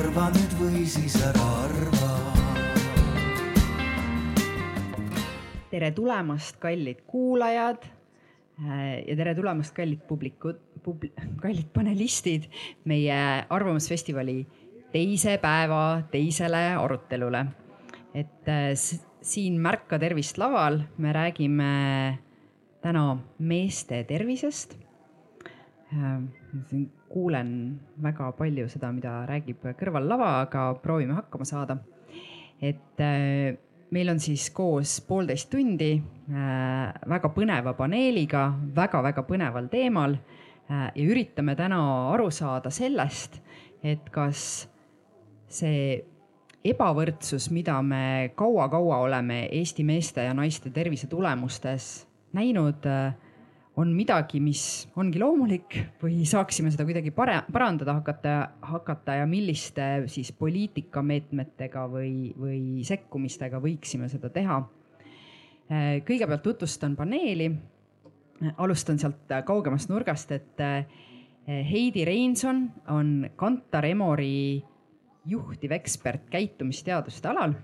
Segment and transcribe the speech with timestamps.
[0.00, 2.08] arva nüüd või siis ära arva.
[5.70, 7.84] tere tulemast, kallid kuulajad
[8.60, 12.48] ja tere tulemast, kallid publikud, publi-, kallid panelistid
[12.88, 14.38] meie Arvamusfestivali
[14.92, 17.44] teise päeva teisele arutelule.
[18.14, 18.72] et äh,
[19.20, 22.18] siin Märka tervist laval me räägime
[22.80, 24.78] täna meeste tervisest.
[26.50, 31.78] Äh, siin kuulen väga palju seda, mida räägib kõrval lava, aga proovime hakkama saada.
[32.60, 33.56] et äh,
[33.90, 36.02] meil on siis koos poolteist tundi
[37.08, 40.14] väga põneva paneeliga väga-väga põneval teemal
[40.68, 41.80] ja üritame täna
[42.12, 43.40] aru saada sellest,
[43.82, 44.68] et kas
[45.48, 46.04] see
[46.62, 52.86] ebavõrdsus, mida me kaua-kaua oleme Eesti meeste ja naiste tervise tulemustes näinud,
[53.78, 58.34] on midagi, mis ongi loomulik või saaksime seda kuidagi pare-, parandada hakata,
[58.72, 64.60] hakata ja milliste siis poliitikameetmetega või, või sekkumistega võiksime seda teha.
[66.06, 67.50] kõigepealt tutvustan paneeli.
[68.56, 70.60] alustan sealt kaugemast nurgast, et
[71.46, 74.62] Heidi Reinson on Kantar Emori
[75.26, 77.54] juhtiv ekspert käitumisteaduste alal.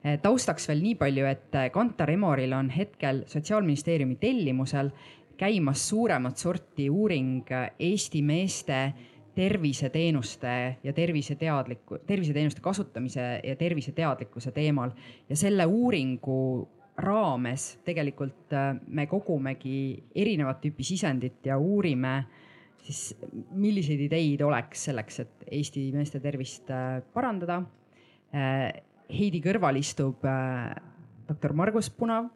[0.00, 4.88] Eh, taustaks veel nii palju, et eh, Kantar Emoril on hetkel Sotsiaalministeeriumi tellimusel
[5.40, 8.80] käimas suuremat sorti uuring Eesti meeste
[9.34, 10.52] terviseteenuste
[10.84, 14.92] ja terviseteadliku, terviseteenuste kasutamise ja terviseteadlikkuse teemal
[15.28, 16.68] ja selle uuringu
[17.00, 18.52] raames tegelikult
[18.86, 22.26] me kogumegi erinevat tüüpi sisendit ja uurime äh,
[22.84, 23.16] siis
[23.50, 27.60] milliseid ideid oleks selleks, et Eesti meeste tervist äh, parandada.
[28.34, 28.70] Äh,
[29.10, 30.70] Heidi kõrval istub äh,
[31.30, 32.26] doktor Margus Punav,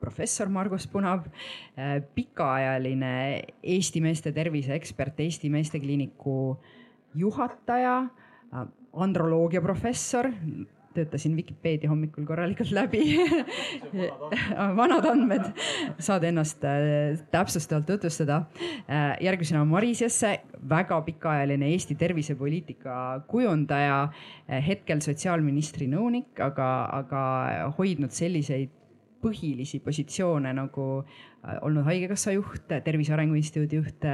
[0.00, 1.26] professor Margus Punav,
[2.14, 6.38] pikaajaline Eesti meeste tervise ekspert, Eesti Meestekliiniku
[7.18, 7.96] juhataja,
[8.94, 10.30] androloogia professor,
[10.96, 13.02] töötasin Vikipeedia hommikul korralikult läbi.
[14.78, 15.50] Vanad andmed,
[16.02, 18.42] saad ennast äh, täpsustavalt tutvustada.
[18.88, 20.32] Äh, järgmisena Maris Jesse,
[20.68, 22.96] väga pikaajaline Eesti tervisepoliitika
[23.28, 24.02] kujundaja,
[24.50, 27.22] äh, hetkel sotsiaalministri nõunik, aga, aga
[27.78, 28.72] hoidnud selliseid
[29.22, 30.86] põhilisi positsioone nagu
[31.62, 34.04] olnud Haigekassa juht, Tervise Arengu Instituudi juht,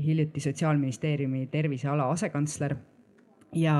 [0.00, 2.74] hiljuti Sotsiaalministeeriumi terviseala asekantsler
[3.56, 3.76] ja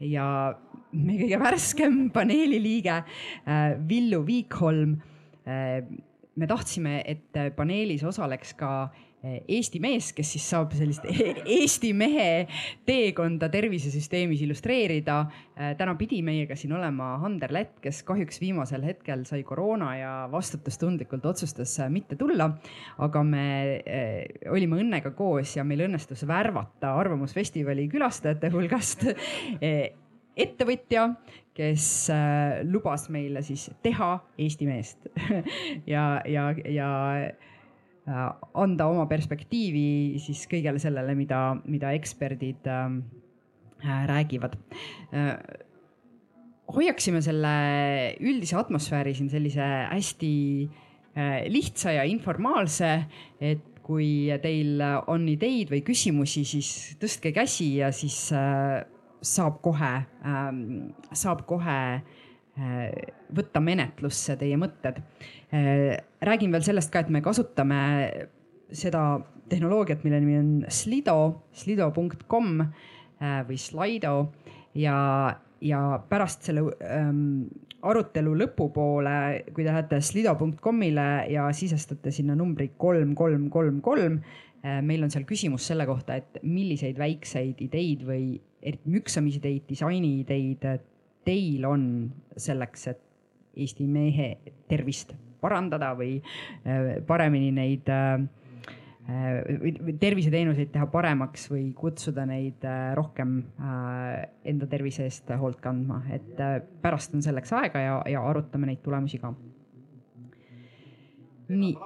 [0.00, 0.54] ja
[0.94, 4.98] meie kõige värskem paneeli liige äh, Villu Viikholm.
[5.46, 5.80] Äh,
[6.34, 9.04] me tahtsime, et paneelis osaleks ka äh,
[9.48, 12.46] Eesti mees, kes siis saab sellist Eesti mehe
[12.86, 15.22] teekonda tervisesüsteemis illustreerida.
[15.78, 21.24] täna pidi meiega siin olema Hander Lett, kes kahjuks viimasel hetkel sai koroona ja vastutustundlikult
[21.30, 22.50] otsustas mitte tulla.
[22.98, 23.46] aga me
[24.50, 29.06] olime õnnega koos ja meil õnnestus värvata Arvamusfestivali külastajate hulgast
[30.36, 31.08] ettevõtja,
[31.54, 35.06] kes äh, lubas meile siis teha Eesti meest
[35.92, 36.88] ja, ja, ja
[37.22, 38.24] äh,
[38.58, 43.04] anda oma perspektiivi siis kõigele sellele, mida, mida eksperdid ähm,
[43.84, 44.58] äh, räägivad.
[46.74, 47.52] Hoiaksime selle
[48.24, 50.32] üldise atmosfääri siin sellise hästi
[51.52, 52.88] lihtsa ja informaalse,
[53.38, 54.80] et kui teil
[55.12, 58.32] on ideid või küsimusi, siis tõstke käsi ja siis
[59.24, 59.92] saab kohe
[60.26, 65.00] ähm,, saab kohe äh, võtta menetlusse teie mõtted
[65.52, 65.96] äh,.
[66.24, 67.80] räägin veel sellest ka, et me kasutame
[68.74, 69.04] seda
[69.50, 71.18] tehnoloogiat, mille nimi on Slido,
[71.52, 74.14] slido.com äh, või Slido
[74.78, 74.96] ja,
[75.60, 77.44] ja pärast selle ähm,
[77.84, 79.18] arutelu lõpupoole,
[79.52, 84.18] kui te lähete slido.com'ile ja sisestate sinna numbri kolm, kolm, kolm, kolm,
[84.64, 90.64] meil on seal küsimus selle kohta, et milliseid väikseid ideid või eriti müksamideid, disainiideid
[91.24, 91.84] teil on
[92.36, 93.02] selleks, et
[93.54, 94.32] Eesti mehe
[94.66, 95.12] tervist
[95.44, 98.24] parandada või äh, paremini neid äh,
[99.04, 103.36] või terviseteenuseid teha paremaks või kutsuda neid äh, rohkem
[104.48, 106.40] enda tervise eest hoolt kandma, et
[106.82, 109.34] pärast on selleks aega ja, ja arutame neid tulemusi ka.
[111.52, 111.76] nii.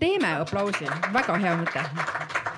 [0.00, 2.54] teeme aplausi, väga hea mõte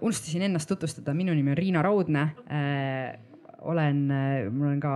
[0.00, 2.22] unustasin ennast tutvustada, minu nimi on Riina Raudne.
[2.50, 3.18] Äh,
[3.60, 4.92] olen, äh, mul on ka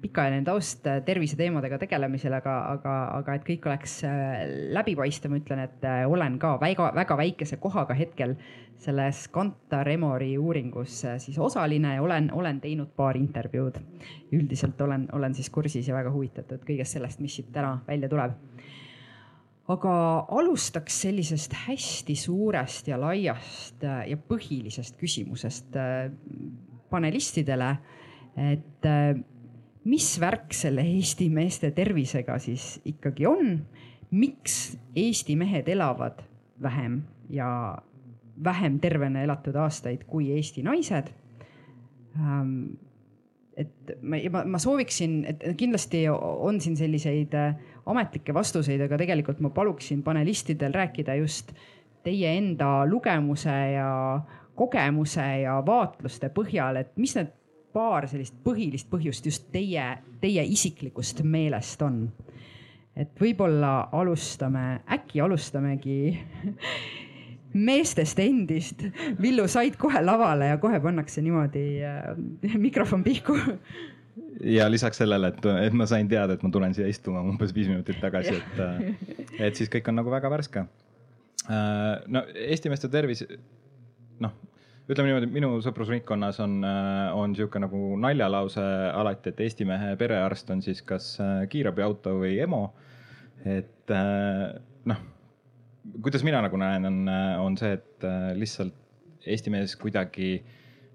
[0.00, 3.96] pikaajaline taust terviseteemadega tegelemisel, aga, aga, aga et kõik oleks
[4.76, 8.36] läbipaistev, ma ütlen, et olen ka väga, väga väikese kohaga hetkel
[8.78, 13.80] selles Kantar Emori uuringus siis osaline ja olen, olen teinud paar intervjuud.
[14.32, 18.38] üldiselt olen, olen siis kursis ja väga huvitatud kõigest sellest, mis siit täna välja tuleb
[19.72, 19.92] aga
[20.30, 26.10] alustaks sellisest hästi suurest ja laiast äh, ja põhilisest küsimusest äh,
[26.90, 27.76] panelistidele.
[28.36, 29.16] et äh,
[29.84, 33.66] mis värk selle Eesti meeste tervisega siis ikkagi on?
[34.10, 36.22] miks Eesti mehed elavad
[36.62, 37.78] vähem ja
[38.44, 41.10] vähem tervena elatud aastaid kui Eesti naised?
[42.16, 42.76] Ähm,
[43.56, 47.34] et ma, ma, ma sooviksin, et kindlasti on siin selliseid
[47.86, 51.52] ametlikke vastuseid, aga tegelikult ma paluksin panelistidel rääkida just
[52.06, 54.20] teie enda lugemuse ja
[54.56, 57.32] kogemuse ja vaatluste põhjal, et mis need
[57.76, 59.88] paar sellist põhilist põhjust just teie,
[60.20, 62.06] teie isiklikust meelest on?
[62.96, 65.98] et võib-olla alustame, äkki alustamegi
[67.68, 68.86] meestest endist.
[69.20, 73.36] Villu, said kohe lavale ja kohe pannakse niimoodi äh, mikrofon pihku
[74.44, 77.70] ja lisaks sellele, et, et ma sain teada, et ma tulen siia istuma umbes viis
[77.70, 80.66] minutit tagasi, et, äh, et siis kõik on nagu väga värske.
[81.46, 83.22] Äh, no Eesti meeste tervis,
[84.22, 84.34] noh,
[84.86, 90.50] ütleme niimoodi, minu sõprusringkonnas on, äh, on sihuke nagu naljalause alati, et Eesti mehe perearst
[90.54, 91.14] on siis kas
[91.52, 92.64] kiirabiauto või EMO.
[93.46, 93.92] et
[94.90, 95.02] noh,
[96.02, 97.02] kuidas mina nagu näen, on,
[97.44, 98.74] on see, et lihtsalt
[99.26, 100.30] Eesti mees kuidagi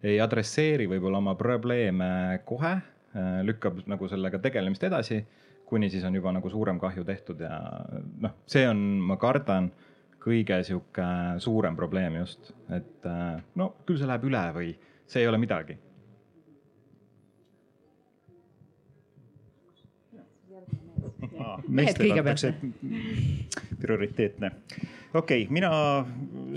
[0.04, 2.74] ei adresseeri võib-olla oma probleeme kohe
[3.44, 5.18] lükkab nagu sellega tegelemist edasi,
[5.72, 7.58] kuni siis on juba nagu suurem kahju tehtud ja
[8.24, 9.70] noh, see on, ma kardan,
[10.22, 11.06] kõige sihuke
[11.42, 14.74] suurem probleem just, et äh, no küll see läheb üle või
[15.10, 15.78] see ei ole midagi.
[21.72, 22.52] Meestele antakse
[23.82, 24.52] prioriteetne.
[25.14, 25.72] okei okay,, mina,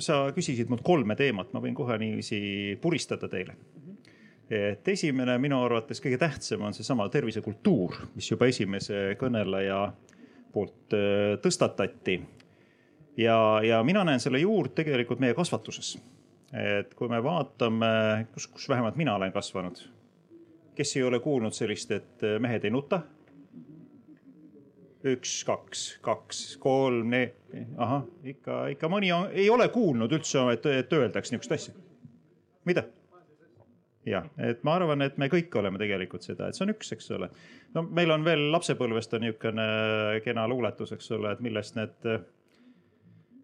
[0.02, 2.40] sa küsisid mult kolme teemat, ma võin kohe niiviisi
[2.82, 3.56] puristada teile
[4.50, 9.87] et esimene minu arvates kõige tähtsam on seesama tervisekultuur, mis juba esimese kõneleja
[10.52, 12.20] poolt äh, tõstatati.
[13.17, 15.96] ja, ja mina näen selle juurt tegelikult meie kasvatuses.
[16.52, 19.81] et kui me vaatame, kus, kus vähemalt mina olen kasvanud,
[20.75, 23.02] kes ei ole kuulnud sellist, et äh, mehed ei nuta?
[25.05, 27.12] üks, kaks, kaks, kolm,
[27.76, 31.75] ahah, ikka, ikka mõni on, ei ole kuulnud üldse, et, et öeldaks niisugust asja.
[32.64, 32.87] mida?
[34.08, 37.10] Jah, et ma arvan, et me kõik oleme tegelikult seda, et see on üks, eks
[37.16, 37.30] ole.
[37.74, 39.66] no meil on veel lapsepõlvest on niisugune
[40.24, 42.22] kena luuletus, eks ole, et millest need äh,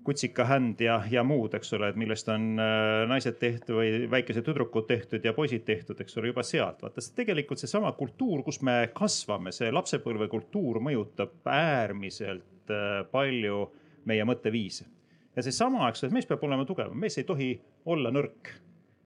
[0.05, 4.89] kutsikahänd ja, ja muud, eks ole, et millest on äh, naised tehtud või väikesed tüdrukud
[4.89, 6.81] tehtud ja poisid tehtud, eks ole, juba sealt.
[6.85, 13.67] vaata, see tegelikult seesama kultuur, kus me kasvame, see lapsepõlvekultuur mõjutab äärmiselt äh, palju
[14.11, 14.89] meie mõtteviise.
[15.37, 17.55] ja seesama, eks ole, et mees peab olema tugevam, mees ei tohi
[17.89, 18.55] olla nõrk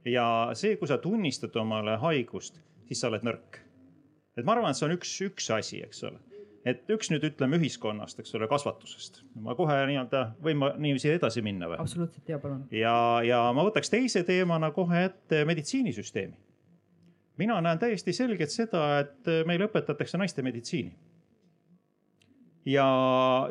[0.05, 0.27] ja
[0.59, 3.61] see, kui sa tunnistad omale haigust, siis sa oled nõrk.
[4.37, 6.21] et ma arvan, et see on üks, üks asi, eks ole.
[6.65, 9.23] et üks nüüd ütleme ühiskonnast, eks ole, kasvatusest.
[9.41, 11.81] ma kohe nii-öelda, võin ma niiviisi edasi minna või?
[11.81, 12.67] absoluutselt, ja palun.
[12.75, 16.37] ja, ja ma võtaks teise teemana kohe ette meditsiinisüsteemi.
[17.41, 20.93] mina näen täiesti selgelt seda, et meil õpetatakse naiste meditsiini.
[22.67, 22.91] ja,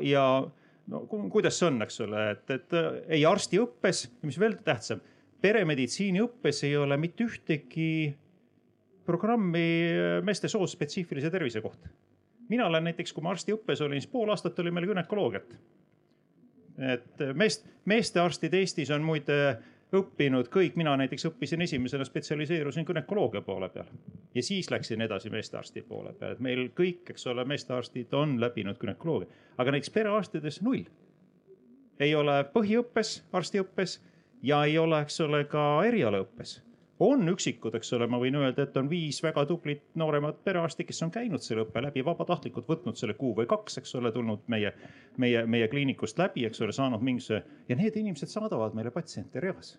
[0.02, 0.28] ja
[0.88, 2.78] no kuidas see on, eks ole, et, et
[3.08, 5.02] ei arstiõppes, mis veel tähtsam
[5.44, 8.14] peremeditsiini õppes ei ole mitte ühtegi
[9.06, 9.68] programmi
[10.24, 11.90] meeste soost spetsiifilise tervise kohta.
[12.50, 15.56] mina olen näiteks, kui ma arstiõppes olin, siis pool aastat oli meil günekoloogiat.
[16.94, 19.40] et meest, meestearstid Eestis on muide
[19.94, 23.92] õppinud kõik, mina näiteks õppisin esimesena, spetsialiseerusin günekoloogia poole peal.
[24.36, 28.80] ja siis läksin edasi meestearsti poole peale, et meil kõik, eks ole, meestearstid on läbinud
[28.80, 30.88] günekoloogia, aga näiteks perearstides null.
[32.00, 34.00] ei ole põhiõppes, arstiõppes
[34.44, 36.62] ja ei ole, eks ole, ka erialaõppes.
[37.04, 41.02] on üksikud, eks ole, ma võin öelda, et on viis väga tublit nooremat perearsti, kes
[41.04, 44.72] on käinud selle õppe läbi, vabatahtlikult võtnud selle kuu või kaks, eks ole, tulnud meie,
[45.18, 49.76] meie, meie kliinikust läbi, eks ole, saanud mingisuguse ja need inimesed saadavad meile patsiente reas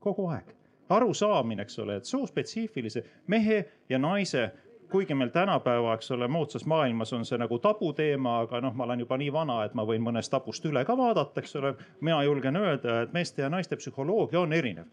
[0.00, 0.56] kogu aeg
[0.90, 4.48] arusaamine, eks ole, et soospetsiifilise mehe ja naise
[4.90, 9.04] kuigi meil tänapäeva, eks ole, moodsas maailmas on see nagu tabuteema, aga noh, ma olen
[9.04, 11.74] juba nii vana, et ma võin mõnest tabust üle ka vaadata, eks ole.
[12.00, 14.90] mina julgen öelda, et meeste ja naiste psühholoogia on erinev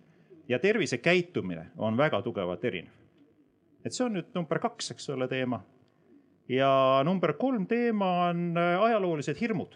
[0.50, 2.94] ja tervisekäitumine on väga tugevalt erinev.
[3.86, 5.62] et see on nüüd number kaks, eks ole, teema.
[6.50, 9.76] ja number kolm teema on äh, ajaloolised hirmud.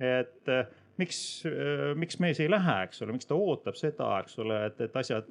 [0.00, 4.38] et äh, miks, äh, miks mees ei lähe, eks ole, miks ta ootab seda, eks
[4.38, 5.30] ole, et, et asjad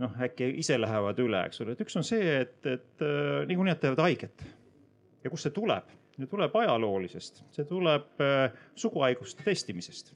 [0.00, 3.74] noh, äkki ise lähevad üle, eks ole, et üks on see, et, et äh, niikuinii
[3.74, 4.46] nad teevad haiget.
[5.24, 5.90] ja kust see tuleb?
[6.16, 10.12] see tuleb ajaloolisest, see tuleb äh, suguhaiguste testimisest.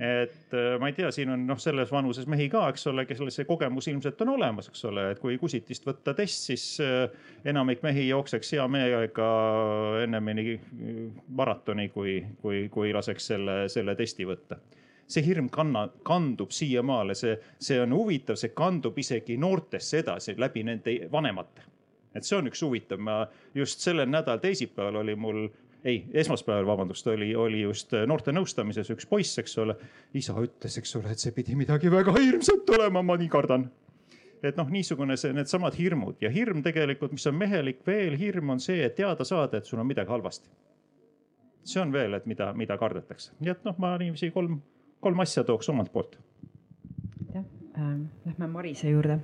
[0.00, 3.32] et äh, ma ei tea, siin on noh, selles vanuses mehi ka, eks ole, kellel
[3.34, 7.04] see kogemus ilmselt on olemas, eks ole, et kui kusitist võtta test, siis äh,
[7.44, 9.28] enamik mehi jookseks hea meelega
[10.06, 10.56] ennemini
[11.28, 14.60] maratoni, kui, kui, kui laseks selle, selle testi võtta
[15.14, 20.64] see hirm kanna, kandub siiamaale, see, see on huvitav, see kandub isegi noortesse edasi läbi
[20.66, 21.70] nende vanemate.
[22.14, 25.46] et see on üks huvitav, ma just sellel nädalal teisipäeval oli mul
[25.84, 29.76] ei, esmaspäeval, vabandust, oli, oli just noorte nõustamises üks poiss, eks ole.
[30.14, 33.66] isa ütles, eks ole, et see pidi midagi väga hirmsat olema, ma nii kardan.
[34.44, 38.60] et noh, niisugune see, needsamad hirmud ja hirm tegelikult, mis on mehelik veel, hirm on
[38.60, 40.48] see, et teada saada, et sul on midagi halvasti.
[41.64, 44.60] see on veel, et mida, mida kardetakse, nii et noh, ma niiviisi kolm,
[45.04, 46.16] kolm asja tooks omalt poolt.
[47.26, 47.44] aitäh
[47.78, 49.20] ähm,, lähme Marise juurde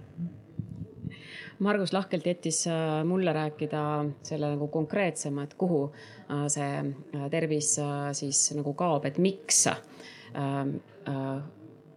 [1.61, 7.75] Margus lahkelt jättis äh, mulle rääkida selle nagu konkreetsema, et kuhu äh, see äh, tervis
[8.17, 9.67] siis nagu kaob, et miks,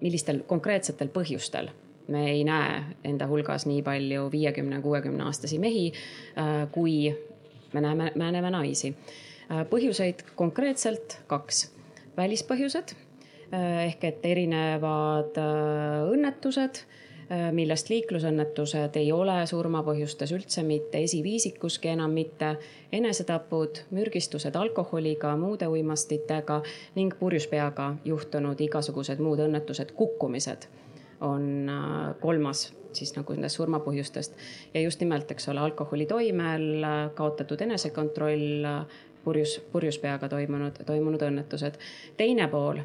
[0.01, 1.69] millistel konkreetsetel põhjustel
[2.11, 5.85] me ei näe enda hulgas nii palju viiekümne, kuuekümne aastasi mehi,
[6.71, 6.95] kui
[7.73, 8.95] me näeme, me näeme naisi.
[9.69, 11.67] põhjuseid konkreetselt kaks,
[12.17, 12.95] välispõhjused
[13.53, 16.83] ehk et erinevad õnnetused
[17.33, 22.49] Äh, millest liiklusõnnetused ei ole surmapõhjustes üldse mitte esiviisikuski enam mitte,
[22.91, 26.59] enesetapud, mürgistused alkoholiga, muude uimastitega
[26.97, 30.67] ning purjus peaga juhtunud igasugused muud õnnetused, kukkumised
[31.23, 34.37] on äh, kolmas siis nagu nendest surmapõhjustest
[34.73, 38.69] ja just nimelt, eks ole, alkoholi toimel äh, kaotatud enesekontroll,
[39.23, 41.77] purjus, purjus peaga toimunud, toimunud õnnetused.
[42.17, 42.81] teine pool,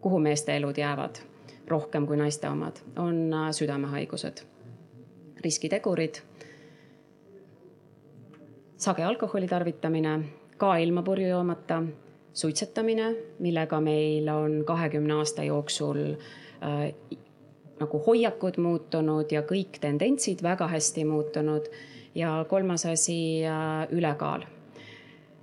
[0.00, 1.20] kuhu meeste elud jäävad
[1.70, 4.42] rohkem kui naiste omad, on südamehaigused,
[5.44, 6.18] riskitegurid,
[8.80, 10.18] sage alkoholi tarvitamine,
[10.58, 11.82] ka ilma purju joomata,
[12.32, 16.92] suitsetamine, millega meil on kahekümne aasta jooksul äh,
[17.80, 21.70] nagu hoiakud muutunud ja kõik tendentsid väga hästi muutunud.
[22.14, 24.42] ja kolmas asi äh,, ülekaal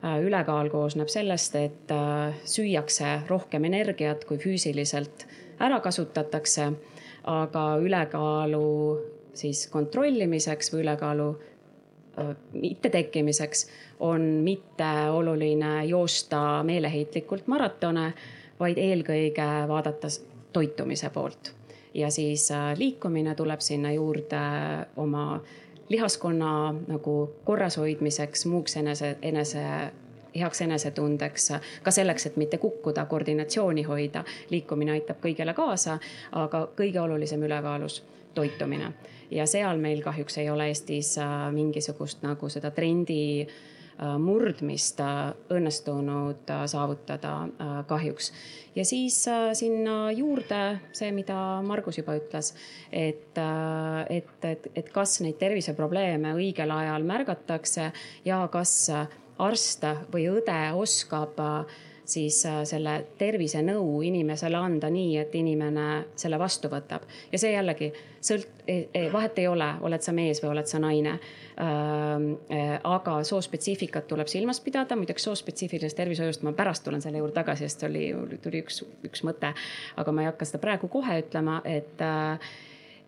[0.04, 0.20] äh,.
[0.24, 5.28] ülekaal koosneb sellest, et äh, süüakse rohkem energiat, kui füüsiliselt
[5.60, 6.72] ära kasutatakse,
[7.24, 8.66] aga ülekaalu
[9.34, 11.36] siis kontrollimiseks või ülekaalu
[12.54, 13.68] mittetekkimiseks
[14.00, 18.14] on mitte oluline joosta meeleheitlikult maratone,
[18.60, 20.10] vaid eelkõige vaadata
[20.54, 21.57] toitumise poolt.
[21.98, 24.40] Ja siis liikumine tuleb sinna juurde
[24.96, 25.42] oma
[25.90, 27.14] lihaskonna nagu
[27.44, 29.64] korrashoidmiseks, muuks enese, enese
[30.38, 31.52] heaks enesetundeks,
[31.84, 34.24] ka selleks, et mitte kukkuda, koordinatsiooni hoida.
[34.50, 36.00] liikumine aitab kõigele kaasa,
[36.32, 38.92] aga kõige olulisem ülekaalus toitumine
[39.32, 43.56] ja seal meil kahjuks ei ole Eestis äh, mingisugust nagu seda trendi äh,
[44.22, 47.34] murdmist äh, õnnestunud saavutada
[47.88, 48.32] kahjuks.
[48.76, 49.20] ja siis
[49.58, 50.62] sinna juurde
[50.94, 52.54] see, mida Margus juba ütles,
[52.92, 53.40] et,
[54.10, 57.92] et, et, et kas neid terviseprobleeme õigel ajal märgatakse
[58.26, 58.76] ja kas
[59.38, 61.78] arst või õde oskab äh,
[62.08, 67.04] siis äh, selle tervisenõu inimesele anda nii, et inimene selle vastu võtab.
[67.32, 67.92] ja see jällegi
[68.24, 68.64] sõlt-,
[69.12, 71.18] vahet ei ole, oled sa mees või oled sa naine.
[71.58, 77.34] Ähm, äh, aga soospetsiifikat tuleb silmas pidada, muideks soospetsiifilisest tervishoiust ma pärast tulen selle juurde
[77.40, 78.12] tagasi, sest oli,
[78.44, 79.54] tuli üks, üks mõte.
[79.98, 82.04] aga ma ei hakka seda praegu kohe ütlema, et,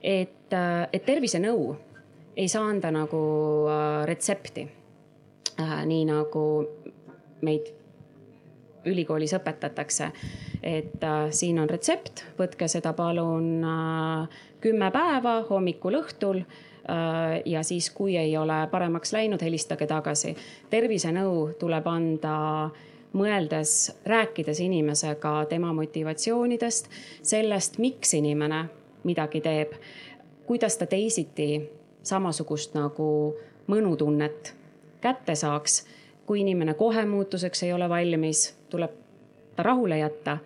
[0.01, 0.57] et,
[0.93, 1.75] et tervisenõu
[2.39, 3.21] ei saa anda nagu
[4.09, 4.65] retsepti
[5.59, 6.45] äh, nii nagu
[7.45, 7.78] meid
[8.85, 10.11] ülikoolis õpetatakse.
[10.63, 17.89] et äh, siin on retsept, võtke seda palun äh, kümme päeva hommikul-õhtul äh, ja siis,
[17.89, 20.35] kui ei ole paremaks läinud, helistage tagasi.
[20.69, 22.69] tervisenõu tuleb anda
[23.13, 26.89] mõeldes, rääkides inimesega tema motivatsioonidest,
[27.23, 28.67] sellest, miks inimene
[29.03, 29.73] midagi teeb,
[30.45, 31.61] kuidas ta teisiti
[32.03, 33.09] samasugust nagu
[33.69, 34.53] mõnutunnet
[35.01, 35.85] kätte saaks.
[36.29, 38.91] Kui inimene kohe muutuseks ei ole valmis, tuleb
[39.55, 40.37] ta rahule jätta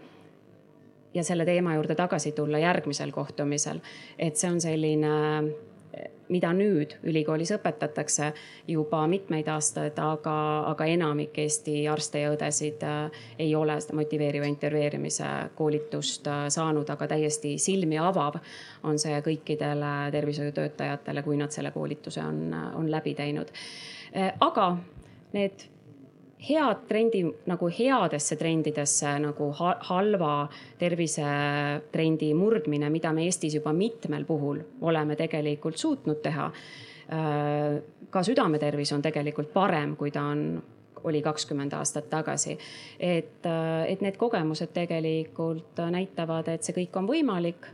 [1.13, 3.80] ja selle teema juurde tagasi tulla järgmisel kohtumisel.
[4.20, 5.12] et see on selline
[6.32, 8.30] mida nüüd ülikoolis õpetatakse
[8.68, 10.36] juba mitmeid aastaid, aga,
[10.72, 16.90] aga enamik Eesti arste ja õdesid äh, ei ole seda motiveeriva intervjueerimise koolitust äh, saanud,
[16.90, 18.40] aga täiesti silmi avav
[18.88, 22.48] on see kõikidele tervishoiutöötajatele, kui nad selle koolituse on,
[22.80, 23.54] on läbi teinud.
[24.16, 24.72] Äh, aga
[25.34, 25.68] need
[26.50, 30.33] head trendi nagu headesse trendidesse nagu halva
[30.79, 36.51] tervisetrendi murdmine, mida me Eestis juba mitmel puhul oleme tegelikult suutnud teha.
[37.13, 40.63] Äh, ka südametervis on tegelikult parem, kui ta on
[41.03, 42.57] oli kakskümmend aastat tagasi.
[43.00, 43.45] et,
[43.88, 47.67] et need kogemused tegelikult näitavad, et see kõik on võimalik.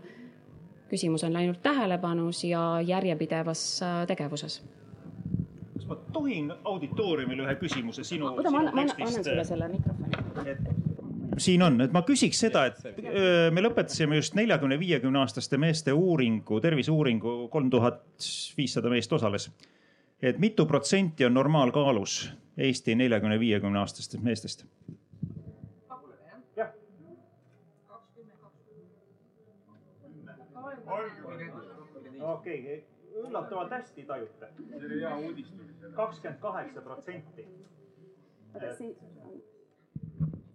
[0.89, 4.88] küsimus on ainult tähelepanus ja järjepidevas tegevuses kas
[5.89, 10.55] ma tohin auditooriumile ühe küsimuse sinu, oota, ma annan, annan sulle selle mikrofoni.
[11.37, 15.93] siin on, et ma küsiks seda, et öö, me lõpetasime just neljakümne, viiekümne aastaste meeste
[15.95, 18.03] uuringu, terviseuuringu, kolm tuhat
[18.57, 19.49] viissada meest osales.
[20.21, 22.21] et mitu protsenti on normaalkaalus
[22.59, 24.65] Eesti neljakümne, viiekümne aastastest meestest?
[26.57, 26.71] jah.
[32.35, 32.88] okei okay
[33.29, 34.51] üllatavalt hästi tajute.
[34.57, 35.53] see oli hea uudis.
[35.95, 37.47] kakskümmend kaheksa protsenti.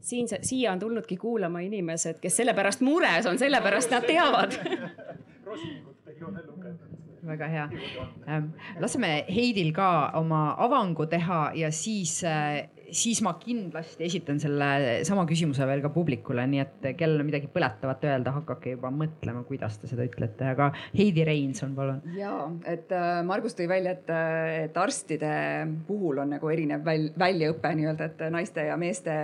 [0.00, 4.58] siin, siia on tulnudki kuulama inimesed, kes selle pärast mures on, sellepärast nad teavad
[5.46, 6.94] Rosingut ei ole lugenud
[7.26, 7.68] väga hea.
[8.80, 14.68] laseme Heidil ka oma avangu teha ja siis äh, siis ma kindlasti esitan selle
[15.06, 19.44] sama küsimuse veel ka publikule, nii et kellel on midagi põletavat öelda, hakake juba mõtlema,
[19.48, 22.00] kuidas te seda ütlete, aga Heidi Reinson, palun.
[22.18, 22.34] ja
[22.70, 25.34] et äh, Margus tõi välja, et, äh, et arstide
[25.88, 29.14] puhul on nagu erinev väl, väljaõpe nii-öelda, et naiste ja meeste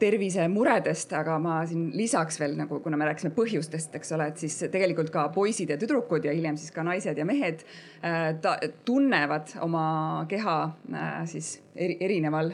[0.00, 4.58] tervisemuredest, aga ma siin lisaks veel nagu, kuna me rääkisime põhjustest, eks ole, et siis
[4.72, 9.54] tegelikult ka poisid ja tüdrukud ja hiljem siis ka naised ja mehed äh, ta, tunnevad
[9.64, 9.86] oma
[10.28, 10.58] keha
[10.92, 12.52] äh, siis eri, erineval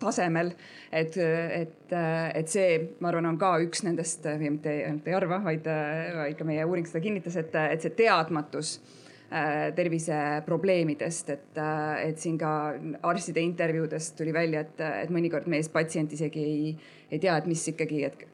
[0.00, 0.54] tasemel.
[0.92, 5.68] et, et, et see, ma arvan, on ka üks nendest, mitte ainult ei arva, vaid,
[6.16, 9.01] vaid ka meie uuring seda kinnitas, et, et see teadmatus Äh,
[9.76, 12.50] terviseprobleemidest, et, äh, et siin ka
[13.08, 16.74] arstide intervjuudest tuli välja, et, et mõnikord meespatsient isegi ei,
[17.10, 18.26] ei tea, et mis ikkagi, et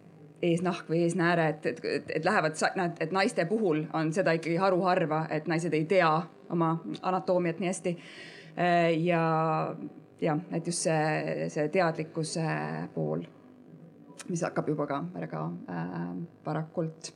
[0.43, 2.59] eesnahk või eesnääre, et, et, et, et lähevad,
[3.01, 6.11] et naiste puhul on seda ikkagi haruharva, et naised ei tea
[6.51, 7.95] oma anatoomiat nii hästi.
[8.59, 9.23] Äh, ja,
[10.21, 12.49] jah, et just see, see teadlikkuse
[12.95, 13.23] pool,
[14.29, 16.05] mis hakkab juba ka väga äh,
[16.47, 17.13] varakult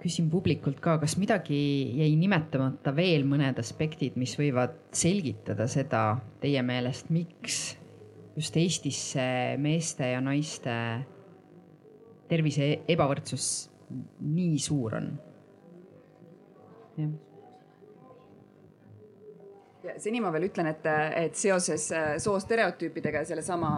[0.00, 1.60] küsin publikult ka, kas midagi
[2.00, 6.04] jäi nimetamata veel mõned aspektid, mis võivad selgitada seda
[6.42, 7.62] teie meelest, miks
[8.36, 10.74] just Eestis see meeste ja naiste
[12.30, 13.50] tervise ebavõrdsus
[14.24, 15.10] nii suur on?
[17.00, 17.29] jah
[20.00, 20.86] seni ma veel ütlen, et,
[21.20, 23.70] et seoses äh, soostereotüüpidega ja sellesama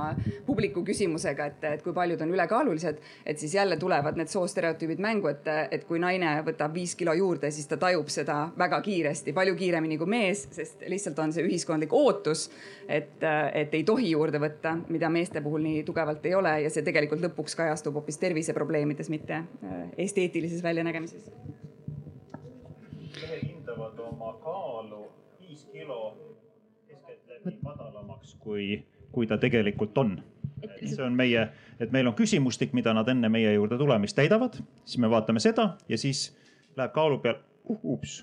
[0.47, 5.31] publiku küsimusega, et, et kui paljud on ülekaalulised, et siis jälle tulevad need soostereotüübid mängu,
[5.33, 9.57] et, et kui naine võtab viis kilo juurde, siis ta tajub seda väga kiiresti, palju
[9.59, 12.49] kiiremini kui mees, sest lihtsalt on see ühiskondlik ootus,
[12.89, 13.23] et,
[13.55, 17.23] et ei tohi juurde võtta, mida meeste puhul nii tugevalt ei ole ja see tegelikult
[17.29, 21.31] lõpuks kajastub hoopis terviseprobleemides, mitte äh, esteetilises väljanägemises.
[25.53, 26.17] Viis kilo
[26.89, 30.23] keskeltläbi madalamaks, kui, kui ta tegelikult on.
[30.87, 31.49] see on meie,
[31.81, 35.75] et meil on küsimustik, mida nad enne meie juurde tulemist täidavad, siis me vaatame seda
[35.89, 36.31] ja siis
[36.77, 38.23] läheb kaalu peal uh,, ups.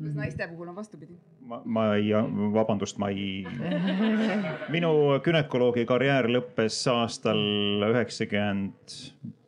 [0.00, 1.16] kas naiste puhul on vastupidi?
[1.40, 2.12] ma, ma ei,
[2.54, 3.46] vabandust, ma ei.
[4.76, 4.92] minu
[5.24, 7.40] günekoloogi karjäär lõppes aastal
[7.88, 9.00] üheksakümmend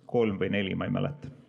[0.06, 1.41] kolm või neli, ma ei mäleta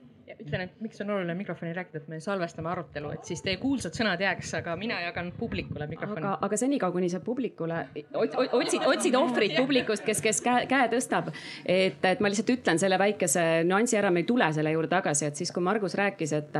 [0.43, 3.95] ütlen, et miks on oluline mikrofoni rääkida, et me salvestame arutelu, et siis teie kuulsad
[3.97, 6.23] sõnad jääks, aga mina jagan publikule mikrofoni.
[6.23, 7.79] aga, aga senikaua, kuni sa publikule
[8.13, 11.31] otsid, otsid ohvrit publikust, kes, kes käe, käe tõstab.
[11.65, 15.27] et, et ma lihtsalt ütlen selle väikese nüansi ära, me ei tule selle juurde tagasi,
[15.29, 16.57] et siis kui Margus rääkis, et,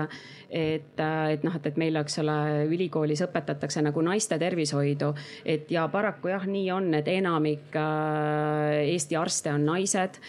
[0.50, 2.38] et, et noh, et, et meil, eks ole,
[2.74, 5.14] ülikoolis õpetatakse nagu naiste tervishoidu,
[5.46, 10.20] et ja paraku jah, nii on, et enamik äh, Eesti arste on naised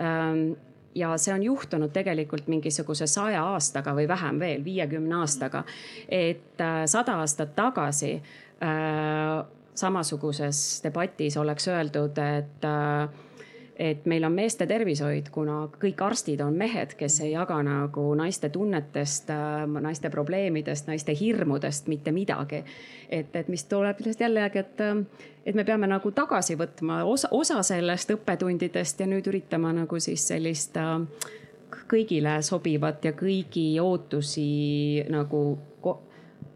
[0.00, 0.54] ähm,
[0.94, 5.64] ja see on juhtunud tegelikult mingisuguse saja aastaga või vähem veel, viiekümne aastaga.
[6.08, 13.08] et äh, sada aastat tagasi äh, samasuguses debatis oleks öeldud, et äh,
[13.76, 18.48] et meil on meeste tervishoid, kuna kõik arstid on mehed, kes ei jaga nagu naiste
[18.54, 22.64] tunnetest, äh, naiste probleemidest, naiste hirmudest mitte midagi.
[23.10, 27.28] et, et mis tuleb lihtsalt jällegi, et, äh, et me peame nagu tagasi võtma osa,
[27.30, 31.00] osa sellest õppetundidest ja nüüd üritama nagu siis sellist äh,
[31.90, 35.58] kõigile sobivat ja kõigi ootusi nagu,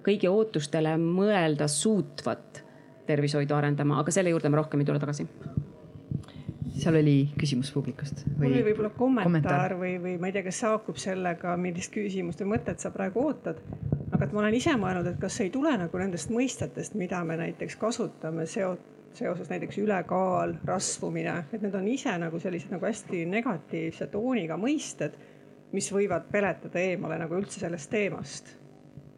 [0.06, 2.62] kõigi ootustele mõelda suutvat
[3.06, 5.26] tervishoidu arendama, aga selle juurde ma rohkem ei tule tagasi
[6.78, 8.24] seal oli küsimus publikust.
[8.36, 11.92] mul oli võib-olla kommentaar, kommentaar või, või ma ei tea, kas see haakub sellega, millist
[11.94, 13.60] küsimust või mõtet sa praegu ootad.
[14.12, 17.36] aga et ma olen ise mõelnud, et kas ei tule nagu nendest mõistetest, mida me
[17.40, 18.86] näiteks kasutame seot-,
[19.18, 25.18] seoses näiteks ülekaal, rasvumine, et need on ise nagu sellised nagu hästi negatiivse tooniga mõisted,
[25.72, 28.56] mis võivad peletada eemale nagu üldse sellest teemast.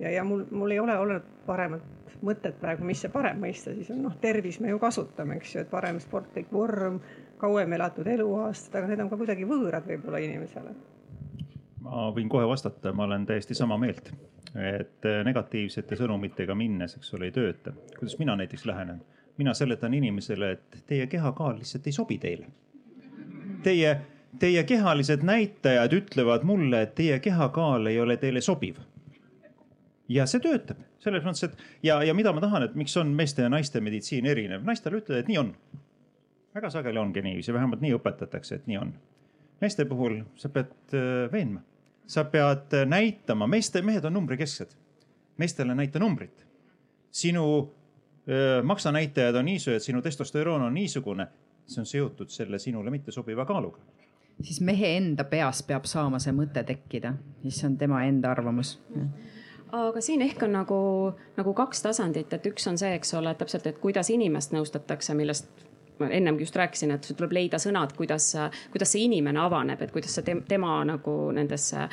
[0.00, 3.90] ja, ja mul, mul ei ole olnud paremat mõtet praegu, mis see parem mõiste siis
[3.92, 7.00] on, noh, tervis me ju kasutame, eks ju, et parem sportlik vorm,
[7.40, 10.74] kauem elatud eluaastad, aga need on ka kuidagi võõrad võib-olla inimesele.
[11.84, 14.12] ma võin kohe vastata, ma olen täiesti sama meelt,
[14.54, 17.72] et negatiivsete sõnumitega minnes, eks ole, ei tööta.
[17.98, 19.02] kuidas mina näiteks lähenen?
[19.40, 22.46] mina seletan inimesele, et teie kehakaal lihtsalt ei sobi teile.
[23.64, 23.94] Teie,
[24.38, 28.76] teie kehalised näitajad ütlevad mulle, et teie kehakaal ei ole teile sobiv
[30.10, 33.46] ja see töötab selles mõttes, et ja, ja mida ma tahan, et miks on meeste
[33.46, 35.54] ja naiste meditsiin erinev, naistele ütled, et nii on.
[36.54, 38.94] Väga sageli ongi niiviisi, vähemalt nii õpetatakse, et nii on.
[39.60, 41.60] meeste puhul sa pead äh, veenma,
[42.06, 44.76] sa pead äh, näitama, meeste, mehed on numbrikesksed.
[45.38, 46.46] meestele näita numbrit.
[47.10, 47.72] sinu
[48.28, 51.26] öö, äh, maksanäitajad on niisugused, sinu testosteroon on niisugune,
[51.66, 53.78] see on seotud selle sinule mittesobiva kaaluga.
[54.42, 58.78] Siis mehe enda peas peab saama see mõte tekkida, siis see on tema enda arvamus.
[59.72, 60.78] Aga siin ehk on nagu,
[61.36, 65.50] nagu kaks tasandit, et üks on see, eks ole, täpselt, et kuidas inimest nõustatakse, millest
[66.00, 68.32] ma ennemgi just rääkisin, et tuleb leida sõnad, kuidas,
[68.72, 71.86] kuidas see inimene avaneb, et kuidas sa tema nagu nendesse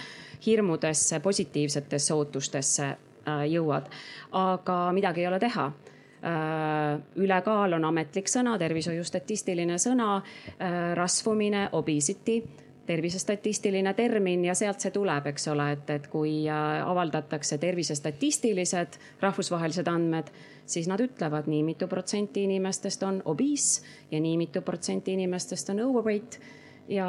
[0.46, 3.89] hirmudesse, positiivsetesse ootustesse äh, jõuad.
[4.32, 10.22] aga midagi ei ole teha äh, ülekaal on ametlik sõna, tervishoiustatistiline sõna,
[10.58, 12.41] äh, rasvumine, obesity
[12.88, 19.89] tervisestatistiline termin ja sealt see tuleb, eks ole, et, et kui äh, avaldatakse tervisestatistilised rahvusvahelised
[19.91, 20.32] andmed,
[20.65, 25.84] siis nad ütlevad, nii mitu protsenti inimestest on obese ja nii mitu protsenti inimestest on
[25.89, 26.39] overweight.
[26.88, 27.08] Ja,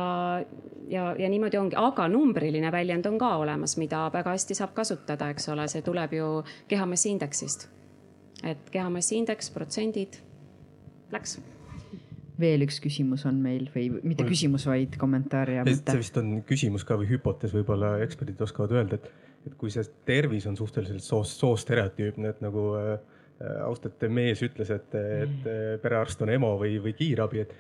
[0.91, 5.29] ja, ja niimoodi ongi, aga numbriline väljend on ka olemas, mida väga hästi saab kasutada,
[5.31, 6.31] eks ole, see tuleb ju
[6.69, 7.69] kehamassiindeksist.
[8.47, 10.19] et kehamassiindeks, protsendid,
[11.11, 11.39] läks
[12.41, 15.93] veel üks küsimus on meil või mitte küsimus, vaid kommentaar ja mõte.
[15.93, 19.09] see vist on küsimus ka või hüpotees, võib-olla eksperdid oskavad öelda, et,
[19.49, 22.95] et kui see tervis on suhteliselt soos, soostereotüüpne, et nagu äh,
[23.67, 27.57] austatud mees ütles, et, et äh, perearst on EMO või, või kiirabi, et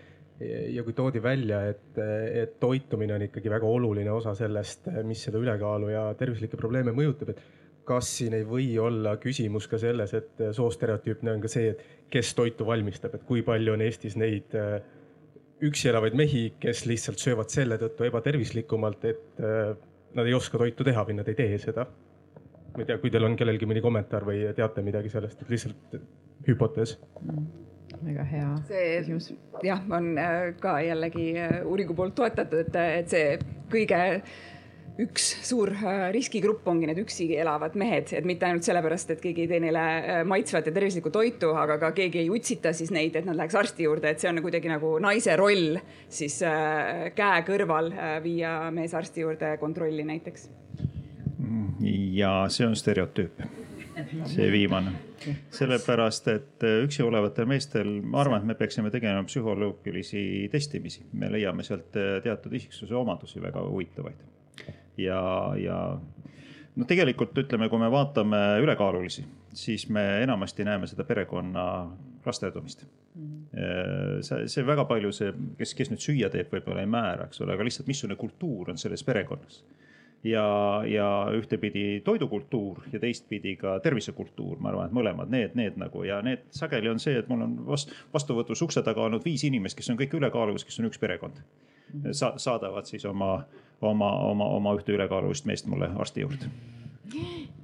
[0.70, 5.40] ja kui toodi välja, et, et toitumine on ikkagi väga oluline osa sellest, mis seda
[5.42, 7.40] ülekaalu ja tervislikke probleeme mõjutab, et
[7.88, 12.34] kas siin ei või olla küsimus ka selles, et soostereotüüpne on ka see, et kes
[12.36, 14.78] toitu valmistab, et kui palju on Eestis neid äh,
[15.64, 19.72] üksi elavaid mehi, kes lihtsalt söövad selle tõttu ebatervislikumalt, et äh,
[20.18, 21.86] nad ei oska toitu teha või nad ei tee seda.
[22.74, 25.98] ma ei tea, kui teil on kellelgi mõni kommentaar või teate midagi sellest, et lihtsalt
[26.48, 27.64] hüpotees mm
[28.04, 29.30] väga hea see, küsimus.
[29.64, 31.32] jah, on äh, ka jällegi
[31.64, 33.38] uuringu poolt toetatud, et, et see
[33.72, 34.00] kõige
[34.98, 39.44] üks suur äh, riskigrupp ongi need üksi elavad mehed, et mitte ainult sellepärast, et keegi
[39.44, 43.14] ei tee neile äh, maitsvat ja tervislikku toitu, aga ka keegi ei utsita siis neid,
[43.16, 45.78] et nad läheks arsti juurde, et see on kuidagi nagu naise roll
[46.10, 47.92] siis äh, käe kõrval
[48.24, 50.48] viia mees arsti juurde kontrolli näiteks.
[52.18, 53.44] ja see on stereotüüp,
[54.32, 54.96] see viimane,
[55.54, 61.62] sellepärast et üksi olevatel meestel, ma arvan, et me peaksime tegema psühholoogilisi testimisi, me leiame
[61.62, 64.26] sealt teatud isiksuse omadusi väga huvitavaid
[64.98, 65.22] ja,
[65.58, 65.78] ja
[66.78, 69.24] noh, tegelikult ütleme, kui me vaatame ülekaalulisi,
[69.56, 71.64] siis me enamasti näeme seda perekonna
[72.26, 72.84] rasterdumist
[73.14, 73.24] mm.
[73.24, 74.22] -hmm.
[74.22, 77.54] see, see väga palju see, kes, kes nüüd süüa teeb, võib-olla ei määra, eks ole,
[77.54, 79.62] aga lihtsalt missugune kultuur on selles perekonnas
[80.24, 86.02] ja, ja ühtepidi toidukultuur ja teistpidi ka tervisekultuur, ma arvan, et mõlemad need, need nagu
[86.06, 89.78] ja need sageli on see, et mul on vast, vastuvõtus ukse taga olnud viis inimest,
[89.78, 91.42] kes on kõik ülekaalus, kes on üks perekond
[92.12, 92.34] Sa.
[92.36, 93.46] saadavad siis oma
[93.80, 96.50] oma, oma, oma ühte ülekaalulist meest mulle arsti juurde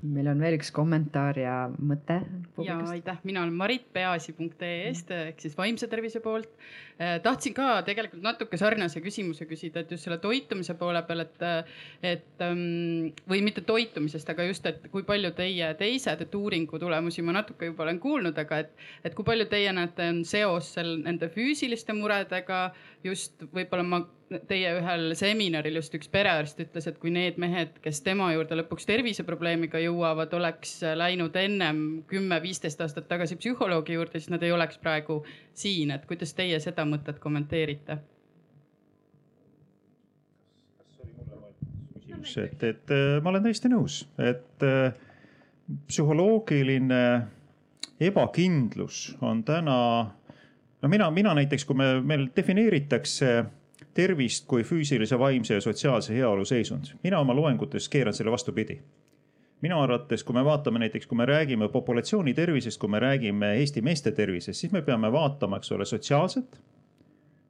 [0.04, 2.20] meil on veel üks kommentaar ja mõte.
[2.64, 6.50] ja aitäh, mina olen Marit peaasi.ee-st ehk siis vaimse tervise poolt.
[6.94, 11.42] Eh, tahtsin ka tegelikult natuke sarnase küsimuse küsida, et just selle toitumise poole peal, et,
[12.07, 17.24] et ehm, või mitte toitumisest, aga just, et kui palju teie teised, et uuringu tulemusi
[17.26, 21.00] ma natuke juba olen kuulnud, aga et, et kui palju teie näete, on seos seal
[21.02, 22.68] nende füüsiliste muredega
[23.04, 24.04] just võib-olla ma
[24.49, 28.88] teie ühel seminaril just üks perearst ütles, et kui need mehed, kes tema juurde lõpuks
[28.88, 35.23] terviseprobleemiga jõuavad, oleks läinud ennem kümme-viisteist aastat tagasi psühholoogi juurde, siis nad ei oleks praegu
[35.55, 38.01] siin, et kuidas teie seda mõtet kommenteerite?
[42.40, 44.94] et, et ma olen täiesti nõus, et äh,
[45.90, 47.01] psühholoogiline
[48.01, 49.77] ebakindlus on täna
[50.85, 53.35] no mina, mina näiteks, kui me, meil defineeritakse
[53.94, 56.94] tervist kui füüsilise, vaimse ja sotsiaalse heaolu seisund.
[57.02, 58.80] mina oma loengutes keeran selle vastupidi.
[59.62, 63.83] minu arvates, kui me vaatame näiteks, kui me räägime populatsiooni tervisest, kui me räägime Eesti
[63.83, 66.61] meeste tervisest, siis me peame vaatama, eks ole, sotsiaalset.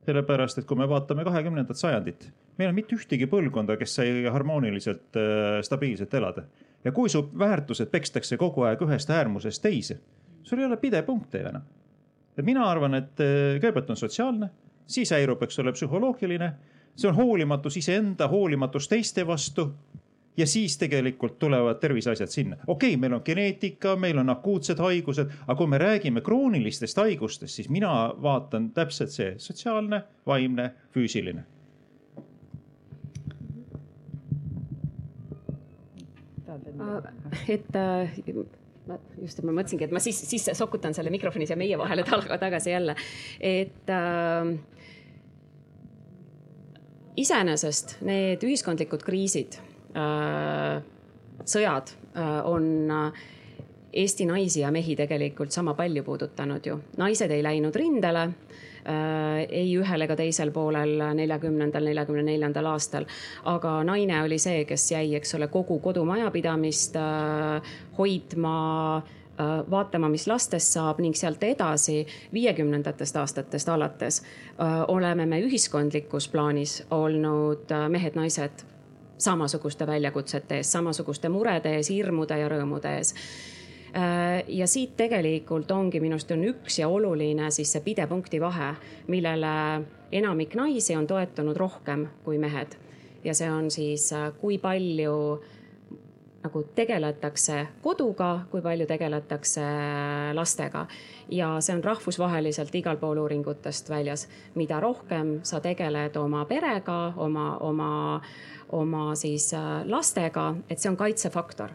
[0.06, 2.28] sellepärast, et kui me vaatame kahekümnendat sajandit,
[2.58, 6.44] meil on mitte ühtegi põlvkonda, kes sai harmooniliselt äh, stabiilselt elada.
[6.84, 9.98] ja kui su väärtused pekstakse kogu aeg ühest äärmusest teise,
[10.42, 11.62] sul ei ole pidepunkte ju enam.
[12.38, 14.50] et mina arvan, et äh, kõigepealt on sotsiaalne,
[14.86, 16.52] siis häirub, eks ole, psühholoogiline,
[16.96, 19.70] see on hoolimatus iseenda, hoolimatus teiste vastu
[20.36, 22.56] ja siis tegelikult tulevad terviseasjad sinna.
[22.66, 27.54] okei okay,, meil on geneetika, meil on akuutsed haigused, aga kui me räägime kroonilistest haigustest,
[27.54, 31.44] siis mina vaatan täpselt see sotsiaalne, vaimne, füüsiline.
[37.48, 38.10] et äh,
[38.86, 42.04] ma just, ma mõtlesingi, et ma siis, siis sokutan selle mikrofoni siia meie vahele
[42.40, 42.96] tagasi jälle,
[43.40, 44.52] et äh,
[47.16, 49.60] iseenesest need ühiskondlikud kriisid
[49.94, 50.82] Äh,
[51.46, 53.24] sõjad äh, on äh,
[53.94, 56.80] Eesti naisi ja mehi tegelikult sama palju puudutanud ju.
[56.98, 58.24] naised ei läinud rindele
[58.84, 63.06] ei ühel ega teisel poolel neljakümnendal, neljakümne neljandal aastal.
[63.48, 66.98] aga naine oli see, kes jäi, eks ole, kogu kodumajapidamist
[67.96, 68.58] hoidma
[69.70, 74.22] vaatama, mis lastest saab ning sealt edasi, viiekümnendatest aastatest alates
[74.88, 78.62] oleme me ühiskondlikus plaanis olnud mehed-naised
[79.18, 83.14] samasuguste väljakutsete ees, samasuguste murede ees, hirmude ja rõõmude ees
[83.96, 88.74] äh, ja siit tegelikult ongi minu arust on üks ja oluline siis see pidepunkti vahe,
[89.08, 89.54] millele
[90.12, 92.78] enamik naisi on toetunud rohkem kui mehed.
[93.24, 95.42] ja see on siis, äh, kui palju
[96.44, 99.62] nagu tegeletakse koduga, kui palju tegeletakse
[100.36, 100.86] lastega.
[101.28, 104.28] ja see on rahvusvaheliselt igal pool uuringutest väljas.
[104.54, 108.20] mida rohkem sa tegeled oma perega, oma, oma
[108.74, 111.70] oma siis äh, lastega, et see on kaitsefaktor.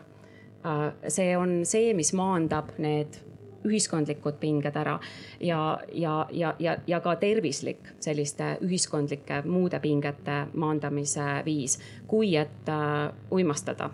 [0.65, 3.19] Äh, see on see, mis maandab need
[3.67, 4.95] ühiskondlikud pinged ära
[5.43, 11.75] ja, ja, ja, ja, ja ka tervislik selliste ühiskondlike muude pingete maandamise viis,
[12.07, 13.89] kui et äh, uimastada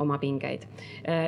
[0.00, 0.66] oma pingeid.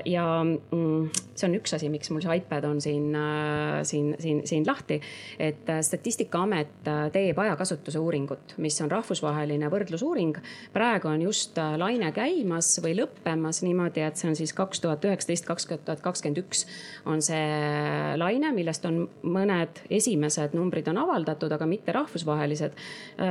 [0.06, 1.10] ja mm,
[1.42, 5.00] see on üks asi, miks mul see iPad on siin, äh, siin, siin, siin lahti.
[5.38, 10.38] et äh, Statistikaamet äh, teeb ajakasutuse uuringut, mis on rahvusvaheline võrdlusuuring.
[10.72, 15.46] praegu on just laine käimas või lõppemas niimoodi, et see on siis kaks tuhat üheksateist,
[15.48, 16.66] kaks tuhat kakskümmend üks
[17.08, 22.78] on see laine, millest on mõned esimesed numbrid on avaldatud, aga mitte rahvusvahelised.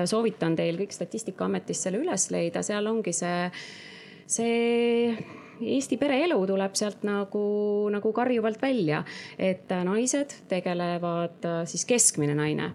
[0.06, 3.50] soovitan teil kõik Statistikaametist selle üles leida, seal ongi see
[4.28, 5.16] see
[5.62, 7.42] Eesti pereelu tuleb sealt nagu,
[7.94, 9.04] nagu karjuvalt välja,
[9.38, 12.72] et naised tegelevad, siis keskmine naine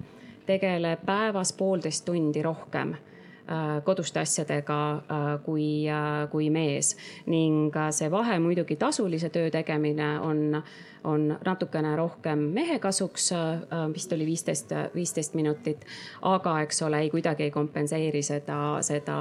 [0.47, 6.95] tegeleb päevas poolteist tundi rohkem äh, koduste asjadega äh, kui, äh, kui mees.
[7.27, 10.63] Ning see vahe muidugi tasulise töö tegemine on
[11.07, 15.85] on natukene rohkem mehe kasuks, äh, vist oli viisteist, viisteist minutit.
[16.23, 19.17] aga eks ole, ei kuidagi ei kompenseeri seda, seda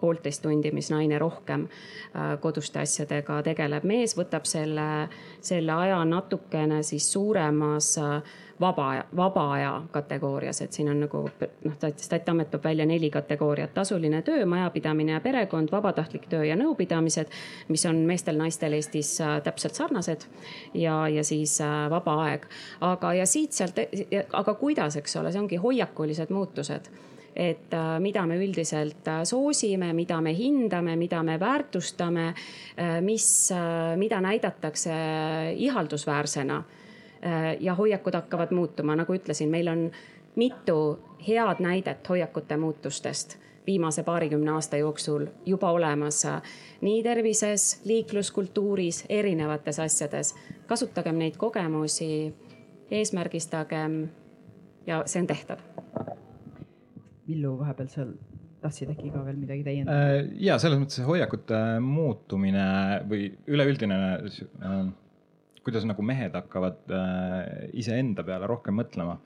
[0.00, 3.84] poolteist tundi, mis naine rohkem äh, koduste asjadega tegeleb.
[3.84, 5.08] mees võtab selle,
[5.40, 8.22] selle aja natukene siis suuremas äh,
[8.60, 11.24] vaba, vaba aja kategoorias, et siin on nagu
[11.64, 17.32] noh, Statiamet toob välja neli kategooriat, tasuline töö, majapidamine ja perekond, vabatahtlik töö ja nõupidamised,
[17.68, 20.26] mis on meestel-naistel Eestis äh, täpselt sarnased.
[20.74, 22.46] Ja, ja siis äh, vaba aeg.
[22.80, 23.78] aga, ja siit-sealt,
[24.32, 26.90] aga kuidas, eks ole, see ongi hoiakulised muutused.
[27.36, 32.34] Et äh, mida me üldiselt soosime, mida me hindame, mida me väärtustame,
[33.00, 33.26] mis,
[33.96, 34.92] mida näidatakse
[35.56, 36.62] ihaldusväärsena
[37.60, 39.84] ja hoiakud hakkavad muutuma, nagu ütlesin, meil on
[40.36, 46.24] mitu head näidet hoiakute muutustest viimase paarikümne aasta jooksul juba olemas
[46.80, 50.34] nii tervises, liikluskultuuris, erinevates asjades.
[50.66, 52.34] kasutagem neid kogemusi,
[52.90, 54.08] eesmärgistagem
[54.86, 55.62] ja see on tehtav.
[57.28, 58.14] Villu, vahepeal seal
[58.62, 60.18] tahtsid äkki ka veel midagi täiendada?
[60.18, 62.66] Äh, ja selles mõttes see hoiakute muutumine
[63.10, 64.82] või üleüldine äh,
[65.66, 69.18] kuidas nagu mehed hakkavad äh, iseenda peale rohkem mõtlema.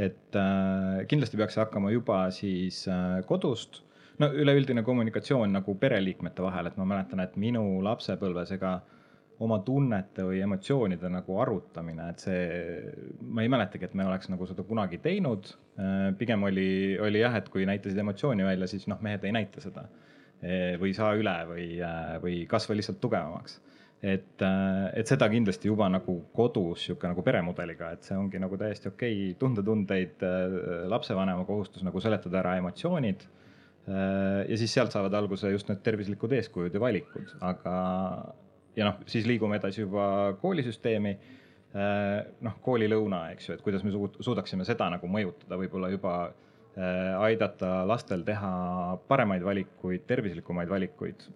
[0.00, 3.82] et äh, kindlasti peaks see hakkama juba siis äh, kodust.
[4.18, 8.80] no üleüldine kommunikatsioon nagu pereliikmete vahel, et ma mäletan, et minu lapsepõlves ega
[9.40, 12.42] oma tunnete või emotsioonide nagu arutamine, et see,
[13.24, 15.48] ma ei mäletagi, et me oleks nagu seda kunagi teinud.
[15.80, 19.64] Äh, pigem oli, oli jah, et kui näitasid emotsiooni välja, siis noh, mehed ei näita
[19.64, 19.88] seda
[20.40, 23.58] või ei saa üle või, äh, või kasva lihtsalt tugevamaks
[24.02, 28.56] et, äh, et seda kindlasti juba nagu kodus sihuke nagu peremudeliga, et see ongi nagu
[28.60, 30.56] täiesti okei okay, tunda tundeid, äh,
[30.88, 33.26] lapsevanema kohustus nagu seletada ära emotsioonid.
[33.90, 37.74] Äh, ja siis sealt saavad alguse just need tervislikud eeskujud ja valikud, aga
[38.76, 40.06] ja noh, siis liigume edasi juba
[40.40, 41.18] koolisüsteemi.
[42.42, 46.14] noh, koolilõuna, eks ju, et kuidas me suudaksime seda nagu mõjutada võib-olla juba
[46.80, 48.50] aidata lastel teha
[49.08, 51.26] paremaid valikuid, tervislikumaid valikuid,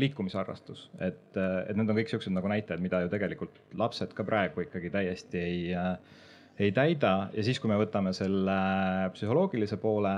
[0.00, 4.64] liikumisharrastus, et, et need on kõik siuksed nagu näitajad, mida ju tegelikult lapsed ka praegu
[4.64, 5.60] ikkagi täiesti ei,
[6.58, 8.58] ei täida ja siis, kui me võtame selle
[9.14, 10.16] psühholoogilise poole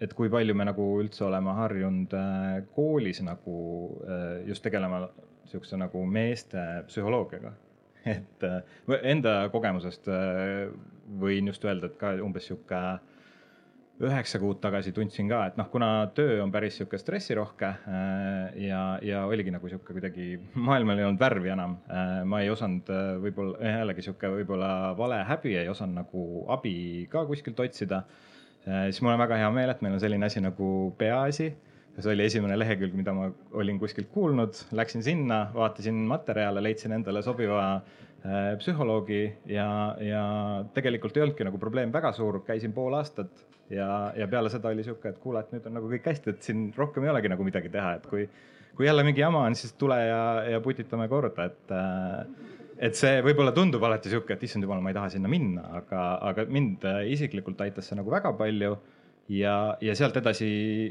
[0.00, 3.56] et kui palju me nagu üldse oleme harjunud äh, koolis nagu
[4.06, 5.04] äh, just tegelema
[5.50, 7.52] sihukese nagu meeste psühholoogiaga.
[8.14, 8.62] et äh,
[9.12, 10.08] enda kogemusest
[11.20, 12.80] võin just öelda, et ka umbes sihuke
[14.00, 17.68] üheksa kuud tagasi tundsin ka, et noh, kuna töö on päris sihuke stressirohke
[18.56, 21.74] ja, ja oligi nagu sihuke kuidagi, maailmal ei olnud värvi enam.
[22.24, 22.88] ma ei osanud
[23.20, 26.24] võib-olla jällegi sihuke võib-olla vale häbi, ei osanud nagu
[26.56, 26.74] abi
[27.12, 28.00] ka kuskilt otsida
[28.68, 30.68] Äh, siis mul on väga hea meel, et meil on selline asi nagu
[31.00, 31.50] peaasi.
[32.00, 33.26] see oli esimene lehekülg, mida ma
[33.60, 37.98] olin kuskilt kuulnud, läksin sinna, vaatasin materjale, leidsin endale sobiva äh,
[38.60, 39.68] psühholoogi ja,
[40.04, 40.24] ja
[40.76, 44.84] tegelikult ei olnudki nagu probleem väga suur, käisin pool aastat ja, ja peale seda oli
[44.84, 47.46] sihuke, et kuule, et nüüd on nagu kõik hästi, et siin rohkem ei olegi nagu
[47.46, 48.26] midagi teha, et kui,
[48.76, 50.22] kui jälle mingi jama on, siis tule ja,
[50.56, 52.48] ja putitame korda, et äh,
[52.80, 56.04] et see võib-olla tundub alati sihuke, et issand jumal, ma ei taha sinna minna, aga,
[56.30, 58.78] aga mind äh, isiklikult aitas see nagu väga palju.
[59.30, 60.48] ja, ja sealt edasi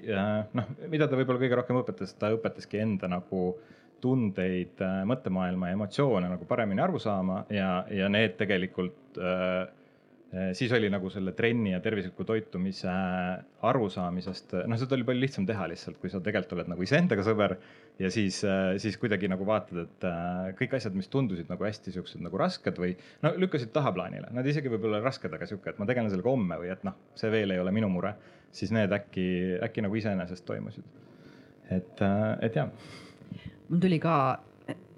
[0.08, 3.58] äh, noh, mida ta võib-olla kõige rohkem õpetas, ta õpetaski enda nagu
[4.02, 9.68] tundeid, äh, mõttemaailma emotsioone nagu paremini aru saama ja, ja need tegelikult äh,
[10.30, 12.92] Äh, siis oli nagu selle trenni ja tervisliku toitumise
[13.66, 17.56] arusaamisest, noh, seda oli palju lihtsam teha lihtsalt, kui sa tegelikult oled nagu iseendaga sõber
[17.98, 18.38] ja siis,
[18.84, 20.06] siis kuidagi nagu vaatad, et
[20.60, 22.94] kõik asjad, mis tundusid nagu hästi siuksed nagu rasked või
[23.26, 26.70] no lükkasid tahaplaanile, nad isegi võib-olla rasked, aga sihuke, et ma tegelen sellega homme või
[26.76, 28.14] et noh, see veel ei ole minu mure,
[28.54, 29.28] siis need äkki,
[29.66, 30.86] äkki nagu iseenesest toimusid.
[31.74, 32.06] et,
[32.46, 32.70] et jah.
[33.70, 34.16] Mul tuli ka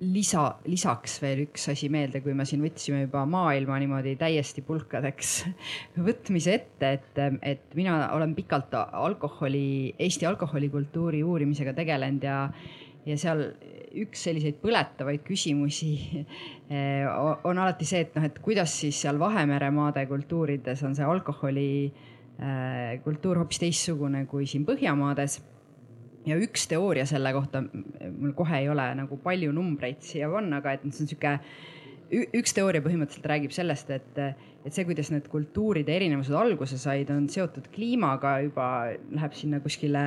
[0.01, 5.34] lisa, lisaks veel üks asi meelde, kui me siin võtsime juba maailma niimoodi täiesti pulkadeks
[6.07, 12.39] võtmise ette, et, et mina olen pikalt alkoholi, Eesti alkoholikultuuri uurimisega tegelenud ja,
[13.05, 13.45] ja seal
[14.01, 15.93] üks selliseid põletavaid küsimusi
[16.73, 21.07] eh, on alati see, et noh, et kuidas siis seal Vahemere maade kultuurides on see
[21.07, 25.41] alkoholi eh, kultuur hoopis teistsugune kui siin Põhjamaades
[26.27, 30.75] ja üks teooria selle kohta, mul kohe ei ole nagu palju numbreid siia panna, aga
[30.77, 31.36] et see on sihuke,
[32.41, 34.21] üks teooria põhimõtteliselt räägib sellest, et,
[34.65, 38.67] et see, kuidas need kultuuride erinevused alguse said, on seotud kliimaga juba
[39.12, 40.04] läheb sinna kuskile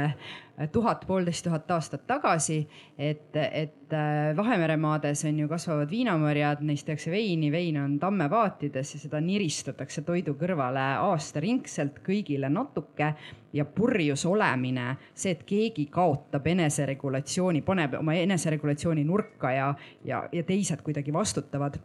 [0.73, 2.67] tuhat, poolteist tuhat aastat tagasi.
[2.99, 3.95] et, et
[4.37, 10.03] Vahemere maades on ju kasvavad viinamarjad, neist tehakse veini, vein on tammepaatides ja seda niristatakse
[10.03, 13.13] toidu kõrvale aastaringselt kõigile natuke
[13.55, 19.73] ja purjus olemine, see, et keegi kaotab eneseregulatsiooni, paneb oma eneseregulatsiooni nurka ja,
[20.05, 21.79] ja, ja teised kuidagi vastutavad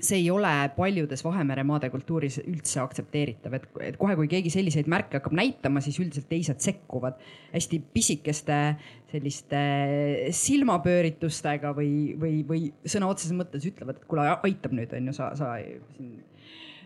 [0.00, 4.90] see ei ole paljudes Vahemere maade kultuuris üldse aktsepteeritav, et, et kohe, kui keegi selliseid
[4.92, 7.16] märke hakkab näitama, siis üldiselt teised sekkuvad.
[7.54, 8.58] Hästi pisikeste
[9.12, 9.62] selliste
[10.36, 15.30] silmapööritustega või, või, või sõna otseses mõttes ütlevad, et kuule, aitab nüüd on ju, sa,
[15.38, 15.54] sa
[15.96, 16.12] siin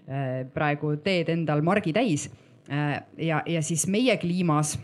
[0.07, 2.29] äh, praegu teed endal margi täis.
[2.71, 4.77] Äh, ja, ja siis meie kliimas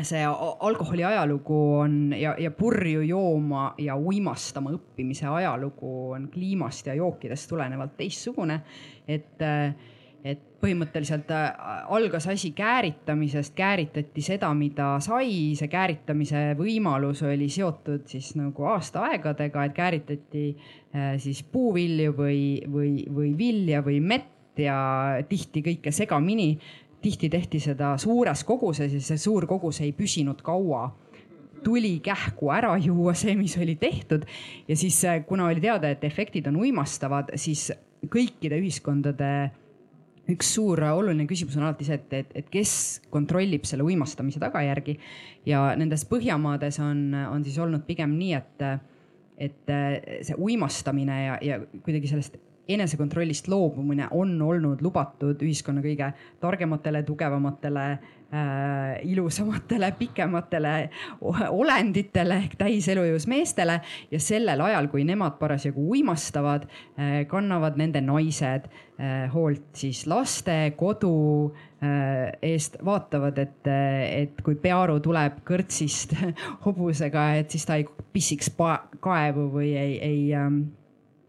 [0.00, 0.24] see
[0.60, 7.48] alkoholi ajalugu on ja, ja purju jooma ja uimastama õppimise ajalugu on kliimast ja jookidest
[7.50, 8.60] tulenevalt teistsugune.
[9.08, 9.74] et, äh,
[10.24, 11.52] et põhimõtteliselt äh,
[11.92, 19.64] algas asi kääritamisest, kääritati seda, mida sai, see kääritamise võimalus oli seotud siis nagu aastaaegadega,
[19.64, 20.46] et kääritati
[21.18, 24.76] siis puuvilju või, või, või vilja või mett ja
[25.28, 26.54] tihti kõike segamini
[27.02, 30.88] tihti tehti seda suures koguses ja see suur kogus ei püsinud kaua.
[31.62, 34.24] Tuli kähku ära juua see, mis oli tehtud.
[34.68, 37.70] Ja siis, äh, kuna oli teada, et efektid on uimastavad, siis
[38.10, 39.32] kõikide ühiskondade
[40.30, 42.72] üks suur oluline küsimus on alati see, et, et, et kes
[43.10, 44.96] kontrollib selle uimastamise tagajärgi.
[45.46, 48.66] Ja nendes Põhjamaades on, on siis olnud pigem nii, et,
[49.50, 49.74] et
[50.22, 52.38] see uimastamine ja, ja kuidagi sellest
[52.68, 60.74] enesekontrollist loobumine on olnud lubatud ühiskonna kõige targematele, tugevamatele äh,, ilusamatele, pikematele
[61.50, 63.80] olenditele ehk täiselujõus meestele.
[64.10, 70.72] ja sellel ajal, kui nemad parasjagu uimastavad äh,, kannavad nende naised äh, hoolt siis laste,
[70.76, 71.14] kodu
[71.82, 73.72] äh, eest, vaatavad, et,
[74.22, 76.14] et kui Pearu tuleb kõrtsist
[76.66, 78.54] hobusega, et siis ta ei pissiks
[79.02, 80.62] kaevu või ei, ei ähm,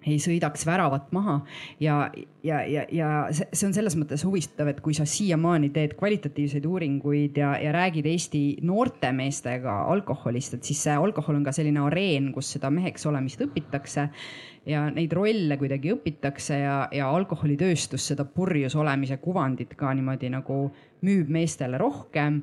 [0.08, 1.40] ei sõidaks väravat maha.
[1.84, 1.98] Ja,
[2.44, 7.38] ja, ja, ja see, on selles mõttes huvitav, et kui sa siiamaani teed kvalitatiivseid uuringuid
[7.40, 12.32] ja, ja räägid Eesti noorte meestega alkoholist, et siis see alkohol on ka selline areen,
[12.36, 14.10] kus seda meheks olemist õpitakse
[14.70, 20.66] ja neid rolle kuidagi õpitakse ja, ja alkoholitööstus seda purjus olemise kuvandit ka niimoodi nagu
[21.04, 22.42] müüb meestele rohkem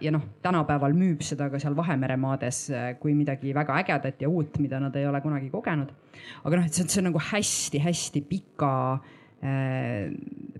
[0.00, 4.28] ja noh, tänapäeval müüb seda ka seal Vahemere maades äh, kui midagi väga ägedat ja
[4.28, 5.92] uut, mida nad ei ole kunagi kogenud.
[6.44, 8.74] aga noh, et see on, see on nagu hästi-hästi pika
[9.40, 10.12] äh,,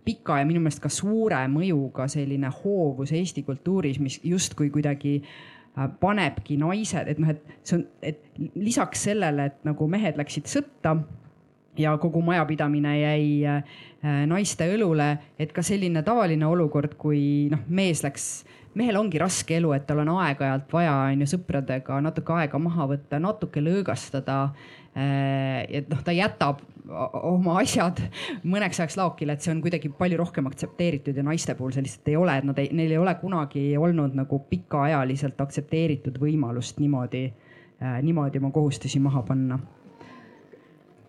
[0.04, 5.88] pika ja minu meelest ka suure mõjuga selline hoovus Eesti kultuuris, mis justkui kuidagi äh,
[6.00, 8.22] panebki naised, et noh, et see on, et
[8.56, 10.96] lisaks sellele, et nagu mehed läksid sõtta
[11.80, 13.60] ja kogu majapidamine jäi äh,
[14.30, 19.56] naiste õlule, et ka selline tavaline olukord, kui noh, mees läks äh, mehel ongi raske
[19.58, 24.42] elu, et tal on aeg-ajalt vaja, on ju, sõpradega natuke aega maha võtta, natuke lõõgastada.
[24.90, 28.00] Äh, et noh, ta jätab oma asjad
[28.42, 32.10] mõneks ajaks laokile, et see on kuidagi palju rohkem aktsepteeritud ja naiste puhul see lihtsalt
[32.10, 37.28] ei ole, et nad ei, neil ei ole kunagi olnud nagu pikaajaliselt aktsepteeritud võimalust niimoodi,
[37.82, 39.60] äh, niimoodi oma kohustusi maha panna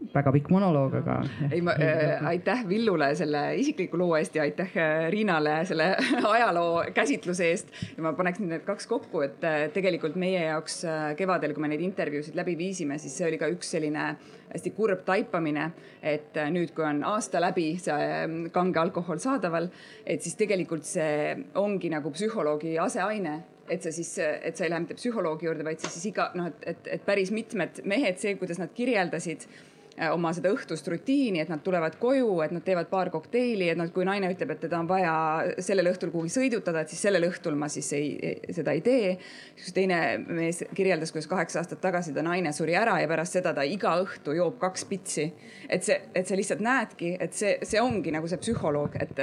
[0.10, 1.18] väga pikk monoloog, aga.
[1.52, 5.91] ei, ma äh, aitäh Villule selle isikliku loo eest ja aitäh äh, Riinale selle
[6.34, 7.72] ajaloo käsitluse eest.
[7.95, 11.72] ja ma paneks need kaks kokku, et äh, tegelikult meie jaoks äh, kevadel, kui me
[11.72, 14.12] neid intervjuusid läbi viisime, siis see oli ka üks selline
[14.52, 15.70] hästi kurb taipamine,
[16.04, 19.70] et nüüd, kui on aasta läbi see ähm, kange alkohol saadaval,
[20.04, 23.39] et siis tegelikult see ongi nagu psühholoogi aseaine
[23.72, 26.49] et sa siis, et sa ei lähe mitte psühholoogi juurde, vaid sa siis iga noh,
[26.49, 29.71] et, et, et päris mitmed mehed, see, kuidas nad kirjeldasid Äh,
[30.10, 33.89] oma seda õhtust rutiini, et nad tulevad koju, et nad teevad paar kokteili, et noh,
[33.93, 35.14] kui naine ütleb, et teda on vaja
[35.62, 39.16] sellel õhtul kuhugi sõidutada, et siis sellel õhtul ma siis ei, seda ei tee.
[39.58, 43.54] üks teine mees kirjeldas, kuidas kaheksa aastat tagasi ta naine suri ära ja pärast seda
[43.58, 45.32] ta iga õhtu joob kaks pitsi.
[45.70, 49.20] et see, et sa lihtsalt näedki, et see, see ongi nagu see psühholoog, et,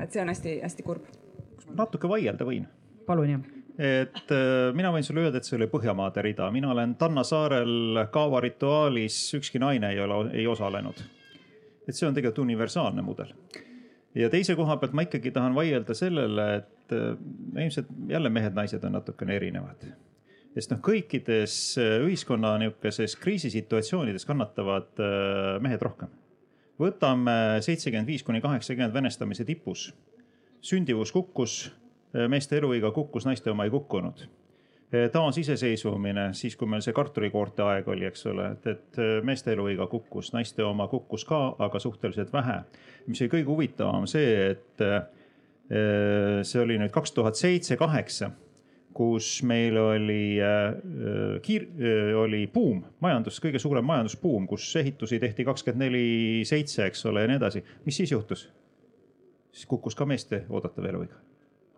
[0.00, 1.06] et see on hästi-hästi kurb.
[1.74, 2.66] natuke vaielda võin?
[3.06, 6.94] palun jah et äh, mina võin sulle öelda, et see oli Põhjamaade rida, mina olen
[7.00, 11.02] Tanna saarel Kaava rituaalis, ükski naine ei ole, ei osalenud.
[11.86, 13.34] et see on tegelikult universaalne mudel.
[14.14, 17.14] ja teise koha pealt ma ikkagi tahan vaielda sellele, et äh,
[17.62, 19.88] ilmselt jälle mehed-naised on natukene erinevad.
[20.54, 25.04] sest noh, kõikides äh, ühiskonna niisuguses kriisisituatsioonides kannatavad
[25.60, 26.08] mehed rohkem.
[26.80, 29.90] võtame seitsekümmend viis kuni kaheksakümmend venestamise tipus.
[30.64, 31.66] sündivus kukkus
[32.28, 34.22] meeste eluiga kukkus, naiste oma ei kukkunud.
[34.94, 39.52] Äh, taasiseseisvumine, siis kui meil see kartulikoorte aeg oli, eks ole, et, et äh, meeste
[39.52, 42.60] eluiga kukkus, naiste oma kukkus ka, aga suhteliselt vähe.
[43.06, 44.82] mis oli kõige huvitavam see, et
[46.46, 48.30] see oli nüüd kaks tuhat seitse, kaheksa
[48.96, 50.76] kus meil oli äh,
[51.44, 57.04] kiir- äh,, oli buum, majandus, kõige suurem majandusbuum, kus ehitusi tehti kakskümmend neli, seitse, eks
[57.10, 57.64] ole, ja nii edasi.
[57.84, 58.48] mis siis juhtus?
[59.52, 61.16] siis kukkus ka meeste oodatav eluiga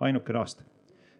[0.00, 0.64] ainukene aasta.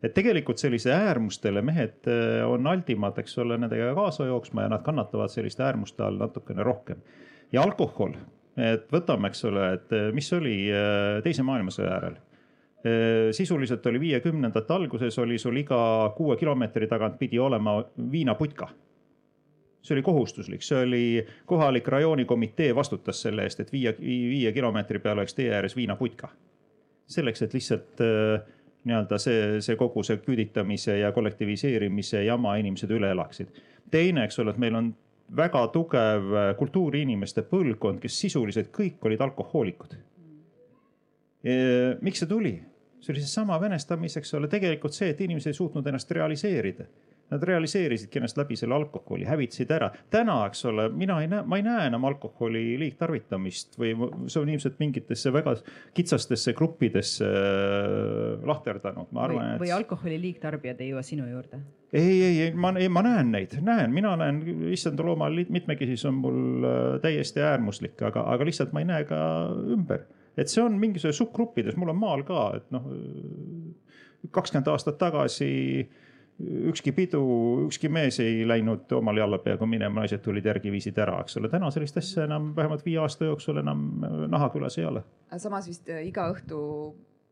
[0.03, 4.83] et tegelikult sellise äärmustele mehed äh, on aldimad, eks ole, nendega kaasa jooksma ja nad
[4.87, 7.03] kannatavad selliste äärmuste all natukene rohkem.
[7.53, 8.15] ja alkohol,
[8.57, 12.25] et võtame, eks ole, et äh, mis oli äh, teise maailmasõja järel
[13.35, 17.73] sisuliselt oli viiekümnendate alguses oli sul iga kuue kilomeetri tagant pidi olema
[18.13, 18.69] viinaputka
[19.89, 25.19] see oli kohustuslik, see oli kohalik rajoonikomitee vastutas selle eest, et viie, viie kilomeetri peal
[25.19, 26.29] oleks tee ääres viinaputka.
[27.09, 28.43] selleks, et lihtsalt äh,
[28.85, 33.51] nii-öelda see, see kogu see küüditamise ja kollektiviseerimise jama inimesed üle elaksid.
[33.91, 34.93] teine, eks ole, et meil on
[35.37, 39.97] väga tugev kultuuriinimeste põlvkond, kes sisuliselt kõik olid alkohoolikud.
[42.01, 42.55] miks see tuli?
[43.01, 46.89] see oli seesama venestamis, eks ole, tegelikult see, et inimesed ei suutnud ennast realiseerida
[47.29, 49.91] Nad realiseerisidki ennast läbi selle alkoholi, hävitasid ära.
[50.11, 53.93] täna, eks ole, mina ei näe, ma ei näe enam alkoholi liigtarvitamist või
[54.33, 55.59] see on ilmselt mingitesse väga
[55.97, 59.51] kitsastesse gruppidesse äh, lahterdanud, ma arvan.
[59.51, 61.61] või, või alkoholi liigtarbijad ei jõua sinu juurde?
[61.93, 64.41] ei, ei, ei, ma, ei, ma näen neid, näen, mina näen,
[64.73, 69.21] issand looma mitmekesisus on mul äh, täiesti äärmuslik, aga, aga lihtsalt ma ei näe ka
[69.77, 70.09] ümber
[70.39, 72.89] et see on mingisuguse subgruppides, mul on maal ka, et noh,
[74.33, 75.49] kakskümmend aastat tagasi
[75.85, 76.05] äh,
[76.41, 77.21] ükski pidu,
[77.67, 81.51] ükski mees ei läinud omal jalal peaaegu minema, naised tulid järgi, viisid ära, eks ole.
[81.51, 83.89] täna sellist asja enam vähemalt viie aasta jooksul enam
[84.31, 85.03] Nahakülas ei ole.
[85.37, 86.61] samas vist äh, iga õhtu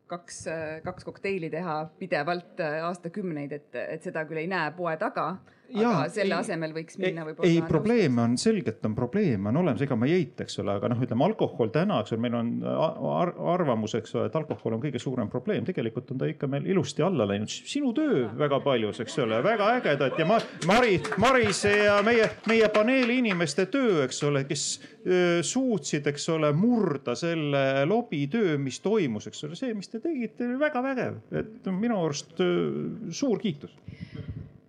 [0.07, 4.97] kaks, äh, kaks kokteili teha pidevalt äh, aastakümneid, et, et seda küll ei näe poe
[4.99, 5.37] taga,
[5.75, 7.49] aga selle ei, asemel võiks minna võib-olla.
[7.49, 10.91] ei, probleeme on selgelt on probleeme on olemas, ega ma ei eita, eks ole, aga
[10.91, 14.83] noh, ütleme alkohol täna, eks ole, meil on ar arvamus, eks ole, et alkohol on
[14.83, 17.51] kõige suurem probleem, tegelikult on ta ikka meil ilusti alla läinud.
[17.51, 20.39] sinu töö väga paljus, eks ole, väga ägedad ja ma,
[20.69, 24.65] Mari, Marise ja meie, meie paneeli inimeste töö, eks ole, kes
[25.03, 30.47] öö, suutsid, eks ole, murda selle lobitöö, mis toimus, eks ole, see, mis te tegite,
[30.47, 33.75] oli väga vägev, et minu arust öö, suur kiitus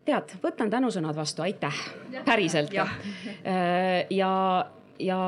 [0.09, 1.85] tead, võtan tänusõnad vastu, aitäh,
[2.25, 2.73] päriselt.
[2.75, 2.89] ja,
[3.45, 4.33] äh, ja,
[4.99, 5.21] ja,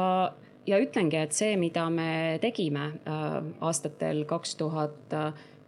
[0.66, 5.16] ja ütlengi, et see, mida me tegime äh, aastatel kaks tuhat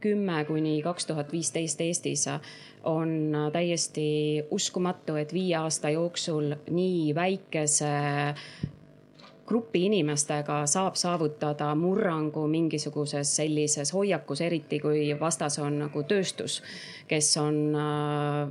[0.03, 2.27] kümme kuni kaks tuhat viisteist Eestis
[2.85, 7.93] on täiesti uskumatu, et viie aasta jooksul nii väikese
[9.47, 16.63] grupi inimestega saab saavutada murrangu mingisuguses sellises hoiakus, eriti kui vastas on nagu tööstus,
[17.09, 18.51] kes on äh,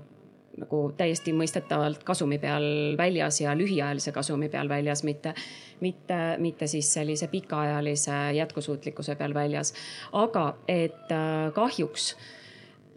[0.59, 5.33] nagu täiesti mõistetavalt kasumi peal väljas ja lühiajalise kasumi peal väljas, mitte,
[5.79, 9.73] mitte, mitte siis sellise pikaajalise jätkusuutlikkuse peal väljas.
[10.11, 12.15] aga et äh, kahjuks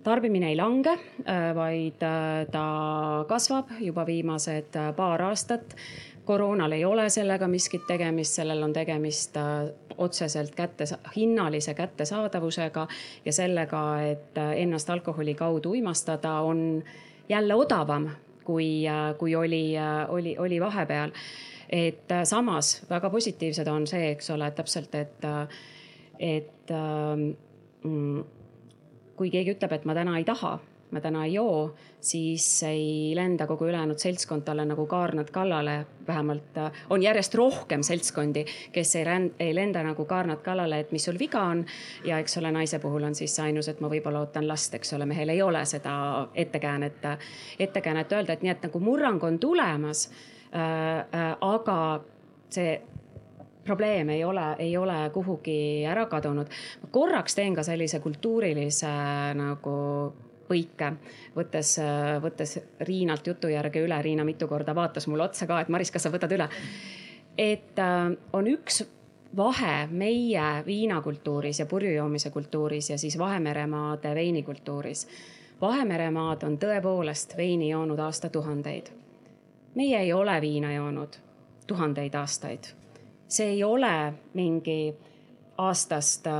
[0.04, 0.98] tarbimine ei lange,
[1.28, 2.64] äh, vaid äh, ta
[3.28, 5.76] kasvab juba viimased paar aastat.
[6.24, 9.36] koroonal ei ole sellega miskit tegemist, sellel on tegemist
[9.98, 10.84] otseselt kätte,
[11.16, 12.86] hinnalise kättesaadavusega
[13.24, 16.82] ja sellega, et ennast alkoholi kaudu uimastada on
[17.28, 18.08] jälle odavam,
[18.44, 18.84] kui,
[19.18, 19.74] kui oli,
[20.08, 21.10] oli, oli vahepeal.
[21.70, 25.24] et äh, samas väga positiivsed on see, eks ole, täpselt, et,
[26.18, 26.70] et
[27.82, 28.24] mm,
[29.16, 30.58] kui keegi ütleb, et ma täna ei taha
[30.94, 35.86] ma täna ei joo, siis ei lenda kogu ülejäänud seltskond talle nagu kaarnad kallale.
[36.06, 39.04] vähemalt äh, on järjest rohkem seltskondi, kes ei,
[39.40, 41.64] ei lenda nagu kaarnad kallale, et mis sul viga on.
[42.04, 45.06] ja eks ole, naise puhul on siis ainus, et ma võib-olla ootan last, eks ole,
[45.06, 47.06] mehel ei ole seda ettekäänet,
[47.58, 50.10] ettekäänet öelda, et nii, et nagu murrang on tulemas
[50.54, 51.00] äh,.
[51.14, 52.04] Äh, aga
[52.50, 52.82] see
[53.64, 56.46] probleem ei ole, ei ole kuhugi ära kadunud.
[56.82, 58.92] ma korraks teen ka sellise kultuurilise
[59.34, 59.74] nagu
[60.48, 60.92] põike,
[61.36, 61.76] võttes,
[62.22, 64.02] võttes Riinalt jutu järgi üle.
[64.02, 66.48] Riina mitu korda vaatas mulle otsa ka, et Maris, kas sa võtad üle?
[67.38, 68.84] et äh, on üks
[69.36, 75.08] vahe meie viinakultuuris ja purjujoomise kultuuris ja siis Vahemeremaade veinikultuuris.
[75.60, 78.90] Vahemeremaad on tõepoolest veini joonud aastatuhandeid.
[79.74, 81.16] meie ei ole viina joonud
[81.66, 82.64] tuhandeid aastaid.
[83.28, 84.94] see ei ole mingi
[85.58, 86.34] aastast äh,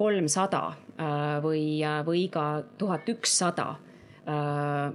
[0.00, 3.74] kolmsada äh, või, äh, või ka tuhat ükssada
[4.24, 4.90] äh,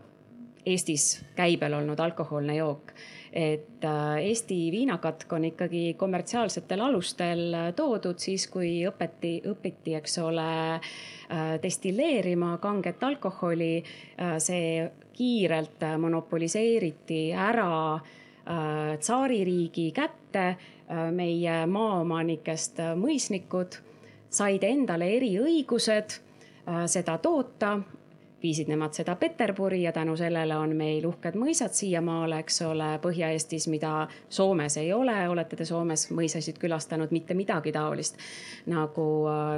[0.66, 2.90] Eestis käibel olnud alkohoolne jook.
[3.36, 3.84] et
[4.22, 10.80] Eesti viinakatk on ikkagi kommertsiaalsetel alustel toodud siis, kui õpeti, õpiti, eks ole,
[11.62, 13.84] destilleerima kanget alkoholi.
[14.40, 18.00] see kiirelt monopoliseeriti ära
[18.98, 20.48] tsaaririigi kätte
[21.12, 23.84] meie maaomanikest mõisnikud
[24.36, 27.78] said endale eriõigused äh, seda toota
[28.46, 33.68] viisid nemad seda Peterburi ja tänu sellele on meil uhked mõisad siiamaale, eks ole, Põhja-Eestis,
[33.72, 35.16] mida Soomes ei ole.
[35.30, 38.20] olete te Soomes mõisasid külastanud, mitte midagi taolist
[38.70, 39.08] nagu,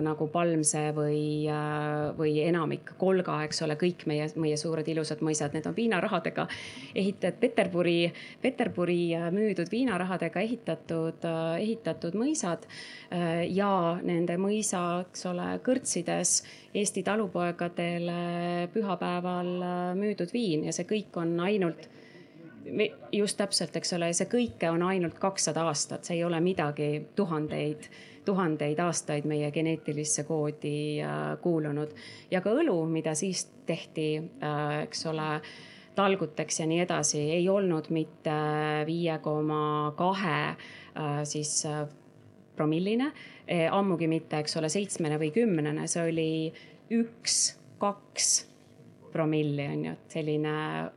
[0.04, 1.48] nagu Palmse või,
[2.18, 6.48] või enamik, Kolga, eks ole, kõik meie, meie suured ilusad mõisad, need on viinarahadega
[6.96, 7.98] ehitatud, Peterburi,
[8.42, 9.02] Peterburi
[9.34, 11.28] müüdud viinarahadega ehitatud,
[11.60, 12.64] ehitatud mõisad.
[13.50, 16.42] ja nende mõisa, eks ole, kõrtsides
[16.78, 21.90] Eesti talupoegadele pühapäeval äh, müüdud viin ja see kõik on ainult
[23.16, 27.88] just täpselt, eks ole, see kõike on ainult kakssada aastat, see ei ole midagi tuhandeid,
[28.28, 31.96] tuhandeid aastaid meie geneetilisse koodi äh, kuulunud.
[32.32, 34.10] ja ka õlu, mida siis tehti,
[34.44, 35.30] äh, eks ole,
[35.98, 38.36] talguteks ja nii edasi, ei olnud mitte
[38.86, 40.54] viie koma kahe
[41.26, 41.64] siis
[42.54, 43.08] promilline
[43.48, 46.32] Eh, ammugi mitte, eks ole, seitsmene või kümnene, see oli
[46.92, 48.42] üks, kaks
[49.12, 50.54] promilli on ju, et selline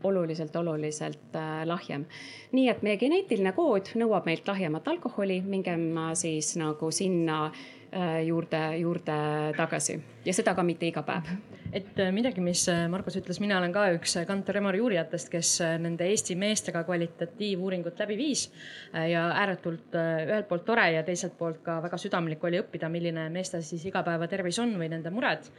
[0.08, 2.06] oluliselt, oluliselt äh, lahjem.
[2.52, 7.46] nii et meie geneetiline kood nõuab meilt lahjemat alkoholi, mingem siis nagu sinna
[7.90, 9.14] Äh, juurde, juurde
[9.56, 11.26] tagasi ja seda ka mitte iga päev.
[11.74, 15.50] et äh, midagi, mis Margus ütles, mina olen ka üks Kantar Emori uurijatest, kes
[15.82, 18.46] nende Eesti meestega kvalitatiivuuringut läbi viis.
[18.94, 23.58] ja ääretult ühelt poolt tore ja teiselt poolt ka väga südamlik oli õppida, milline meeste
[23.58, 25.50] siis igapäevatervis on või nende mured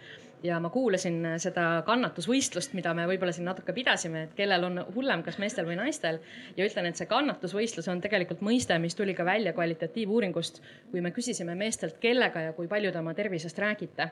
[0.43, 5.23] ja ma kuulasin seda kannatusvõistlust, mida me võib-olla siin natuke pidasime, et kellel on hullem,
[5.25, 6.19] kas meestel või naistel.
[6.57, 10.61] ja ütlen, et see kannatusvõistlus on tegelikult mõiste, mis tuli ka välja kvalitatiivuuringust,
[10.91, 14.11] kui me küsisime meestelt, kellega ja kui palju te oma tervisest räägite.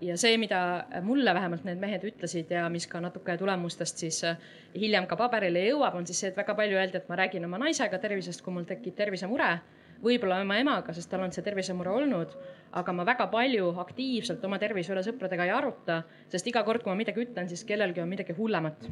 [0.00, 4.22] ja see, mida mulle vähemalt need mehed ütlesid ja mis ka natuke tulemustest siis
[4.74, 7.58] hiljem ka paberile jõuab, on siis see, et väga palju öeldi, et ma räägin oma
[7.58, 9.58] naisega tervisest, kui mul tekib tervisemure
[10.02, 12.34] võib-olla oma emaga, sest tal on see tervisemure olnud,
[12.72, 16.02] aga ma väga palju aktiivselt oma tervise üle sõpradega ei aruta,
[16.32, 18.88] sest iga kord, kui ma midagi ütlen, siis kellelgi on midagi hullemat.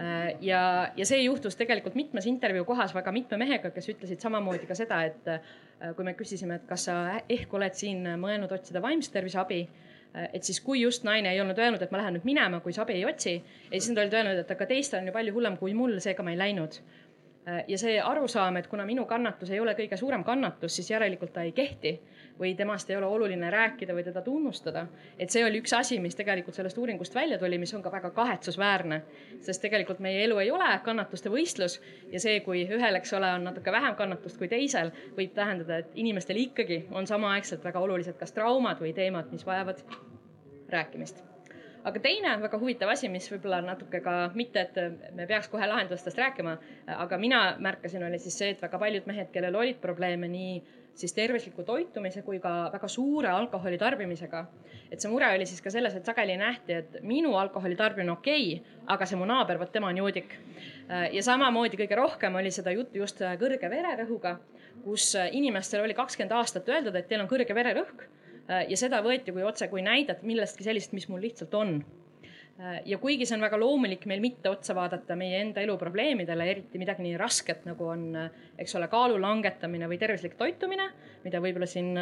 [0.00, 0.62] Äh, ja,
[0.96, 5.02] ja see juhtus tegelikult mitmes intervjuu kohas väga mitme mehega, kes ütlesid samamoodi ka seda,
[5.10, 5.54] et äh,
[5.96, 6.96] kui me küsisime, et kas sa
[7.28, 9.90] ehk oled siin mõelnud otsida vaimse tervise abi äh,
[10.32, 12.84] et siis, kui just naine ei olnud öelnud, et ma lähen nüüd minema, kui sa
[12.86, 13.36] abi ei otsi,
[13.66, 16.24] ja siis nad olid öelnud, et aga teistel on ju palju hullem kui mul, seega
[16.26, 16.80] ma ei läinud
[17.68, 21.42] ja see arusaam, et kuna minu kannatus ei ole kõige suurem kannatus, siis järelikult ta
[21.46, 21.94] ei kehti
[22.40, 24.86] või temast ei ole oluline rääkida või teda tunnustada.
[25.18, 28.10] et see oli üks asi, mis tegelikult sellest uuringust välja tuli, mis on ka väga
[28.10, 29.02] kahetsusväärne,
[29.40, 31.80] sest tegelikult meie elu ei ole kannatuste võistlus
[32.12, 35.90] ja see, kui ühel, eks ole, on natuke vähem kannatust kui teisel, võib tähendada, et
[35.94, 39.84] inimestel ikkagi on samaaegselt väga olulised kas traumad või teemad, mis vajavad
[40.68, 41.29] rääkimist
[41.84, 46.18] aga teine väga huvitav asi, mis võib-olla natuke ka mitte, et me peaks kohe lahendustest
[46.18, 46.56] rääkima,
[46.96, 50.60] aga mina märkasin, oli siis see, et väga paljud mehed, kellel olid probleeme nii
[51.00, 54.44] siis tervisliku toitumise kui ka väga suure alkoholi tarbimisega.
[54.90, 58.54] et see mure oli siis ka selles, et sageli nähti, et minu alkoholi tarbimine okei
[58.56, 60.34] okay,, aga see mu naaber, vot tema on joodik.
[61.12, 64.38] ja samamoodi kõige rohkem oli seda juttu just kõrge vererõhuga,
[64.84, 68.08] kus inimestel oli kakskümmend aastat öeldud, et teil on kõrge vererõhk
[68.48, 71.80] ja seda võeti kui otse kui näidet millestki sellist, mis mul lihtsalt on.
[72.60, 76.44] Äh, ja kuigi see on väga loomulik meil mitte otsa vaadata meie enda elu probleemidele,
[76.52, 80.90] eriti midagi nii rasket, nagu on, äh, eks ole, kaalu langetamine või tervislik toitumine,
[81.24, 81.94] mida võib-olla siin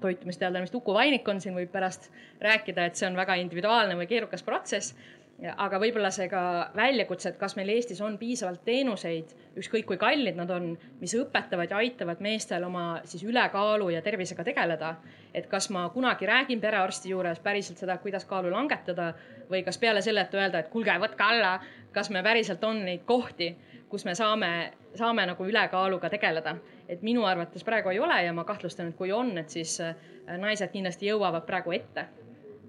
[0.00, 2.08] toitumisteadlane Uku Vainik on siin, võib pärast
[2.40, 4.96] rääkida, et see on väga individuaalne või keerukas protsess
[5.44, 6.40] aga võib-olla see ka
[6.76, 10.70] väljakutse, et kas meil Eestis on piisavalt teenuseid, ükskõik kui kallid nad on,
[11.00, 14.96] mis õpetavad ja aitavad meestel oma siis ülekaalu ja tervisega tegeleda.
[15.34, 19.12] et kas ma kunagi räägin perearsti juures päriselt seda, kuidas kaalu langetada
[19.50, 21.60] või kas peale selle, et öelda, et kuulge, võtke alla,
[21.92, 23.56] kas me päriselt on neid kohti,
[23.88, 26.56] kus me saame, saame nagu ülekaaluga tegeleda.
[26.88, 29.94] et minu arvates praegu ei ole ja ma kahtlustan, et kui on, et siis äh,
[30.38, 32.06] naised kindlasti jõuavad praegu ette.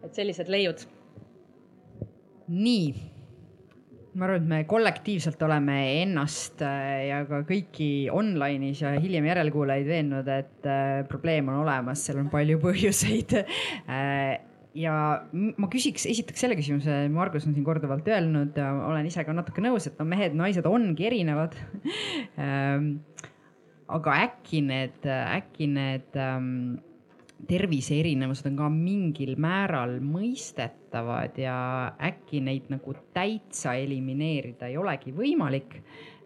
[0.03, 0.96] et sellised leiud
[2.47, 2.89] nii,
[4.17, 9.89] ma arvan, et me kollektiivselt oleme ennast äh, ja ka kõiki online'is ja hiljem järelkuulajaid
[9.89, 13.37] veennud, et äh, probleem on olemas, seal on palju põhjuseid.
[13.85, 14.39] Äh,
[14.77, 14.95] ja
[15.33, 19.89] ma küsiks, esitaks selle küsimuse, Margus on siin korduvalt öelnud olen ise ka natuke nõus,
[19.89, 21.57] et no mehed-naised ongi erinevad.
[23.97, 26.75] Aga äkki need, äkki need ähm,
[27.47, 31.57] tervise erinevused on ka mingil määral mõistetavad ja
[32.09, 35.79] äkki neid nagu täitsa elimineerida ei olegi võimalik.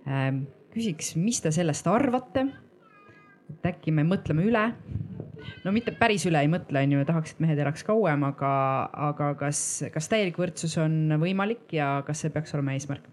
[0.08, 2.48] Ähm, küsiks, mis te sellest arvate?
[3.52, 4.64] et äkki me mõtleme üle?
[5.66, 8.52] no mitte päris üle ei mõtle, on ju, tahaks, et mehed elaks kauem, aga,
[9.10, 9.60] aga kas,
[9.94, 13.10] kas täielik võrdsus on võimalik ja kas see peaks olema eesmärk?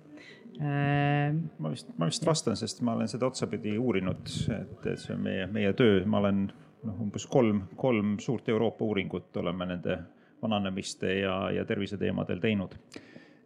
[0.59, 5.23] Ähm, ma vist, ma vist vastan, sest ma olen seda otsapidi uurinud, et, see on
[5.25, 6.49] meie, meie töö, ma olen
[6.87, 9.99] noh, umbes kolm, kolm suurt Euroopa uuringut oleme nende
[10.43, 12.75] vananemiste ja, ja terviseteemadel teinud.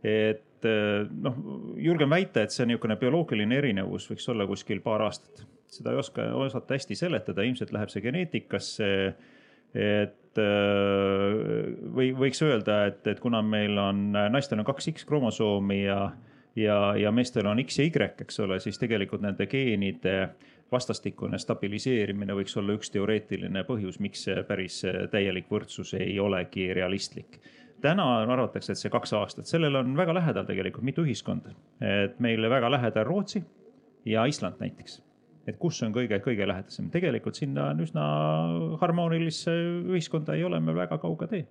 [0.03, 0.67] et
[1.23, 1.37] noh,
[1.79, 5.45] julgen väita, et see niisugune bioloogiline erinevus võiks olla kuskil paar aastat.
[5.73, 8.91] seda ei oska osata hästi seletada, ilmselt läheb see geneetikasse.
[9.75, 10.19] et
[11.93, 15.99] või võiks öelda, et, et kuna meil on, naistel on kaks X-kromosoomi ja,
[16.57, 20.17] ja, ja meestel on X ja Y, eks ole, siis tegelikult nende geenide
[20.73, 24.81] vastastikune stabiliseerimine võiks olla üks teoreetiline põhjus, miks see päris
[25.13, 27.41] täielik võrdsus ei olegi realistlik.
[27.83, 31.55] täna arvatakse, et see kaks aastat, sellele on väga lähedal tegelikult mitu ühiskonda.
[31.81, 33.43] et meile väga lähedal Rootsi
[34.05, 35.03] ja Island näiteks.
[35.47, 38.05] et kus on kõige, kõige lähedasem, tegelikult sinna on üsna
[38.81, 39.51] harmoonilisse
[39.89, 41.47] ühiskonda ei ole meil väga kauge tee.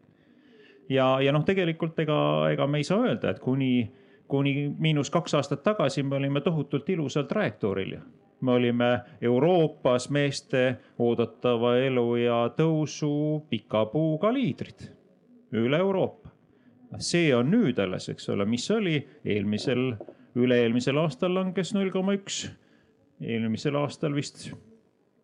[0.89, 3.91] ja, ja noh, tegelikult ega, ega me ei saa öelda, et kuni
[4.31, 7.97] kuni miinus kaks aastat tagasi me olime tohutult ilusal trajektooril
[8.41, 10.63] me olime Euroopas meeste
[10.99, 13.13] oodatava eluea tõusu
[13.49, 14.87] pika puuga liidrid
[15.51, 16.29] üle Euroopa.
[16.99, 19.93] see on nüüd alles, eks ole, mis oli eelmisel,
[20.35, 22.49] üle-eelmisel aastal langes null koma üks.
[23.21, 24.51] eelmisel aastal vist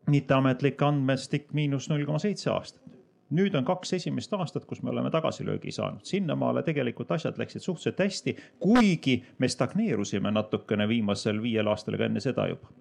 [0.08, 2.88] mitteametlik andmestik miinus null koma seitse aastat
[3.30, 8.00] nüüd on kaks esimest aastat, kus me oleme tagasilöögi saanud, sinnamaale tegelikult asjad läksid suhteliselt
[8.00, 12.72] hästi, kuigi me stagneerusime natukene viimasel viiel aastal ka enne seda juba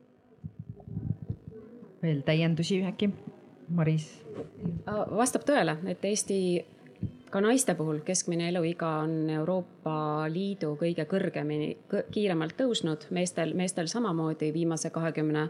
[2.06, 3.10] veel täiendusi äkki,
[3.74, 4.08] Maris?
[5.16, 6.38] vastab tõele, et Eesti
[7.30, 9.96] ka naiste puhul keskmine eluiga on Euroopa
[10.32, 11.74] Liidu kõige kõrgemini,
[12.14, 15.48] kiiremalt tõusnud, meestel, meestel samamoodi viimase kahekümne,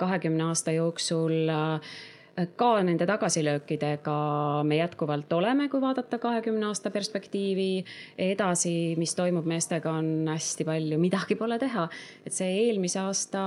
[0.00, 1.50] kahekümne aasta jooksul
[2.58, 4.18] ka nende tagasilöökidega
[4.66, 7.84] me jätkuvalt oleme, kui vaadata kahekümne aasta perspektiivi.
[8.18, 11.88] edasi, mis toimub meestega, on hästi palju, midagi pole teha.
[12.26, 13.42] et see eelmise aasta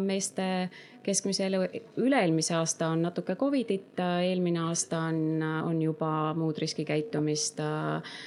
[0.00, 0.70] meeste
[1.04, 1.62] keskmise elu,
[2.02, 8.20] üle-eelmise aasta on natuke Covidit, eelmine aasta on, on juba muud riskikäitumist äh,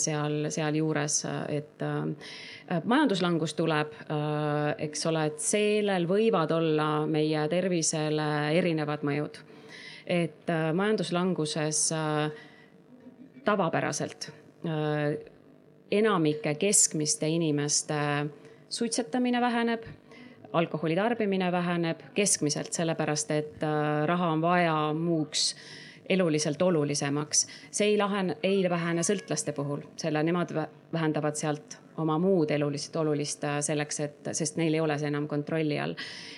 [0.00, 8.30] seal, sealjuures, et äh, majanduslangus tuleb, äh, eks ole, et sellel võivad olla meie tervisele
[8.58, 9.40] erinevad mõjud.
[10.10, 12.30] Et äh, majanduslanguses äh,
[13.44, 14.30] tavapäraselt
[14.66, 15.18] äh,
[15.90, 17.98] enamike keskmiste inimeste
[18.70, 19.86] suitsetamine väheneb,
[20.52, 23.62] alkoholi tarbimine väheneb keskmiselt, sellepärast et
[24.06, 25.54] raha on vaja muuks
[26.10, 27.46] eluliselt olulisemaks.
[27.70, 30.50] see ei lahene, ei vähene sõltlaste puhul, selle nemad
[30.92, 35.78] vähendavad sealt oma muud eluliselt olulist selleks, et, sest neil ei ole see enam kontrolli
[35.80, 35.94] all.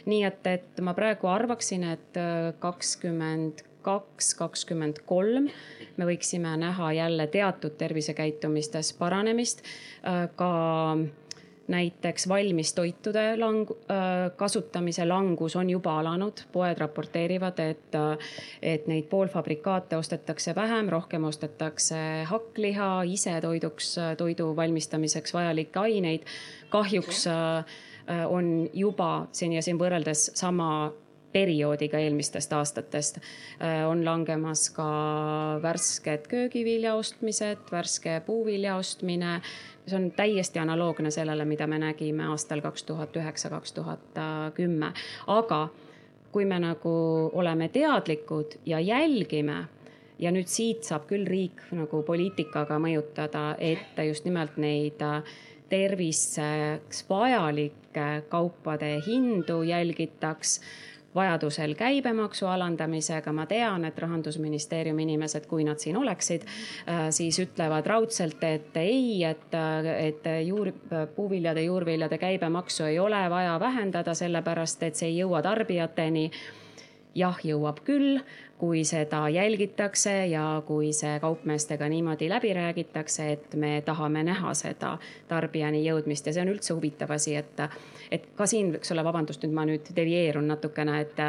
[0.06, 2.20] nii et, et ma praegu arvaksin, et
[2.60, 5.48] kakskümmend kaks, kakskümmend kolm
[5.96, 9.64] me võiksime näha jälle teatud tervisekäitumistes paranemist.
[10.36, 10.52] ka
[11.68, 13.74] näiteks valmistoitude lang-,
[14.36, 17.98] kasutamise langus on juba alanud, poed raporteerivad, et,
[18.62, 22.00] et neid poolfabrikaate ostetakse vähem, rohkem ostetakse
[22.30, 26.26] hakkliha, ise toiduks, toidu valmistamiseks vajalikke aineid.
[26.70, 27.26] kahjuks
[28.28, 30.92] on juba siin ja siin võrreldes sama
[31.32, 33.18] perioodiga eelmistest aastatest.
[33.18, 34.86] Äh, on langemas ka
[35.62, 39.40] värsked köögivilja ostmised, värske puuvilja ostmine.
[39.86, 44.20] See on täiesti analoogne sellele, mida me nägime aastal kaks tuhat üheksa, kaks tuhat
[44.54, 44.92] kümme,
[45.26, 45.68] aga
[46.32, 46.92] kui me nagu
[47.32, 49.64] oleme teadlikud ja jälgime
[50.22, 55.20] ja nüüd siit saab küll riik nagu poliitikaga mõjutada, et just nimelt neid äh,
[55.72, 60.60] terviseks vajalike kaupade hindu jälgitaks
[61.14, 63.32] vajadusel käibemaksu alandamisega.
[63.32, 66.46] ma tean, et rahandusministeeriumi inimesed, kui nad siin oleksid,
[66.88, 69.54] äh, siis ütlevad raudselt, et ei, et,
[69.98, 70.72] et juur,
[71.14, 76.30] puuviljade, juurviljade käibemaksu ei ole vaja vähendada, sellepärast et see ei jõua tarbijateni
[77.14, 78.20] jah, jõuab küll,
[78.58, 84.94] kui seda jälgitakse ja kui see kaupmeestega niimoodi läbi räägitakse, et me tahame näha seda
[85.28, 87.60] tarbijani jõudmist ja see on üldse huvitav asi, et
[88.12, 91.20] et ka siin, eks ole, vabandust, nüüd ma nüüd devieerun natukene, et,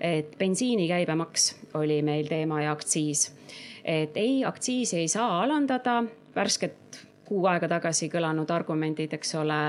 [0.00, 1.48] et bensiini käibemaks
[1.80, 3.30] oli meil teema ja aktsiis.
[3.84, 6.02] et ei, aktsiisi ei saa alandada,
[6.36, 9.60] värsked kuu aega tagasi kõlanud argumendid, eks ole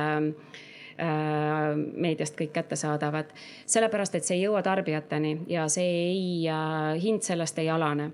[0.97, 3.29] meediast kõik kättesaadavad,
[3.69, 8.11] sellepärast et see ei jõua tarbijateni ja see ei, äh, hind sellest ei alane.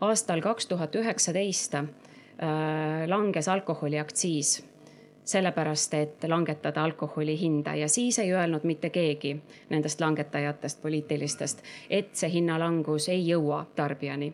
[0.00, 1.86] aastal kaks tuhat üheksateist äh,
[3.06, 4.62] langes alkoholiaktsiis
[5.28, 9.34] sellepärast, et langetada alkoholi hinda ja siis ei öelnud mitte keegi
[9.68, 14.32] nendest langetajatest, poliitilistest, et see hinnalangus ei jõua tarbijani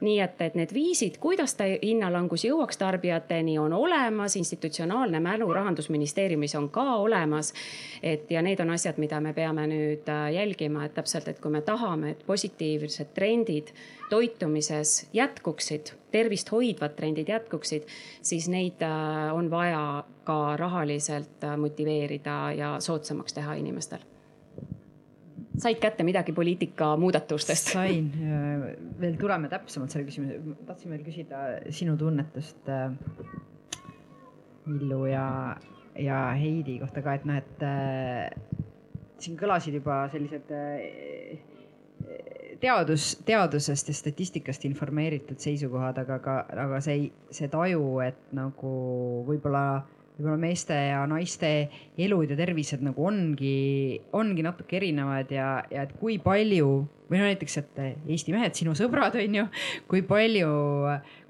[0.00, 6.54] nii et, et need viisid, kuidas ta hinnalangus jõuaks tarbijateni, on olemas, institutsionaalne mälu rahandusministeeriumis
[6.58, 7.52] on ka olemas.
[8.02, 11.50] et ja need on asjad, mida me peame nüüd äh, jälgima, et täpselt, et kui
[11.50, 13.72] me tahame, et positiivsed trendid
[14.10, 17.88] toitumises jätkuksid, tervist hoidvad trendid jätkuksid,
[18.22, 24.11] siis neid äh, on vaja ka rahaliselt äh, motiveerida ja soodsamaks teha inimestel
[25.58, 27.72] said kätte midagi poliitika muudatustest?
[27.74, 28.10] sain,
[29.00, 32.70] veel tuleme täpsemalt selle küsimuse, tahtsin veel küsida sinu tunnetust
[34.66, 35.56] Millu ja,
[35.98, 38.60] ja Heidi kohta ka, et noh, et äh,
[39.22, 41.40] siin kõlasid juba sellised äh,
[42.62, 46.36] teadus, teadusest ja statistikast informeeritud seisukohad, aga ka,
[46.66, 48.72] aga see, see taju, et nagu
[49.26, 49.82] võib-olla
[50.22, 51.48] võib-olla meeste ja naiste
[51.98, 56.68] elud ja tervised nagu ongi, ongi natuke erinevad ja, ja et kui palju
[57.10, 59.44] või no näiteks, et Eesti mehed, sinu sõbrad on ju,
[59.90, 60.52] kui palju,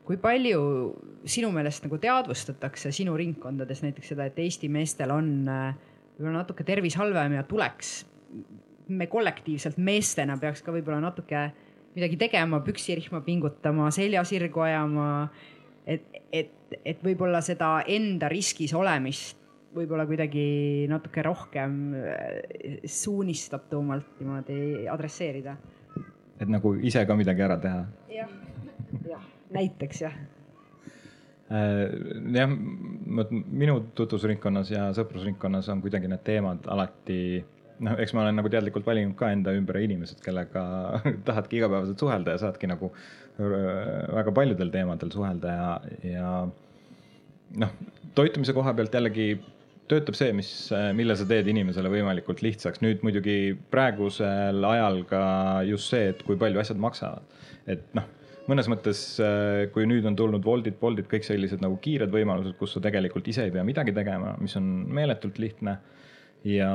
[0.07, 0.61] kui palju
[1.25, 6.99] sinu meelest nagu teadvustatakse sinu ringkondades näiteks seda, et Eesti meestel on võib-olla natuke tervis
[7.01, 8.03] halvem ja tuleks,
[8.93, 11.49] me kollektiivselt meestena peaks ka võib-olla natuke
[11.97, 15.09] midagi tegema, püksirihma pingutama, selja sirgu ajama
[15.87, 16.03] et,
[16.33, 16.51] et,
[16.85, 19.39] et võib-olla seda enda riskis olemist
[19.73, 25.57] võib-olla kuidagi natuke rohkem äh, suunistatumalt niimoodi adresseerida.
[26.41, 28.29] et nagu ise ka midagi ära teha ja,?
[29.09, 29.25] jah,
[29.55, 30.19] näiteks jah
[31.53, 31.89] äh,
[32.37, 37.23] jah, minu tutvusringkonnas ja sõprusringkonnas on kuidagi need teemad alati
[37.83, 40.63] noh, eks ma olen nagu teadlikult valinud ka enda ümber inimesed, kellega
[41.29, 42.93] tahadki igapäevaselt suhelda ja saadki nagu
[43.51, 45.71] väga paljudel teemadel suhelda ja,
[46.07, 46.31] ja
[47.63, 47.75] noh,
[48.17, 49.35] toitumise koha pealt jällegi
[49.91, 50.51] töötab see, mis,
[50.97, 52.81] mille sa teed inimesele võimalikult lihtsaks.
[52.85, 55.23] nüüd muidugi praegusel ajal ka
[55.69, 57.27] just see, et kui palju asjad maksavad.
[57.71, 58.07] et noh,
[58.51, 59.03] mõnes mõttes,
[59.75, 63.47] kui nüüd on tulnud Woltid, Boltid, kõik sellised nagu kiired võimalused, kus sa tegelikult ise
[63.47, 65.79] ei pea midagi tegema, mis on meeletult lihtne.
[66.45, 66.73] ja,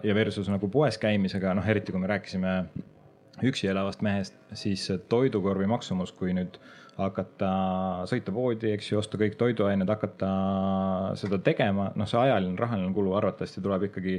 [0.00, 2.52] ja versus nagu poes käimisega, noh, eriti kui me rääkisime
[3.40, 6.58] üksi elavast mehest, siis toidukorvi maksumus, kui nüüd
[6.98, 7.50] hakata
[8.10, 10.30] sõita poodi, eks ju, osta kõik toiduained, hakata
[11.18, 14.18] seda tegema, noh, see ajaline, rahaline kulu arvatavasti tuleb ikkagi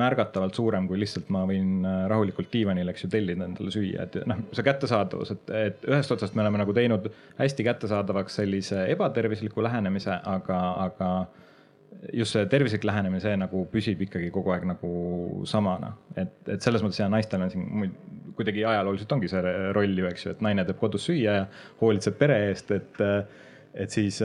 [0.00, 4.40] märgatavalt suurem, kui lihtsalt ma võin rahulikult diivanil, eks ju, tellida endale süüa, et noh,
[4.54, 7.10] see kättesaadavus, et, et ühest otsast me oleme nagu teinud
[7.40, 11.10] hästi kättesaadavaks sellise ebatervisliku lähenemise, aga, aga
[12.16, 14.90] just see tervislik lähenemine, see nagu püsib ikkagi kogu aeg nagu
[15.48, 17.92] samana, et, et selles mõttes ja naistel on siin
[18.40, 21.44] kuidagi ajalooliselt ongi see roll ju, eks ju, et naine teeb kodus süüa ja
[21.82, 23.04] hoolitseb pere eest, et,
[23.84, 24.20] et siis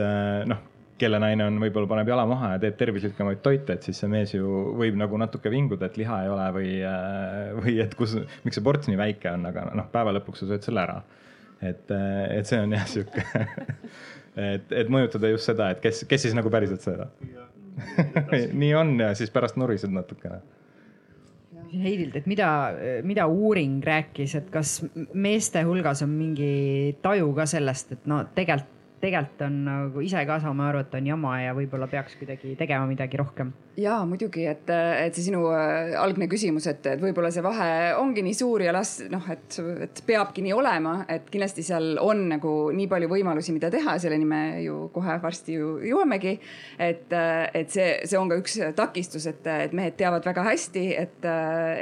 [0.50, 0.64] noh,
[1.00, 4.32] kelle naine on, võib-olla paneb jala maha ja teeb tervislikumaid toite, et siis see mees
[4.32, 4.48] ju
[4.80, 6.72] võib nagu natuke vinguda, et liha ei ole või,
[7.60, 10.64] või et kus, miks see ports nii väike on, aga noh, päeva lõpuks sa sööd
[10.66, 11.00] selle ära.
[11.60, 13.24] et, et see on jah sihuke
[14.56, 17.12] et, et mõjutada just seda, et kes, kes siis nagu päriselt söödab
[18.60, 20.40] nii on ja siis pärast nurised natukene
[21.82, 22.48] Heidilt, et mida,
[23.04, 24.78] mida uuring rääkis, et kas
[25.14, 30.38] meeste hulgas on mingi taju ka sellest, et no tegelikult tegelikult on nagu ise ka
[30.40, 33.52] saame aru, et on jama ja võib-olla peaks kuidagi tegema midagi rohkem.
[33.76, 37.68] ja muidugi, et, et see sinu äh, algne küsimus, et, et võib-olla see vahe
[38.00, 42.24] ongi nii suur ja las noh, et, et peabki nii olema, et kindlasti seal on
[42.32, 46.38] nagu nii palju võimalusi, mida teha, selleni me ju kohe varsti ju jõuamegi.
[46.78, 51.28] et, et see, see on ka üks takistus, et, et mehed teavad väga hästi, et,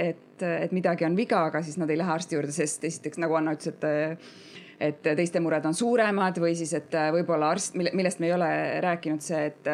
[0.03, 3.39] et, et midagi on viga, aga siis nad ei lähe arsti juurde, sest esiteks nagu
[3.39, 4.51] Anna ütles, et
[4.81, 8.49] et teiste mured on suuremad või siis, et võib-olla arst, millest me ei ole
[8.85, 9.71] rääkinud, see, et,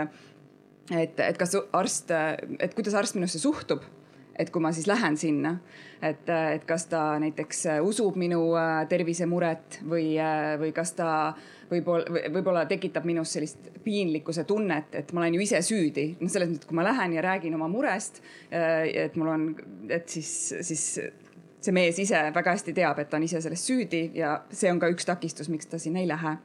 [0.90, 2.12] et, et kas arst,
[2.58, 3.86] et kuidas arst minusse suhtub
[4.40, 5.54] et kui ma siis lähen sinna,
[6.02, 11.10] et, et kas ta näiteks usub minu äh, tervisemuret või, äh, või kas ta
[11.70, 16.06] võib-olla, võib-olla tekitab minus sellist piinlikkuse tunnet, et ma olen ju ise süüdi.
[16.20, 19.48] noh, selles mõttes, et kui ma lähen ja räägin oma murest, äh, et mul on,
[19.92, 20.32] et siis,
[20.66, 20.86] siis
[21.64, 24.80] see mees ise väga hästi teab, et ta on ise selles süüdi ja see on
[24.80, 26.36] ka üks takistus, miks ta sinna ei lähe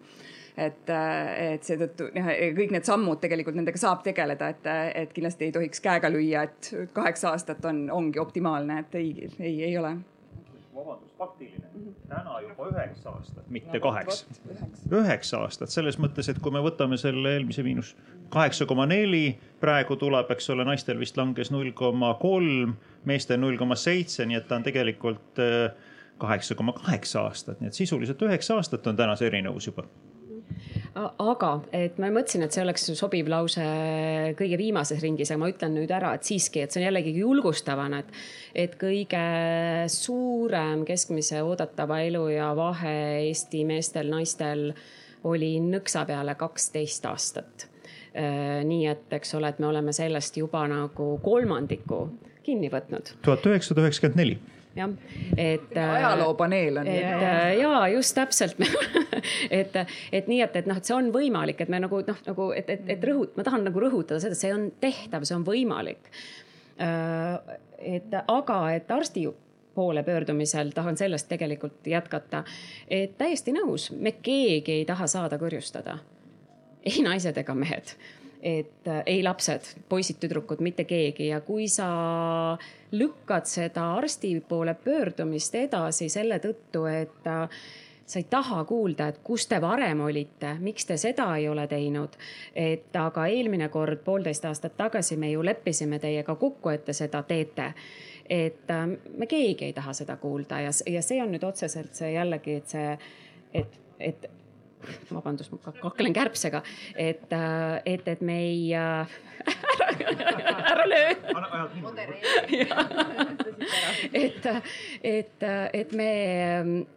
[0.58, 4.70] et, et seetõttu noh, kõik need sammud tegelikult nendega saab tegeleda, et,
[5.04, 9.56] et kindlasti ei tohiks käega lüüa, et kaheksa aastat on, ongi optimaalne, et ei, ei,
[9.70, 9.96] ei ole.
[10.76, 11.75] vabandust, faktiline,
[12.10, 14.26] täna juba üheksa aastat, mitte no, kaheksa.
[14.92, 17.96] üheksa aastat selles mõttes, et kui me võtame selle eelmise miinus
[18.34, 22.76] kaheksa koma neli, praegu tuleb, eks ole, naistel vist langes null koma kolm
[23.06, 25.70] meestel null koma seitse, nii et ta on tegelikult äh,
[26.22, 29.86] kaheksa koma kaheksa aastat, nii et sisuliselt üheksa aastat on täna see erinevus juba
[30.96, 33.64] aga, et ma mõtlesin, et see oleks sobiv lause
[34.40, 38.00] kõige viimases ringis, aga ma ütlen nüüd ära, et siiski, et see on jällegi julgustavana,
[38.04, 38.14] et,
[38.66, 39.24] et kõige
[39.92, 44.70] suurem keskmise oodatava eluea vahe Eesti meestel, naistel
[45.28, 47.68] oli nõksa peale kaksteist aastat.
[48.16, 52.06] Äh, nii et, eks ole, et me oleme sellest juba nagu kolmandiku
[52.46, 53.18] kinni võtnud.
[53.26, 54.38] tuhat üheksasada üheksakümmend neli
[54.76, 54.90] jah,
[55.38, 55.78] et.
[55.78, 56.88] ajaloopaneel on.
[56.88, 58.60] et äh, ja just täpselt
[59.60, 59.78] et,
[60.12, 62.70] et nii, et, et noh, et see on võimalik, et me nagu noh, nagu et,
[62.70, 66.12] et, et rõhut-, ma tahan nagu rõhutada seda, see on tehtav, see on võimalik.
[66.82, 67.56] Äh,
[67.96, 69.28] et aga, et arsti
[69.76, 72.46] poole pöördumisel tahan sellest tegelikult jätkata,
[72.88, 75.98] et täiesti nõus, me keegi ei taha saada kurjustada.
[76.86, 77.96] ei naised ega mehed
[78.46, 81.88] et äh, ei lapsed, poisid-tüdrukud, mitte keegi ja kui sa
[82.92, 87.48] lükkad seda arsti poole pöördumist edasi selle tõttu, et äh,
[88.06, 92.14] sa ei taha kuulda, et kus te varem olite, miks te seda ei ole teinud.
[92.56, 97.24] et aga eelmine kord, poolteist aastat tagasi me ju leppisime teiega kokku, et te seda
[97.24, 97.74] teete.
[98.30, 98.88] et äh,
[99.18, 102.78] me keegi ei taha seda kuulda ja, ja see on nüüd otseselt see jällegi, et
[102.78, 102.98] see,
[103.54, 104.30] et, et
[105.14, 106.62] vabandust, ma kaklen kärbsega,
[106.96, 107.34] et,
[107.86, 109.18] et, et me ei äh,
[110.72, 111.10] ära löö.
[114.14, 114.46] et,
[115.04, 116.12] et, et me,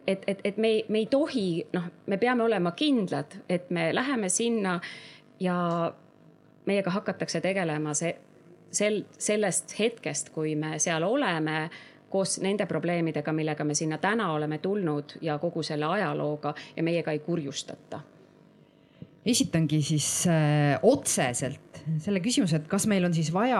[0.07, 4.29] et, et, et me, me ei tohi, noh, me peame olema kindlad, et me läheme
[4.29, 4.79] sinna
[5.39, 5.59] ja
[6.65, 8.13] meiega hakatakse tegelema see,
[8.71, 11.69] sel, sellest hetkest, kui me seal oleme
[12.09, 17.11] koos nende probleemidega, millega me sinna täna oleme tulnud ja kogu selle ajalooga ja meiega
[17.11, 18.01] ei kurjustata.
[19.25, 23.59] Esitangi siis äh, otseselt selle küsimuse, et kas meil on siis vaja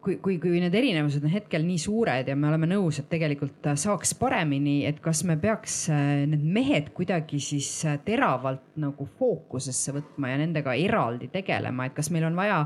[0.00, 3.70] kui, kui, kui need erinevused on hetkel nii suured ja me oleme nõus, et tegelikult
[3.80, 9.94] saaks paremini, et kas me peaks äh, need mehed kuidagi siis äh, teravalt nagu fookusesse
[9.96, 12.64] võtma ja nendega eraldi tegelema, et kas meil on vaja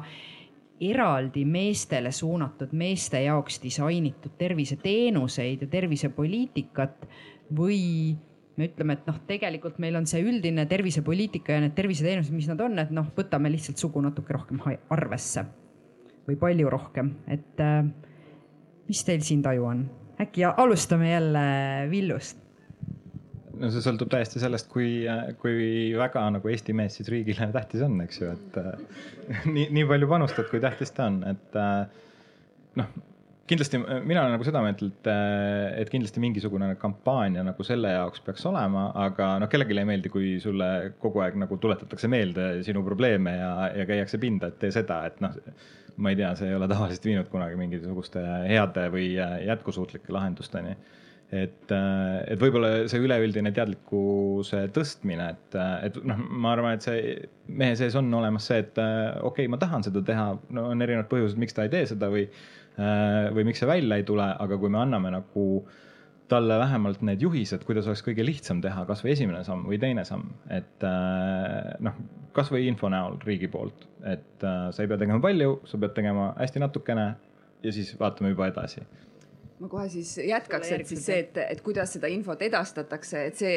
[0.81, 7.07] eraldi meestele suunatud, meeste jaoks disainitud terviseteenuseid ja tervisepoliitikat
[7.55, 8.17] või
[8.57, 12.61] me ütleme, et noh, tegelikult meil on see üldine tervisepoliitika ja need terviseteenused, mis nad
[12.63, 14.63] on, et noh, võtame lihtsalt sugu natuke rohkem
[14.95, 15.47] arvesse
[16.29, 17.83] või palju rohkem, et äh,
[18.89, 19.85] mis teil siin taju on?
[20.21, 21.45] äkki alustame jälle
[21.91, 22.44] Villust?
[23.61, 25.05] No see sõltub täiesti sellest, kui,
[25.43, 29.03] kui väga nagu Eesti mees siis riigile tähtis on, eks ju, et äh,
[29.55, 31.85] nii, nii palju panustad, kui tähtis ta on, et äh,
[32.81, 32.91] noh,
[33.51, 35.11] kindlasti mina olen nagu seda meelt, et,
[35.83, 40.35] et kindlasti mingisugune kampaania nagu selle jaoks peaks olema, aga noh, kellelegi ei meeldi, kui
[40.43, 40.71] sulle
[41.03, 45.21] kogu aeg nagu tuletatakse meelde sinu probleeme ja, ja käiakse pinda, et tee seda, et
[45.25, 45.37] noh
[45.97, 50.75] ma ei tea, see ei ole tavaliselt viinud kunagi mingisuguste heade või jätkusuutlike lahendusteni.
[51.33, 55.57] Et, et võib-olla see üleüldine teadlikkuse tõstmine, et,
[55.89, 57.15] et noh, ma arvan, et see
[57.49, 61.11] mehe sees on olemas see, et okei okay,, ma tahan seda teha, no on erinevad
[61.11, 62.29] põhjused, miks ta ei tee seda või,
[63.35, 65.81] või miks see välja ei tule, aga kui me anname nagu äh,
[66.29, 70.31] talle vähemalt need juhised, kuidas oleks kõige lihtsam teha kasvõi esimene samm või teine samm,
[70.53, 71.99] et äh, noh,
[72.37, 76.31] kasvõi info näol riigi poolt, et äh, sa ei pea tegema palju, sa pead tegema
[76.39, 77.07] hästi natukene
[77.65, 78.85] ja siis vaatame juba edasi
[79.65, 83.55] ma kohe siis jätkaks, et siis see, et, et kuidas seda infot edastatakse, et see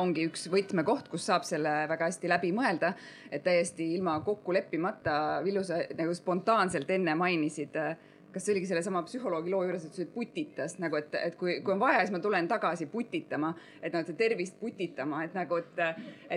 [0.00, 2.94] ongi üks võtmekoht, kus saab selle väga hästi läbi mõelda.
[3.30, 7.92] et täiesti ilma kokku leppimata, Villu, sa nagu spontaanselt enne mainisid äh,
[8.32, 11.74] kas see oligi sellesama psühholoogi loo juures, et see putitas nagu, et, et kui, kui
[11.74, 13.52] on vaja, siis ma tulen tagasi putitama,
[13.82, 15.82] et noh, et tervist putitama, et nagu, et,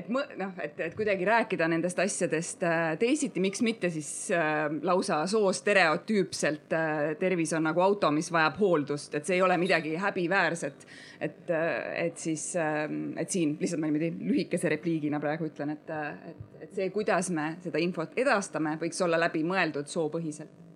[0.02, 5.22] et noh, et, et kuidagi rääkida nendest asjadest äh, teisiti, miks mitte siis äh, lausa
[5.30, 10.88] soostereotüüpselt äh, tervis on nagu auto, mis vajab hooldust, et see ei ole midagi häbiväärset.
[11.24, 15.94] et, äh, et siis äh,, et siin lihtsalt ma niimoodi lühikese repliigina praegu ütlen, et,
[16.30, 20.73] et, et see, kuidas me seda infot edastame, võiks olla läbimõeldud soopõhiselt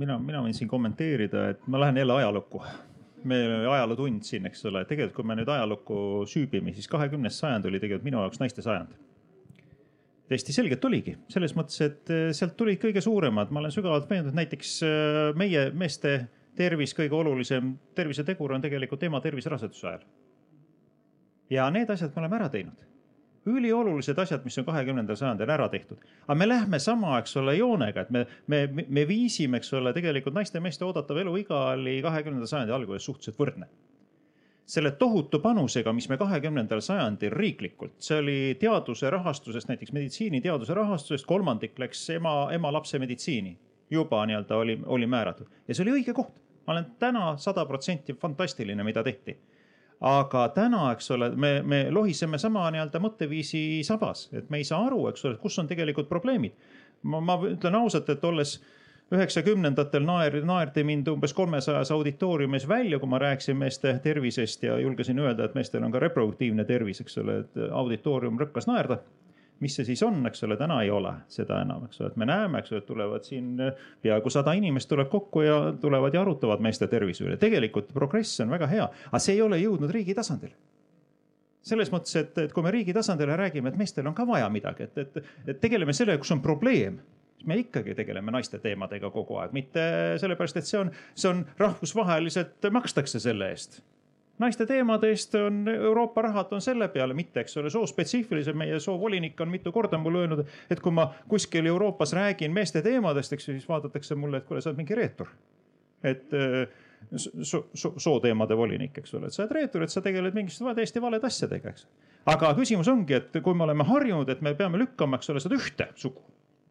[0.00, 2.62] mina, mina võin siin kommenteerida, et ma lähen jälle ajalukku.
[3.24, 5.96] meil oli ajalootund siin, eks ole, tegelikult kui me nüüd ajalukku
[6.28, 8.92] süübime, siis kahekümnes sajand oli tegelikult minu jaoks naiste sajand.
[10.28, 14.36] täiesti selgelt oligi, selles mõttes, et eh, sealt tulid kõige suuremad, ma olen sügavalt veendunud,
[14.36, 16.16] näiteks eh, meie meeste
[16.56, 20.04] tervis, kõige olulisem tervisetegur on tegelikult ema tervis raseduse ajal.
[21.50, 22.93] ja need asjad me oleme ära teinud
[23.46, 25.98] üliolulised asjad, mis on kahekümnendal sajandil ära tehtud.
[26.26, 30.34] aga me lähme sama, eks ole, joonega, et me, me, me viisime, eks ole, tegelikult
[30.34, 33.68] naiste ja meeste oodatav eluiga oli kahekümnenda sajandi alguses suhteliselt võrdne
[34.66, 41.26] selle tohutu panusega, mis me kahekümnendal sajandil riiklikult, see oli teaduse rahastusest, näiteks meditsiiniteaduse rahastusest
[41.28, 43.58] kolmandik läks ema, ema-lapse meditsiini.
[43.90, 46.40] juba nii-öelda oli, oli määratud ja see oli õige koht.
[46.66, 49.36] ma olen täna sada protsenti fantastiline, mida tehti
[50.00, 54.86] aga täna, eks ole, me, me lohiseme sama nii-öelda mõtteviisi sabas, et me ei saa
[54.86, 56.56] aru, eks ole, kus on tegelikult probleemid.
[57.02, 58.58] ma, ma ütlen ausalt, et olles
[59.12, 65.18] üheksakümnendatel naer, naerdi mind umbes kolmesajas auditooriumis välja, kui ma rääkisin meeste tervisest ja julgesin
[65.18, 69.02] öelda, et meestel on ka reproduktiivne tervis, eks ole, et auditoorium rõkkas naerda
[69.64, 72.28] mis see siis on, eks ole, täna ei ole seda enam, eks ole, et me
[72.28, 76.22] näeme, eks ole, et tulevad siin äh, peaaegu sada inimest tuleb kokku ja tulevad ja
[76.24, 77.38] arutavad meeste tervise üle.
[77.40, 80.56] tegelikult progress on väga hea, aga see ei ole jõudnud riigi tasandile
[81.64, 84.84] selles mõttes, et, et kui me riigi tasandile räägime, et meestel on ka vaja midagi,
[84.84, 87.00] et, et, et tegeleme sellega, kus on probleem
[87.44, 89.82] siis me ikkagi tegeleme naiste teemadega kogu aeg, mitte
[90.20, 93.82] sellepärast, et see on, see on rahvusvaheliselt makstakse selle eest
[94.38, 98.56] naiste teemade eest on Euroopa rahad on selle peale, mitte, eks ole, soospetsiifilisem.
[98.58, 103.32] meie soovolinik on mitu korda mulle öelnud, et kui ma kuskil Euroopas räägin meeste teemadest,
[103.32, 105.30] eks ju, siis vaadatakse mulle, et kuule, sa oled mingi reetur.
[106.04, 106.30] et
[107.42, 111.02] so, so, sooteemade volinik, eks ole, et sa oled reetur, et sa tegeled mingisuguste täiesti
[111.02, 111.86] valede asjadega, eks.
[112.34, 115.60] aga küsimus ongi, et kui me oleme harjunud, et me peame lükkama, eks ole, seda
[115.60, 116.24] ühte sugu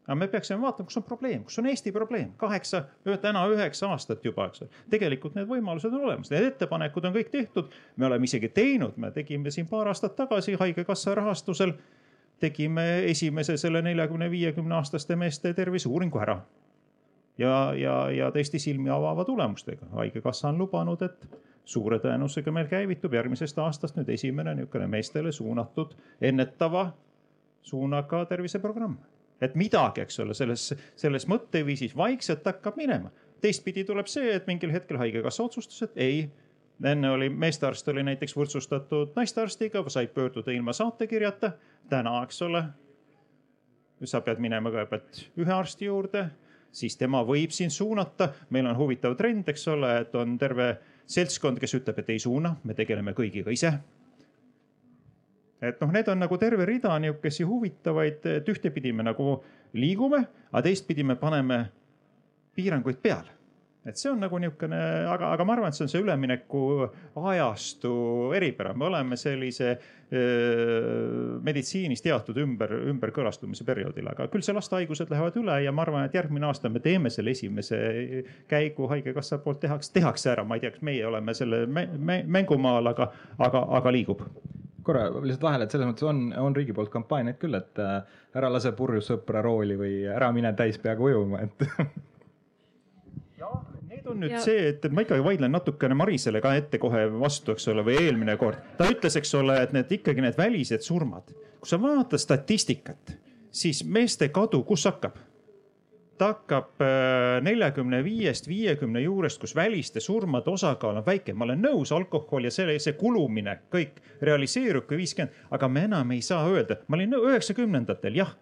[0.08, 2.84] aga me peaksime vaatama, kus on probleem, kus on Eesti probleem, kaheksa,
[3.22, 4.82] täna üheksa aastat juba, eks ole.
[4.92, 9.12] tegelikult need võimalused on olemas, need ettepanekud on kõik tehtud, me oleme isegi teinud, me
[9.16, 11.74] tegime siin paar aastat tagasi Haigekassa rahastusel,
[12.44, 16.42] tegime esimese selle neljakümne, viiekümne aastaste meeste terviseuuringu ära.
[17.38, 23.14] ja, ja, ja tõesti silmi avava tulemustega, Haigekassa on lubanud, et suure tõenäosusega meil käivitub
[23.16, 26.90] järgmisest aastast nüüd esimene niisugune meestele suunatud ennetava
[27.64, 28.98] suunaga terviseprogramm
[29.44, 30.70] et midagi, eks ole, selles,
[31.00, 33.12] selles mõtteviisis vaikselt hakkab minema.
[33.44, 36.22] teistpidi tuleb see, et mingil hetkel haigekassa otsustas, et ei,
[36.84, 41.52] enne oli meestearst oli näiteks võrdsustatud naistearstiga, said pöörduda ilma saatekirjata.
[41.90, 42.64] täna, eks ole,
[44.04, 46.30] sa pead minema kõigepealt ühe arsti juurde,
[46.72, 48.30] siis tema võib sind suunata.
[48.50, 52.56] meil on huvitav trend, eks ole, et on terve seltskond, kes ütleb, et ei suuna,
[52.64, 53.74] me tegeleme kõigiga ise
[55.64, 59.38] et noh, need on nagu terve rida nihukesi huvitavaid, et ühtepidi me nagu
[59.80, 61.64] liigume, aga teistpidi me paneme
[62.56, 63.40] piiranguid peale.
[63.84, 64.78] Et see on nagu niisugune,
[65.12, 66.62] aga, aga ma arvan, et see on see ülemineku
[67.20, 67.92] ajastu
[68.38, 75.36] eripära, me oleme sellise öö, meditsiinis teatud ümber, ümberkõlastumise perioodil, aga küll see lastehaigused lähevad
[75.44, 77.84] üle ja ma arvan, et järgmine aasta me teeme selle esimese
[78.48, 83.12] käigu Haigekassa poolt tehakse, tehakse ära, ma ei tea, kas meie oleme selle mängumaal, aga,
[83.36, 84.24] aga, aga liigub
[84.84, 88.00] korra lihtsalt vahele, et selles mõttes on, on riigi poolt kampaaniaid küll, et äh,
[88.38, 91.68] ära lase purjus sõpra rooli või ära mine täis peaga ujuma, et
[94.04, 94.40] Need on nüüd ja...
[94.44, 98.36] see, et ma ikkagi vaidlen natukene Marisele ka ette kohe vastu, eks ole, või eelmine
[98.42, 98.60] kord.
[98.80, 101.30] ta ütles, eks ole, et need ikkagi need välised surmad,
[101.62, 103.14] kui sa vaatad statistikat,
[103.54, 105.20] siis meeste kadu, kus hakkab?
[106.18, 111.34] Ta hakkab äh, neljakümne viiest, viiekümne juurest, kus väliste surmade osakaal on väike.
[111.34, 116.12] ma olen nõus, alkohol ja selle, see kulumine kõik realiseerub kui viiskümmend, aga me enam
[116.12, 118.36] ei saa öelda, ma olin üheksakümnendatel, jah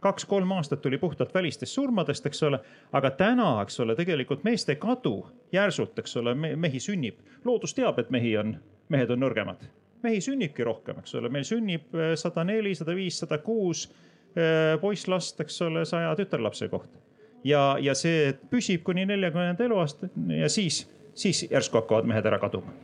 [0.00, 2.60] kaks-kolm aastat tuli puhtalt välistest surmadest, eks ole.
[2.92, 5.16] aga täna, eks ole, tegelikult meeste kadu
[5.52, 7.18] järsult, eks ole, mehi sünnib.
[7.44, 8.56] loodus teab, et mehi on,
[8.88, 9.66] mehed on nõrgemad.
[10.02, 14.76] mehi sünnibki rohkem, eks ole, meil sünnib äh, sada neli, sada viis, sada kuus äh,
[14.80, 17.05] poisslast, eks ole, saja tütarlapse kohta.
[17.44, 20.84] Ja, ja see püsib kuni neljakümnenda eluaastani ja siis,
[21.14, 22.74] siis järsku hakkavad mehed ära kaduma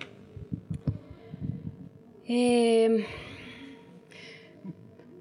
[2.28, 3.02] ehm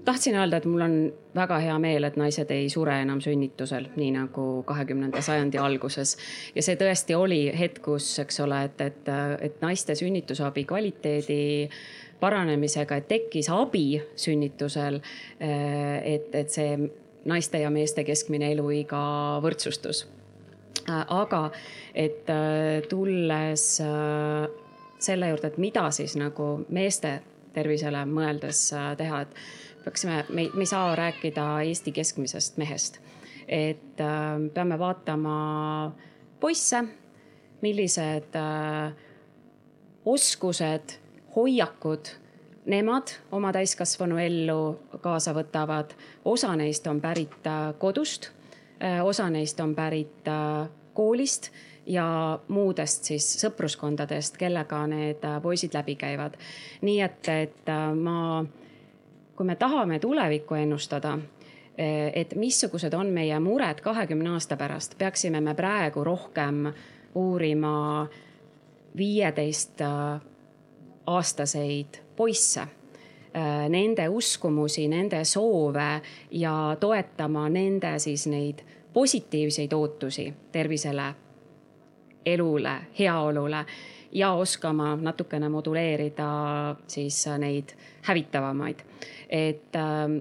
[0.06, 4.12] tahtsin öelda, et mul on väga hea meel, et naised ei sure enam sünnitusel, nii
[4.16, 6.18] nagu kahekümnenda sajandi alguses.
[6.56, 9.12] ja see tõesti oli hetk, kus, eks ole, et, et,
[9.42, 11.70] et naiste sünnitusabi kvaliteedi
[12.20, 15.02] paranemisega, et tekkis abi sünnitusel.
[15.40, 16.76] et, et see
[17.26, 19.02] naiste ja meeste keskmine eluiga
[19.44, 20.08] võrdsustus.
[20.88, 21.52] aga
[21.94, 22.30] et
[22.90, 23.66] tulles
[25.02, 27.20] selle juurde, et mida siis nagu meeste
[27.54, 28.64] tervisele mõeldes
[28.98, 29.36] teha, et
[29.84, 33.00] peaksime, me, me ei saa rääkida Eesti keskmisest mehest.
[33.48, 35.92] et äh, peame vaatama
[36.40, 36.84] poisse,
[37.62, 38.94] millised äh,
[40.06, 40.94] oskused,
[41.36, 42.14] hoiakud
[42.66, 45.96] nemad oma täiskasvanu ellu kaasa võtavad.
[46.26, 48.32] osa neist on pärit äh, kodust
[48.84, 51.52] äh,, osa neist on pärit äh, koolist
[51.86, 56.38] ja muudest siis sõpruskondadest, kellega need poisid läbi käivad.
[56.82, 58.46] nii et, et ma
[59.36, 61.16] kui me tahame tulevikku ennustada,
[62.14, 66.68] et missugused on meie mured kahekümne aasta pärast, peaksime me praegu rohkem
[67.16, 68.08] uurima
[68.98, 69.82] viieteist
[71.08, 76.02] aastaseid poisse, äh, nende uskumusi, nende soove
[76.32, 78.62] ja toetama nende siis neid
[78.94, 81.08] positiivseid ootusi tervisele,
[82.26, 83.64] elule, heaolule
[84.12, 86.30] ja oskama natukene moduleerida
[86.88, 87.74] siis neid
[88.06, 88.86] hävitavamaid.
[89.30, 90.20] Et ähm,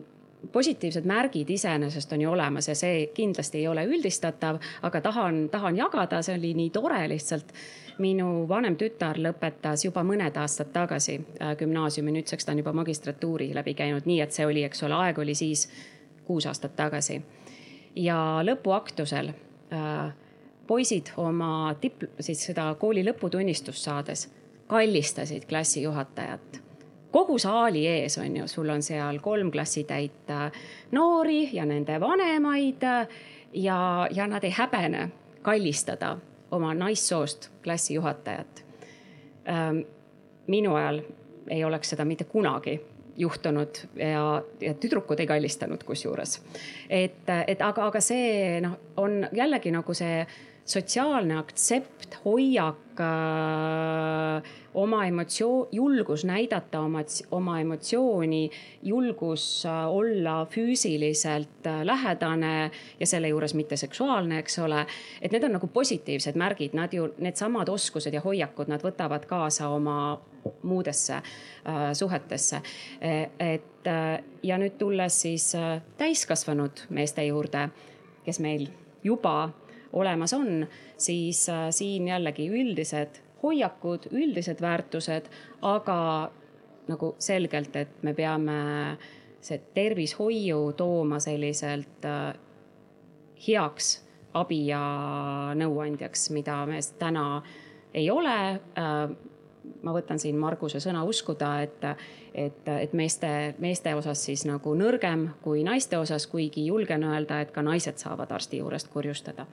[0.53, 5.77] positiivsed märgid iseenesest on ju olemas ja see kindlasti ei ole üldistatav, aga tahan, tahan
[5.77, 7.53] jagada, see oli nii tore lihtsalt.
[8.01, 13.51] minu vanem tütar lõpetas juba mõned aastad tagasi äh, gümnaasiumi, nüüdseks ta on juba magistratuuri
[13.55, 15.69] läbi käinud, nii et see oli, eks ole, aeg oli siis
[16.25, 17.23] kuus aastat tagasi.
[17.97, 20.15] ja lõpuaktusel äh,
[20.67, 24.29] poisid oma dipl-, siis seda kooli lõputunnistust saades
[24.71, 26.70] kallistasid klassijuhatajat
[27.11, 30.53] kogu saali ees on ju, sul on seal kolm klassitäit äh,
[30.93, 33.09] noori ja nende vanemaid äh,
[33.53, 35.09] ja, ja nad ei häbene
[35.43, 36.17] kallistada
[36.51, 38.65] oma naissoost klassijuhatajat.
[39.49, 39.83] Ähm,
[40.47, 41.03] minu ajal
[41.49, 42.81] ei oleks seda mitte kunagi
[43.17, 46.41] juhtunud ja, ja tüdrukud ei kallistanud kusjuures.
[46.89, 50.25] et, et aga, aga see noh, on jällegi nagu see
[50.71, 58.51] sotsiaalne aktsept, hoiak äh, oma emotsioon, julgus näidata oma, oma emotsiooni,
[58.83, 64.87] julgus äh, olla füüsiliselt äh, lähedane ja selle juures mitte seksuaalne, eks ole.
[65.23, 69.69] et need on nagu positiivsed märgid, nad ju, needsamad oskused ja hoiakud, nad võtavad kaasa
[69.69, 70.21] oma
[70.63, 72.63] muudesse äh, suhetesse.
[73.01, 73.15] E,
[73.55, 77.69] et äh, ja nüüd tulles siis äh, täiskasvanud meeste juurde,
[78.25, 78.69] kes meil
[79.05, 79.51] juba
[79.93, 80.67] olemas on,
[80.97, 85.31] siis äh, siin jällegi üldised hoiakud, üldised väärtused,
[85.63, 85.99] aga
[86.91, 88.61] nagu selgelt, et me peame
[89.41, 92.35] see tervishoiu tooma selliselt äh,
[93.47, 93.95] heaks
[94.37, 94.83] abi ja
[95.59, 97.43] nõuandjaks, mida me täna
[97.95, 98.39] ei ole.
[98.79, 99.03] Äh,
[99.83, 101.85] ma võtan siin Marguse sõna uskuda, et,
[102.35, 107.53] et, et meeste, meeste osas siis nagu nõrgem kui naiste osas, kuigi julgen öelda, et
[107.55, 109.47] ka naised saavad arsti juurest kurjustada.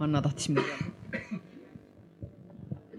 [0.00, 0.92] Anna tahtis midagi.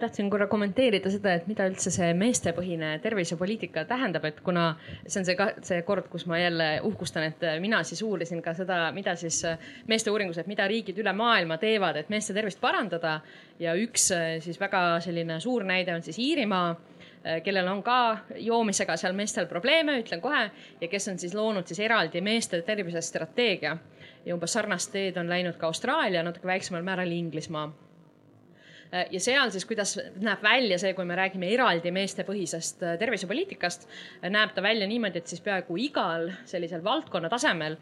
[0.04, 4.66] Tahtsin korra kommenteerida seda, et mida üldse see meestepõhine tervisepoliitika tähendab, et kuna
[5.06, 8.80] see on see see kord, kus ma jälle uhkustan, et mina siis uurisin ka seda,
[8.92, 9.40] mida siis
[9.88, 13.22] meeste uuringus, et mida riigid üle maailma teevad, et meeste tervist parandada.
[13.60, 14.10] ja üks
[14.44, 16.76] siis väga selline suur näide on siis Iirimaa
[17.44, 20.50] kellel on ka joomisega seal meestel probleeme, ütlen kohe,
[20.82, 23.78] ja kes on siis loonud siis eraldi meeste tervisestrateegia
[24.26, 27.68] ja umbes sarnast teed on läinud ka Austraalia, natuke väiksemal määral Inglismaa
[29.12, 33.88] ja seal siis, kuidas näeb välja see, kui me räägime eraldi meestepõhisest äh, tervisepoliitikast,
[34.22, 37.80] äh, näeb ta välja niimoodi, et siis peaaegu igal sellisel valdkonna tasemel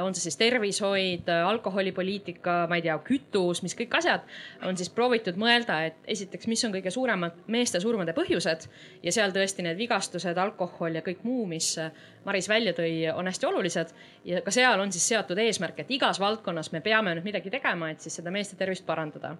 [0.00, 4.24] on see siis tervishoid, alkoholipoliitika, ma ei tea, kütus, mis kõik asjad,
[4.66, 8.66] on siis proovitud mõelda, et esiteks, mis on kõige suuremad meeste surmade põhjused
[9.04, 11.74] ja seal tõesti need vigastused, alkohol ja kõik muu, mis
[12.24, 13.92] Maris välja tõi, on hästi olulised.
[14.24, 17.90] ja ka seal on siis seatud eesmärk, et igas valdkonnas me peame nüüd midagi tegema,
[17.90, 19.36] et siis seda meeste tervist parandada.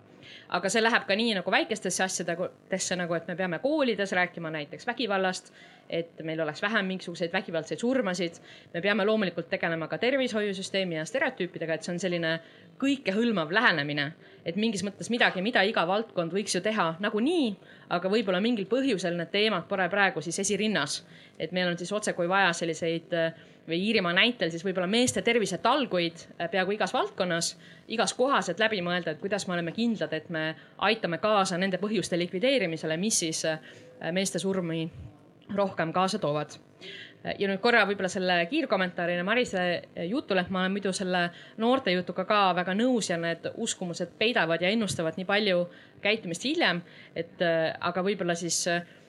[0.49, 4.87] aga see läheb ka nii nagu väikestesse asjadesse nagu, et me peame koolides rääkima näiteks
[4.87, 5.53] vägivallast
[5.91, 8.35] et meil oleks vähem mingisuguseid vägivaldseid surmasid.
[8.75, 12.39] me peame loomulikult tegelema ka tervishoiusüsteemi ja stereotüüpidega, et see on selline
[12.81, 14.13] kõikehõlmav lähenemine.
[14.45, 17.57] et mingis mõttes midagi, mida iga valdkond võiks ju teha nagunii,
[17.89, 21.05] aga võib-olla mingil põhjusel need teemad pole praegu siis esirinnas.
[21.39, 23.13] et meil on siis otsekui vaja selliseid
[23.69, 27.55] või Iirimaa näitel siis võib-olla meeste tervisetalguid peaaegu igas valdkonnas,
[27.89, 30.55] igas kohas, et läbi mõelda, et kuidas me oleme kindlad, et me
[30.89, 33.45] aitame kaasa nende põhjuste likvideerimisele, mis siis
[34.13, 34.85] meeste surmi
[35.55, 36.57] rohkem kaasa toovad
[37.25, 39.63] ja nüüd korra võib-olla selle kiirkommentaarina Marise
[40.11, 41.23] jutule, et ma olen muidu selle
[41.61, 45.65] noorte jutuga ka väga nõus ja need uskumused peidavad ja ennustavad nii palju
[46.05, 46.83] käitumist hiljem.
[47.17, 47.41] et
[47.81, 49.04] aga võib-olla siis Äh,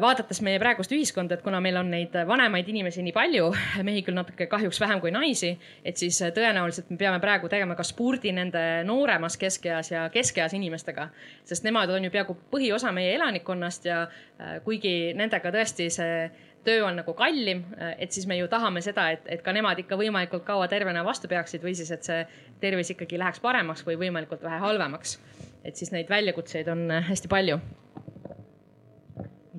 [0.00, 3.48] vaadates meie praegust ühiskonda, et kuna meil on neid vanemaid inimesi nii palju,
[3.88, 5.52] mehi küll natuke kahjuks vähem kui naisi,
[5.84, 10.54] et siis äh, tõenäoliselt me peame praegu tegema ka spurdi nende nooremas keskeas ja keskeas
[10.56, 11.08] inimestega.
[11.44, 16.16] sest nemad on ju peaaegu põhiosa meie elanikkonnast ja äh, kuigi nendega tõesti see
[16.64, 17.64] töö on nagu kallim,
[17.98, 21.26] et siis me ju tahame seda, et, et ka nemad ikka võimalikult kaua tervena vastu
[21.26, 22.22] peaksid või siis, et see
[22.62, 25.18] tervis ikkagi läheks paremaks või võimalikult vähe halvemaks.
[25.64, 27.58] et siis neid väljakutseid on hästi palju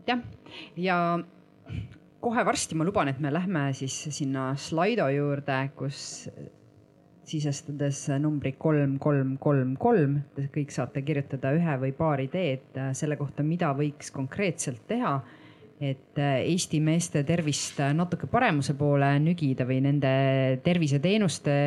[0.04, 0.20] aitäh
[0.78, 0.98] ja
[2.24, 6.30] kohe varsti ma luban, et me lähme siis sinna Slido juurde, kus
[7.24, 13.16] sisestades numbri kolm, kolm, kolm, kolm, te kõik saate kirjutada ühe või paar ideed selle
[13.20, 15.16] kohta, mida võiks konkreetselt teha,
[15.84, 20.14] et Eesti meeste tervist natuke paremuse poole nügida või nende
[20.64, 21.58] terviseteenuste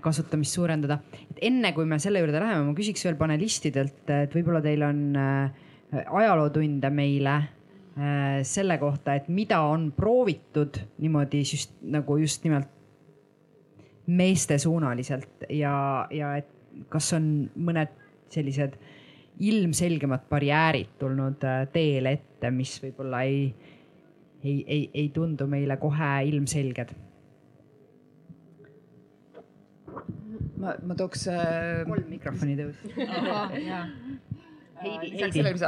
[0.00, 1.00] kasutamist suurendada.
[1.30, 5.00] et enne kui me selle juurde läheme, ma küsiks veel panelistidelt, et võib-olla teil on
[5.16, 12.68] äh, ajalootunde meile äh, selle kohta, et mida on proovitud niimoodi just nagu just nimelt
[14.06, 16.48] meestesuunaliselt ja, ja et
[16.88, 17.92] kas on mõned
[18.30, 18.76] sellised
[19.40, 23.46] ilmselgemad barjäärid tulnud äh, teele ette, mis võib-olla ei,
[24.44, 26.92] ei, ei, ei tundu meile kohe ilmselged?
[30.60, 31.80] Ma, ma tooks äh....
[31.88, 32.84] kolm mikrofoni tõus.
[34.80, 35.62] Heidi, lisaks sellele, mis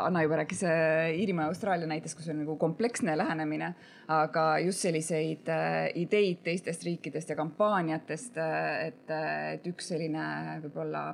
[0.00, 3.74] Anna juba rääkis Iirimaa ja Austraalia näites, kus on nagu kompleksne lähenemine,
[4.08, 10.60] aga just selliseid äh, ideid teistest riikidest ja kampaaniatest, äh, et, äh, et üks selline
[10.64, 11.08] võib-olla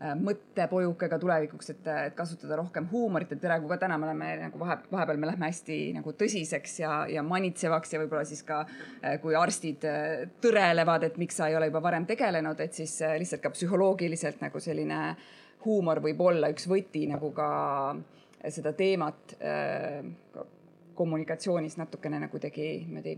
[0.00, 4.60] mõttepojuke ka tulevikuks, et, et kasutada rohkem huumorit, et praegu ka täna me oleme nagu
[4.62, 8.62] vahe, vahepeal me lähme hästi nagu tõsiseks ja, ja manitsevaks ja võib-olla siis ka
[9.20, 9.84] kui arstid
[10.40, 14.64] tõrelevad, et miks sa ei ole juba varem tegelenud, et siis lihtsalt ka psühholoogiliselt nagu
[14.64, 15.28] selline äh,
[15.64, 17.50] huumor võib olla üks võti nagu ka
[18.48, 20.04] seda teemat äh,
[20.94, 23.16] kommunikatsioonis natukene nagu kuidagi niimoodi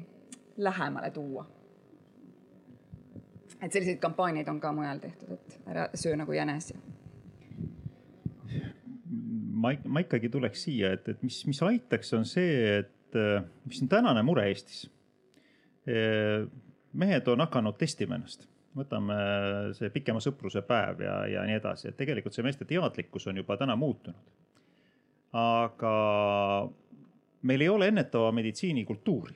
[0.57, 1.47] lähemale tuua.
[3.63, 6.73] et selliseid kampaaniaid on ka mujal tehtud, et ära söö nagu jänes.
[9.53, 13.83] ma, ma ikkagi tuleks siia, et, et mis, mis aitaks, on see, et äh, mis
[13.83, 14.91] on tänane mure Eestis.
[15.87, 16.49] Äh,
[16.93, 19.17] mehed on hakanud testima ennast võtame
[19.77, 23.57] see pikema sõpruse päev ja, ja nii edasi, et tegelikult see meeste teadlikkus on juba
[23.61, 24.33] täna muutunud.
[25.33, 25.93] aga
[27.43, 29.35] meil ei ole ennetava meditsiini kultuuri.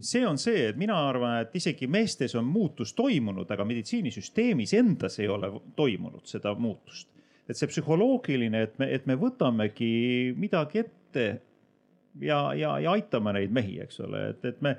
[0.00, 5.18] see on see, et mina arvan, et isegi meestes on muutus toimunud, aga meditsiinisüsteemis endas
[5.20, 7.08] ei ole toimunud seda muutust.
[7.48, 11.26] et see psühholoogiline, et me, et me võtamegi midagi ette
[12.20, 14.76] ja, ja, ja aitame neid mehi, eks ole, et, et me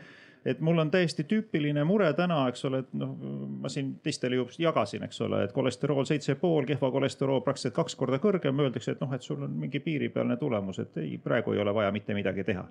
[0.48, 3.16] et mul on täiesti tüüpiline mure täna, eks ole, et noh,
[3.62, 7.98] ma siin teistele ju jagasin, eks ole, et kolesterool seitse pool, kehva kolesterool praktiliselt kaks
[8.00, 11.64] korda kõrgem, öeldakse, et noh, et sul on mingi piiripealne tulemus, et ei, praegu ei
[11.64, 12.64] ole vaja mitte midagi teha.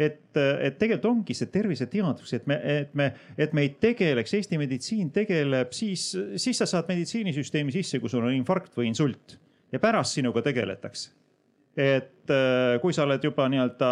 [0.00, 4.58] Et, et tegelikult ongi see terviseteadvus, et me, et me, et me ei tegeleks, Eesti
[4.58, 9.36] meditsiin tegeleb siis, siis sa saad meditsiinisüsteemi sisse, kui sul on infarkt või insult.
[9.70, 11.19] Ja pärast sinuga tegeletakse
[11.80, 13.90] et äh, kui sa oled juba nii-öelda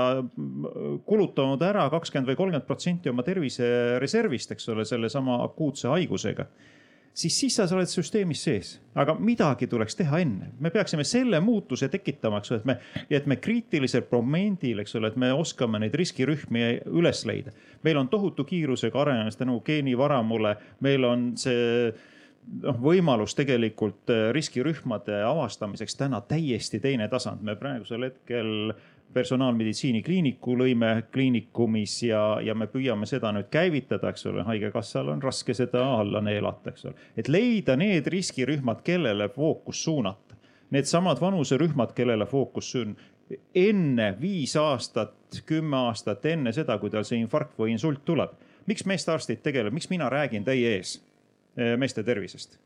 [1.09, 6.49] kulutanud ära kakskümmend või kolmkümmend protsenti oma tervisereservist, eks ole, sellesama akuutse haigusega,
[7.15, 8.75] siis, siis sa oled süsteemis sees.
[8.99, 12.77] aga midagi tuleks teha enne, me peaksime selle muutuse tekitama, eks ole, et me,
[13.21, 16.69] et me kriitilisel momendil, eks ole, et me oskame neid riskirühmi
[17.01, 17.55] üles leida.
[17.85, 21.93] meil on tohutu kiirusega arenemist tänu geenivaramule, meil on see
[22.63, 27.43] noh, võimalus tegelikult äh, riskirühmade avastamiseks täna täiesti teine tasand.
[27.43, 28.73] me praegusel hetkel
[29.13, 35.23] personaalmeditsiini kliiniku lõime kliinikumis ja, ja me püüame seda nüüd käivitada, eks ole, haigekassal on
[35.23, 37.07] raske seda alla neelata, eks ole.
[37.17, 40.37] et leida need riskirühmad, kellele fookus suunata.
[40.71, 42.93] Needsamad vanuserühmad, kellele fookus on
[43.57, 45.15] enne viis aastat,
[45.47, 48.37] kümme aastat enne seda, kui tal see infarkt või insult tuleb.
[48.69, 50.99] miks meestearstid tegelevad, miks mina räägin teie ees?
[51.59, 52.59] Eh, meeste tervisest.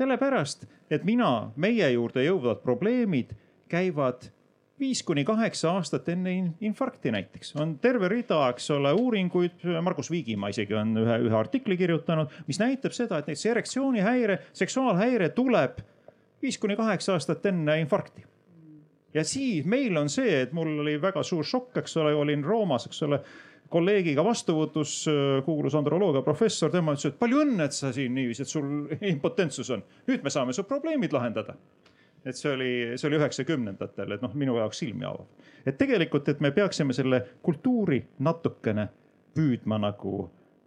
[0.00, 3.34] sellepärast, et mina, meie juurde jõuavad probleemid
[3.68, 4.30] käivad
[4.80, 7.56] viis kuni kaheksa aastat enne infarkti näiteks.
[7.56, 12.62] on terve rida, eks ole, uuringuid, Margus Viigimaa isegi on ühe, ühe artikli kirjutanud, mis
[12.62, 15.82] näitab seda, et näiteks erektsioonihäire, seksuaalhäire tuleb
[16.42, 18.24] viis kuni kaheksa aastat enne infarkti
[19.14, 22.86] ja siis meil on see, et mul oli väga suur šokk, eks ole, olin Roomas,
[22.86, 23.20] eks ole
[23.70, 28.44] kolleegiga vastuvõtus, äh, kuulus androloogia professor, tema ütles, et palju õnne, et sa siin niiviisi,
[28.44, 29.84] et sul impotentsus on.
[30.10, 31.54] nüüd me saame su probleemid lahendada.
[32.24, 35.26] et see oli, see oli üheksakümnendatel, et noh, minu jaoks silmi avav.
[35.66, 38.88] et tegelikult, et me peaksime selle kultuuri natukene
[39.34, 40.14] püüdma nagu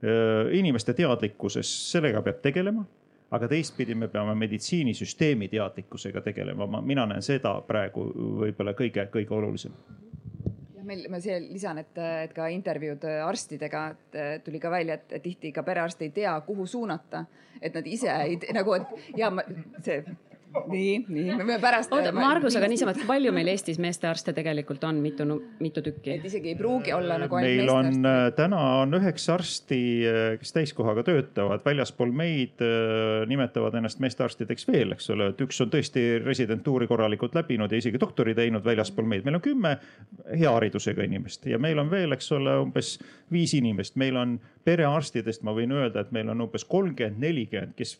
[0.03, 2.85] öö, äh, inimeste teadlikkuses, sellega peab tegelema
[3.33, 8.05] aga teistpidi me peame meditsiinisüsteemi teadlikkusega tegelema, ma, mina näen seda praegu
[8.43, 9.73] võib-olla kõige, kõige olulisem
[10.87, 13.85] meil, ma siia lisan, et, et ka intervjuud arstidega
[14.43, 17.25] tuli ka välja, et tihti ka perearst ei tea, kuhu suunata.
[17.61, 19.43] et nad ise ei nagu, et ja ma,
[19.85, 20.01] see
[20.53, 21.91] nii, nii, me võime pärast.
[21.93, 25.25] oota, Margus, aga niisama, et palju meil Eestis meestearste tegelikult on, mitu,
[25.63, 26.17] mitu tükki?
[26.17, 30.21] et isegi ei pruugi olla nagu ainult meil on, äh, täna on üheksa arsti, äh,
[30.41, 35.73] kes täiskohaga töötavad, väljaspool meid äh, nimetavad ennast meestearstideks veel, eks ole, et üks on
[35.73, 39.25] tõesti residentuuri korralikult läbinud ja isegi doktori teinud väljaspool meid.
[39.25, 39.75] meil on kümme
[40.29, 42.95] hea haridusega inimest ja meil on veel, eks ole, umbes
[43.33, 47.97] viis inimest, meil on perearstidest, ma võin öelda, et meil on umbes kolmkümmend, nelikümmend, kes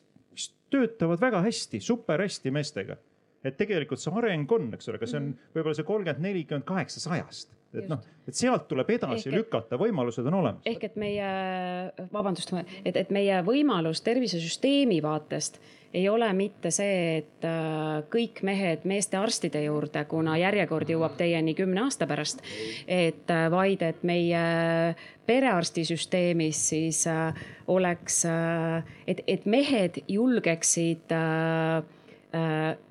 [0.73, 2.97] töötavad väga hästi, super hästi meestega.
[3.43, 5.51] et tegelikult see areng on, eks ole, aga see on mhm.
[5.55, 10.27] võib-olla see kolmkümmend, nelikümmend kaheksa sajast et noh, et sealt tuleb edasi ehk lükata, võimalused
[10.29, 10.65] on olemas.
[10.69, 11.29] ehk et meie,
[12.13, 15.59] vabandust, et, et meie võimalus tervisesüsteemi vaatest
[15.93, 21.85] ei ole mitte see, et äh, kõik mehed meestearstide juurde, kuna järjekord jõuab teieni kümne
[21.85, 22.41] aasta pärast.
[22.87, 24.43] et äh, vaid, et meie
[25.25, 27.33] perearstisüsteemis siis äh,
[27.67, 28.23] oleks,
[29.07, 31.13] et, et mehed julgeksid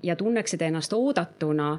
[0.03, 1.75] ja tunneksid ennast oodatuna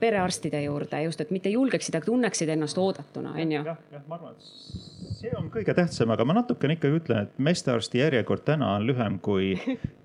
[0.00, 3.62] perearstide juurde just, et mitte julgeksid, aga tunneksid ennast oodatuna, on ju.
[3.64, 7.38] jah, jah, ma arvan, et see on kõige tähtsam, aga ma natukene ikkagi ütlen, et
[7.46, 9.54] meestearsti järjekord täna on lühem kui,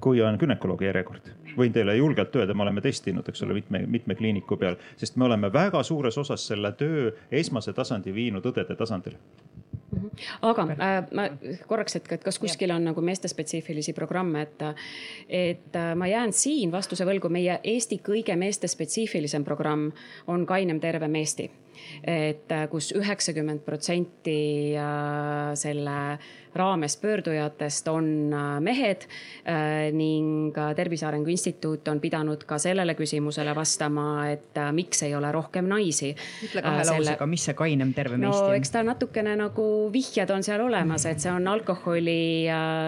[0.03, 1.31] kui on günekoloogi järjekord.
[1.57, 5.27] võin teile julgelt öelda, me oleme testinud, eks ole, mitme, mitme kliiniku peal, sest me
[5.27, 9.19] oleme väga suures osas selle töö esmase tasandi viinud õdede tasandile.
[10.41, 11.27] Aga äh, ma
[11.67, 14.65] korraks, et kas kuskil on nagu meestespetsiifilisi programme, et,
[15.29, 19.89] et äh, ma jään siin vastuse võlgu, meie Eesti kõige meestespetsiifilisem programm
[20.27, 21.49] on Kainem terve meesti
[22.03, 25.97] et äh, kus üheksakümmend protsenti äh, selle
[26.55, 29.05] raames pöördujatest on äh, mehed
[29.93, 35.67] ning Tervise Arengu Instituut on pidanud ka sellele küsimusele vastama, et miks ei ole rohkem
[35.69, 36.11] naisi.
[36.45, 37.05] ütle kahe selle...
[37.05, 38.49] lausega, mis see kainem terve meist on?
[38.49, 42.19] no eks ta natukene nagu vihjed on seal olemas, et see on alkoholi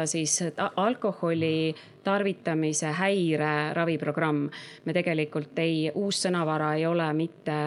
[0.09, 1.55] siis alkoholi
[2.03, 4.49] tarvitamise häire raviprogramm.
[4.85, 7.57] me tegelikult ei, uus sõnavara ei ole mitte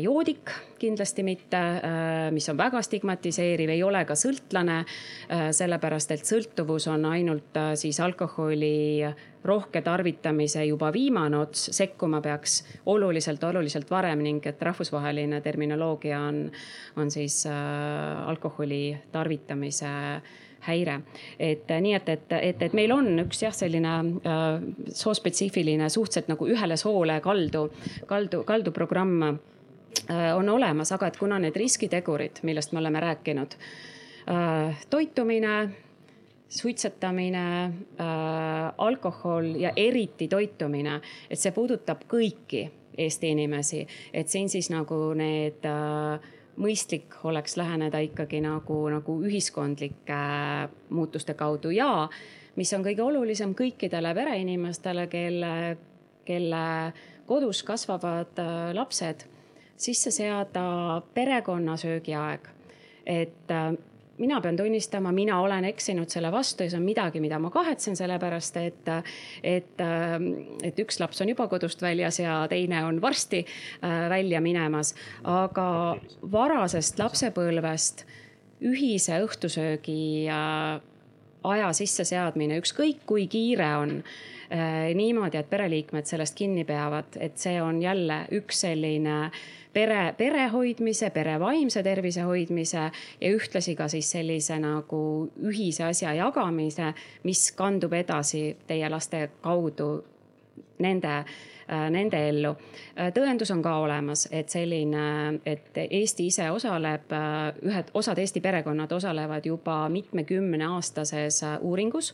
[0.00, 4.80] joodik, kindlasti mitte, äh, mis on väga stigmatiseeriv, ei ole ka sõltlane.
[5.28, 9.04] Äh, sellepärast, et sõltuvus on ainult siis alkoholi
[9.44, 16.46] rohke tarvitamise juba viimane ots, sekkuma peaks oluliselt, oluliselt varem ning et rahvusvaheline terminoloogia on,
[16.96, 19.92] on siis äh, alkoholi tarvitamise
[20.66, 21.00] häire.
[21.38, 23.94] et nii, et, et, et, et meil on üks jah, selline
[24.26, 24.44] äh,
[24.92, 27.68] soospetsiifiline suhteliselt nagu ühele soole kaldu,
[28.06, 29.38] kaldu, kaldu programm
[30.34, 33.54] on olemas, aga et kuna need riskitegurid, millest me oleme rääkinud,
[34.90, 35.52] toitumine,
[36.48, 41.00] suitsetamine äh,, alkohol ja eriti toitumine,
[41.30, 42.66] et see puudutab kõiki
[42.98, 43.80] Eesti inimesi,
[44.14, 46.28] et siin siis nagu need äh,
[46.60, 52.08] mõistlik oleks läheneda ikkagi nagu, nagu ühiskondlike äh, muutuste kaudu ja
[52.56, 55.54] mis on kõige olulisem kõikidele pereinimestele, kelle,
[56.24, 56.66] kelle
[57.26, 59.26] kodus kasvavad äh, lapsed,
[59.76, 62.48] sisse seada perekonna söögiaeg.
[63.06, 63.74] et äh,
[64.18, 67.96] mina pean tunnistama, mina olen eksinud selle vastu ja see on midagi, mida ma kahetsen,
[67.98, 68.90] sellepärast et,
[69.42, 69.84] et,
[70.62, 74.94] et üks laps on juba kodust väljas ja teine on varsti äh, välja minemas.
[75.24, 75.96] aga
[76.32, 78.04] varasest lapsepõlvest
[78.64, 80.78] ühise õhtusöögi äh,
[81.44, 87.58] aja sisseseadmine, ükskõik kui kiire on äh, niimoodi, et pereliikmed sellest kinni peavad, et see
[87.62, 92.84] on jälle üks selline äh, pere, pere hoidmise, pere vaimse tervise hoidmise
[93.20, 95.00] ja ühtlasi ka siis sellise nagu
[95.42, 96.92] ühise asja jagamise,
[97.24, 99.90] mis kandub edasi teie laste kaudu
[100.84, 101.24] nende
[101.68, 102.54] nende ellu.
[102.98, 105.04] Äh, tõendus on ka olemas, et selline,
[105.46, 112.12] et Eesti ise osaleb, äh, ühed, osad Eesti perekonnad osalevad juba mitmekümneaastases uuringus,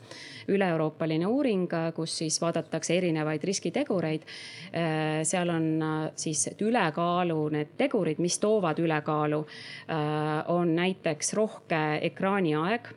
[0.49, 4.23] üle-euroopaline uuring, kus siis vaadatakse erinevaid riskitegureid.
[5.23, 5.67] seal on
[6.17, 9.41] siis ülekaalu need tegurid, mis toovad ülekaalu,
[10.49, 12.93] on näiteks rohke ekraaniaeg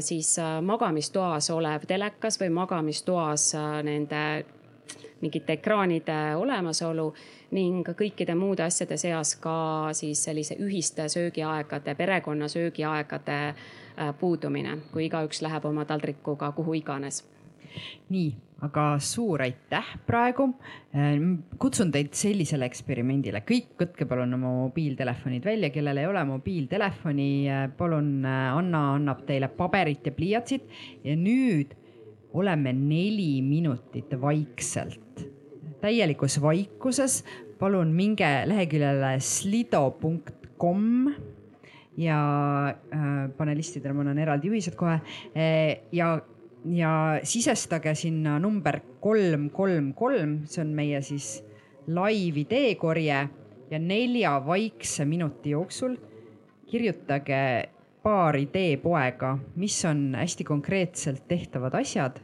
[0.00, 3.52] siis magamistoas olev telekas või magamistoas
[3.86, 4.22] nende
[5.20, 7.06] mingite ekraanide olemasolu
[7.56, 15.06] ning kõikide muude asjade seas ka siis sellise ühiste söögiaegade, perekonna söögiaegade äh, puudumine, kui
[15.06, 17.22] igaüks läheb oma taldrikuga kuhu iganes.
[18.10, 18.30] Nii,
[18.64, 20.50] aga suur aitäh praegu.
[20.96, 21.16] Äh,
[21.62, 27.66] kutsun teid sellisele eksperimendile, kõik võtke palun oma mobiiltelefonid välja, kellel ei ole mobiiltelefoni, äh,
[27.78, 30.68] palun Anna annab teile paberit ja pliiatsit
[31.04, 31.76] ja nüüd
[32.36, 35.24] oleme neli minutit vaikselt,
[35.80, 37.24] täielikus vaikuses.
[37.58, 40.82] palun minge leheküljele slido.com
[41.96, 42.18] ja
[42.68, 44.98] äh, panelistidele ma annan eraldi juhised kohe.
[45.32, 45.46] E,
[45.96, 46.10] ja,
[46.68, 46.92] ja
[47.24, 51.38] sisestage sinna number kolm, kolm, kolm, see on meie siis
[51.88, 53.22] live ideekorje
[53.70, 55.96] ja nelja vaikse minuti jooksul
[56.68, 57.42] kirjutage
[58.04, 62.20] paar ideepoega, mis on hästi konkreetselt tehtavad asjad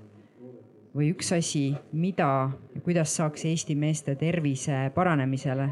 [0.97, 5.69] või üks asi, mida ja kuidas saaks Eesti meeste tervise paranemisele?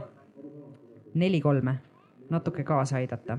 [1.15, 1.79] Neli kolme
[2.31, 3.39] natuke kaasa aidata?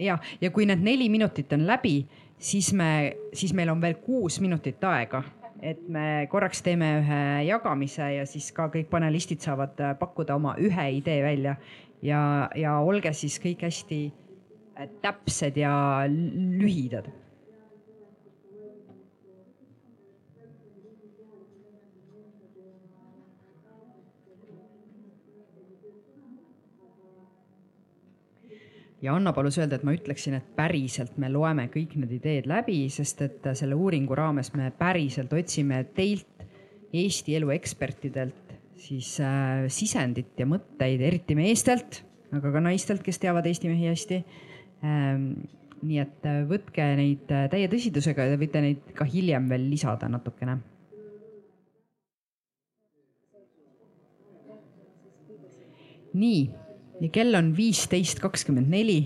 [0.00, 2.06] ja, ja kui need neli minutit on läbi,
[2.38, 5.22] siis me, siis meil on veel kuus minutit aega,
[5.62, 7.20] et me korraks teeme ühe
[7.50, 11.56] jagamise ja siis ka kõik panelistid saavad pakkuda oma ühe idee välja.
[12.02, 14.06] Ja, ja olge siis kõik hästi
[15.02, 15.72] täpsed ja
[16.08, 17.10] lühidad.
[29.00, 32.82] ja Anna palus öelda, et ma ütleksin, et päriselt me loeme kõik need ideed läbi,
[32.92, 36.28] sest et selle uuringu raames me päriselt otsime teilt,
[36.90, 38.50] Eesti elu ekspertidelt
[38.80, 42.00] siis äh, sisendit ja mõtteid, eriti meestelt,
[42.34, 44.18] aga ka naistelt, kes teavad Eesti mehi hästi
[44.80, 49.70] nii et äh, võtke neid äh, täie tõsidusega ja te võite neid ka hiljem veel
[49.70, 50.60] lisada natukene.
[56.10, 56.38] nii,
[56.98, 59.04] ja kell on viisteist kakskümmend neli.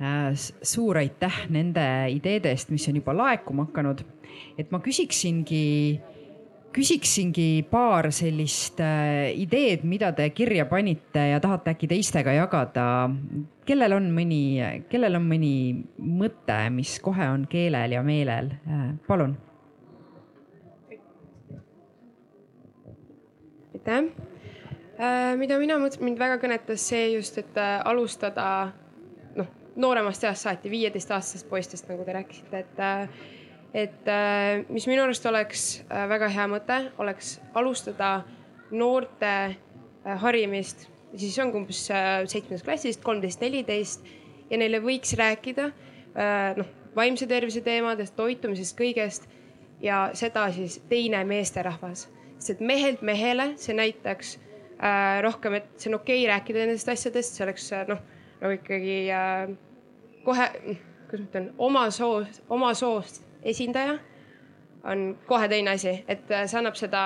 [0.00, 0.30] Äh,
[0.64, 1.84] suur aitäh nende
[2.14, 4.04] ideede eest, mis on juba laekuma hakanud.
[4.58, 5.98] et ma küsiksingi
[6.78, 13.10] küsiksingi paar sellist äh, ideed, mida te kirja panite ja tahate äkki teistega jagada.
[13.66, 15.50] kellel on mõni, kellel on mõni
[15.98, 19.34] mõte, mis kohe on keelel ja meelel, äh, palun.
[23.74, 24.12] aitäh.
[24.98, 28.70] Äh, mida mina mõtlesin, mind väga kõnetas see just, et alustada
[29.34, 33.37] noh, nooremast east saati, viieteistaastasest poistest, nagu te rääkisite, et
[33.74, 38.22] et äh, mis minu arust oleks äh, väga hea mõte, oleks alustada
[38.70, 40.86] noorte äh, harimist,
[41.16, 44.16] siis ongi umbes seitsmendast klassist, kolmteist, neliteist.
[44.48, 45.66] Ja neile võiks rääkida
[46.56, 49.26] noh, vaimse tervise teemadest, toitumisest, kõigest.
[49.84, 52.06] Ja seda siis teine meesterahvas,
[52.38, 54.38] sest et mehelt mehele see näitaks
[54.80, 58.00] äh, rohkem, et see on okei okay rääkida nendest asjadest, see oleks noh,
[58.40, 59.52] nagu ikkagi äh,
[60.24, 60.48] kohe,
[61.10, 62.24] kuidas ma ütlen, oma soo,
[62.56, 63.98] oma soost esindaja
[64.84, 67.02] on kohe teine asi, et see annab seda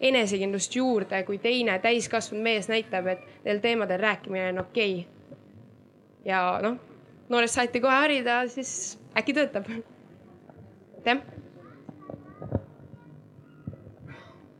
[0.00, 5.42] enesekindlust juurde, kui teine täiskasvanud mees näitab, et neil teemadel rääkimine on okei okay..
[6.24, 6.78] ja noh,
[7.28, 9.68] noorest saati kohe harida, siis äkki töötab.
[10.96, 11.20] aitäh.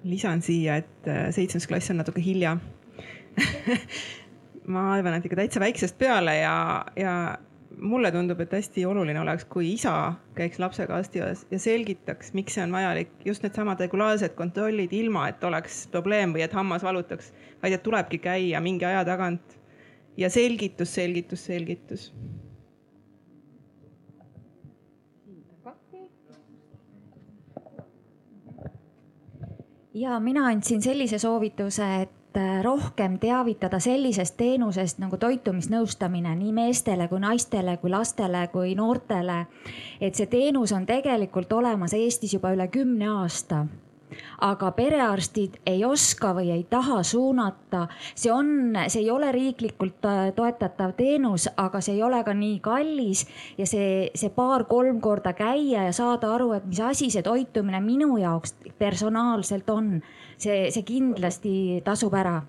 [0.05, 2.57] lisan siia, et äh, seitsmes klass on natuke hilja
[4.73, 7.15] ma arvan, et ikka täitsa väiksest peale ja, ja
[7.81, 12.57] mulle tundub, et hästi oluline oleks, kui isa käiks lapsega arsti juures ja selgitaks, miks
[12.57, 17.33] see on vajalik, just needsamad regulaarsed kontrollid, ilma et oleks probleem või et hammas valutaks,
[17.63, 19.59] vaid et tulebki käia mingi aja tagant
[20.21, 22.13] ja selgitus, selgitus, selgitus.
[30.01, 32.20] ja mina andsin sellise soovituse, et
[32.63, 39.47] rohkem teavitada sellisest teenusest nagu toitumisnõustamine nii meestele kui naistele kui lastele kui noortele.
[40.01, 43.67] et see teenus on tegelikult olemas Eestis juba üle kümne aasta
[44.47, 47.87] aga perearstid ei oska või ei taha suunata.
[48.15, 52.61] see on, see ei ole riiklikult äh, toetatav teenus, aga see ei ole ka nii
[52.65, 53.27] kallis
[53.59, 58.17] ja see, see paar-kolm korda käia ja saada aru, et mis asi see toitumine minu
[58.21, 60.01] jaoks personaalselt on,
[60.39, 62.41] see, see kindlasti tasub ära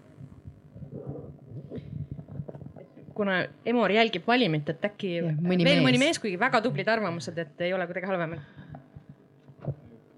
[3.21, 5.85] kuna Emor jälgib valimit, et äkki ja, mõni veel mees.
[5.85, 8.39] mõni mees, kuigi väga tublid arvamused, et ei ole kuidagi halvem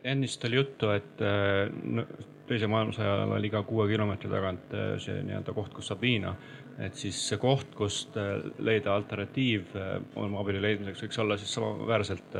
[0.03, 2.05] ennist oli juttu, et äh,
[2.47, 6.35] teise maailmasõja ajal oli iga kuue kilomeetri tagant äh, see nii-öelda koht, kus saab viina.
[6.81, 9.75] et siis see koht, kust äh, leida alternatiiv
[10.17, 12.37] oma abielu leidmiseks, võiks olla siis samaväärselt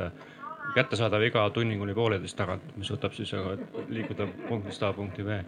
[0.74, 3.30] kättesaadav iga tunni kuni pooleteist tagant, mis võtab siis
[3.88, 5.38] liikuda punktist A punkti B.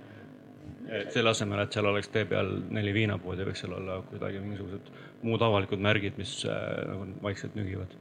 [0.86, 4.92] et selle asemel, et seal oleks tee peal neli viinapoodi, võiks seal olla kuidagi mingisugused
[5.26, 7.98] muud avalikud märgid, mis nagu vaikselt nügivad.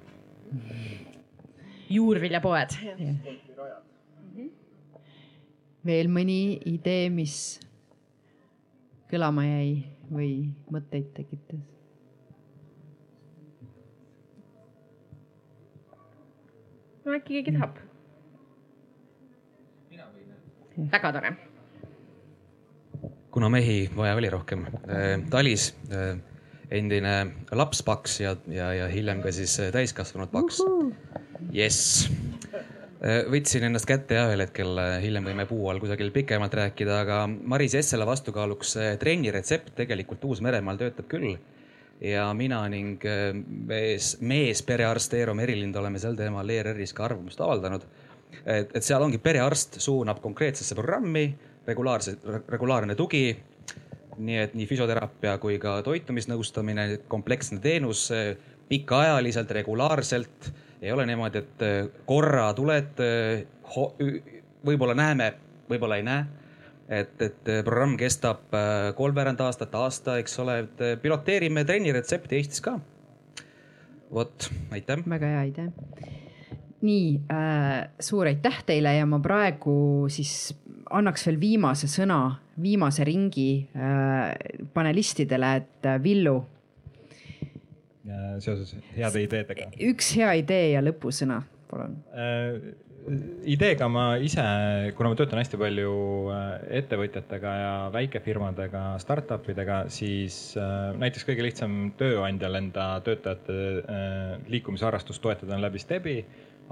[1.90, 2.78] juurviljapoed
[5.86, 7.60] veel mõni idee, mis
[9.12, 9.72] kõlama jäi
[10.10, 10.30] või
[10.74, 11.64] mõtteid tekitas?
[17.06, 17.82] no äkki keegi tahab?
[20.92, 21.32] väga tore.
[23.32, 26.18] kuna mehi vaja oli rohkem äh,, Talis äh,
[26.72, 27.16] endine
[27.52, 30.60] lapspaks ja, ja, ja hiljem ka siis äh, täiskasvanud paks.
[31.54, 32.10] jess
[33.06, 37.20] võtsin ennast kätte ja ühel hetkel äh, hiljem võime puu all kusagil pikemalt rääkida, aga
[37.30, 41.36] Maris Jessele vastukaaluks äh, trenni retsept tegelikult Uus-Meremaal töötab küll.
[42.02, 43.04] ja mina ning
[43.70, 47.86] mees, meesperearst Eero Merilind oleme sel teemal ERR-is ka arvamust avaldanud.
[48.44, 51.30] et, et seal ongi perearst suunab konkreetsesse programmi
[51.68, 52.18] regulaarse,
[52.50, 53.38] regulaarne tugi
[54.18, 58.10] nii et nii füsioteraapia kui ka toitumisnõustamine, kompleksne teenus
[58.70, 63.46] pikaajaliselt, regulaarselt ei ole niimoodi, et äh, korra tuled, äh,
[64.66, 65.32] võib-olla näeme,
[65.70, 66.26] võib-olla ei näe.
[66.90, 68.54] et, et äh, programm kestab
[68.96, 72.80] kolmveerand aastat, aasta, eks ole, et piloteerime trenniretsepti Eestis ka.
[74.14, 75.02] vot, aitäh.
[75.10, 75.72] väga hea idee.
[76.86, 80.54] nii äh,, suur aitäh teile ja ma praegu siis
[80.94, 84.36] annaks veel viimase sõna, viimase ringi äh,
[84.74, 86.44] panelistidele, et Villu
[88.44, 89.70] seoses heade ideedega.
[89.92, 91.42] üks hea idee ja lõpusõna,
[91.72, 92.74] palun äh,.
[93.46, 94.44] ideega ma ise,
[94.98, 95.92] kuna ma töötan hästi palju
[96.34, 96.48] äh,
[96.82, 105.22] ettevõtjatega ja väikefirmadega, startup idega, siis äh, näiteks kõige lihtsam tööandjal enda töötajate äh, liikumisharrastust
[105.22, 106.20] toetada on läbi Stebi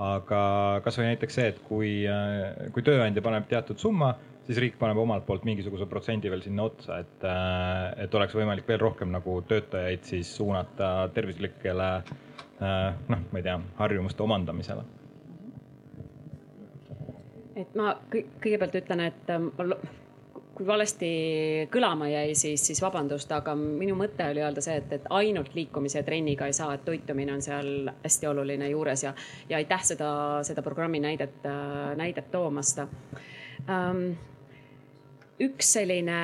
[0.02, 4.14] aga kasvõi näiteks see, et kui, äh, kui tööandja paneb teatud summa
[4.48, 8.68] siis riik paneb omalt poolt mingisuguse protsendi veel sinna otsa, et, äh, et oleks võimalik
[8.68, 14.86] veel rohkem nagu töötajaid siis suunata tervislikele äh, noh, ma ei tea, harjumuste omandamisele.
[17.56, 19.52] et ma kõigepealt ütlen, et ähm,
[20.54, 21.10] kui valesti
[21.74, 26.02] kõlama jäi, siis, siis vabandust, aga minu mõte oli öelda see, et, et ainult liikumise
[26.02, 29.14] ja trenniga ei saa, et toitumine on seal hästi oluline juures ja,
[29.50, 30.12] ja aitäh seda,
[30.46, 34.06] seda programmi näidet, äh, näidet toomast um,
[35.48, 36.20] üks selline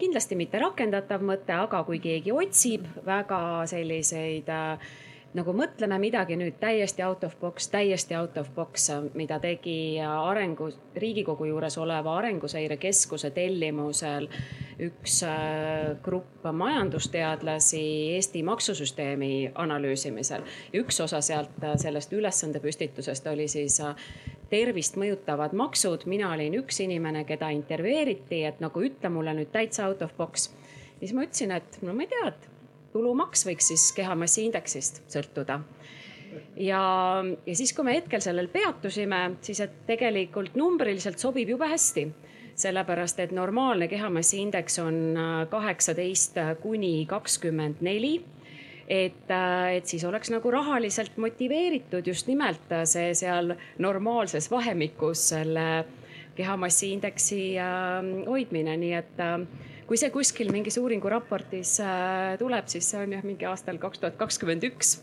[0.00, 4.90] kindlasti mitte rakendatav mõte, aga kui keegi otsib väga selliseid äh,
[5.34, 10.70] nagu mõtleme midagi nüüd täiesti out of box, täiesti out of box, mida tegi arengu,
[10.96, 14.26] Riigikogu juures oleva Arenguseire Keskuse tellimusel
[14.80, 17.82] üks äh, grupp majandusteadlasi
[18.16, 20.42] Eesti maksusüsteemi analüüsimisel.
[20.74, 23.80] üks osa sealt, äh, sellest ülesandepüstitusest oli siis
[24.50, 26.06] tervist mõjutavad maksud.
[26.06, 30.50] mina olin üks inimene, keda intervjueeriti, et nagu ütle mulle nüüd täitsa out of box.
[30.98, 32.48] siis ma ütlesin, et no ma ei tea, et
[32.92, 35.60] tulumaks võiks siis kehamassi indeksist sõltuda.
[36.56, 36.80] Ja,
[37.46, 42.08] ja siis, kui me hetkel sellel peatusime, siis et tegelikult numbriliselt sobib jube hästi
[42.60, 48.20] sellepärast et normaalne kehamassiindeks on äh, kaheksateist kuni kakskümmend neli.
[48.90, 55.28] Et, äh, et siis oleks nagu rahaliselt motiveeritud just nimelt äh, see seal normaalses vahemikus
[55.34, 55.84] selle
[56.36, 57.40] kehamassiindeksi
[58.26, 59.18] hoidmine, nii et
[59.90, 61.76] kui see kuskil mingis uuringuraportis
[62.38, 65.00] tuleb, siis see on jah, mingi aastal kaks tuhat kakskümmend üks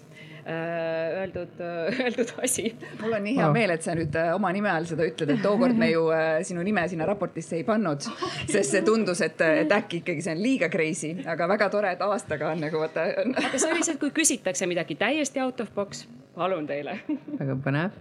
[0.48, 2.76] Äh, öeldud, äh, öeldud asi.
[3.02, 5.42] mul on nii hea meel, et sa nüüd äh, oma nime all seda ütled, et
[5.44, 6.06] tookord me ju
[6.48, 8.08] sinu nime sinna raportisse ei pannud,
[8.48, 12.06] sest see tundus, et, et äkki ikkagi see on liiga crazy, aga väga tore, et
[12.06, 13.10] aastaga on nagu vaata.
[13.44, 16.06] aga see on lihtsalt, kui küsitakse midagi täiesti out of box,
[16.38, 17.02] palun teile.
[17.34, 18.00] väga põnev.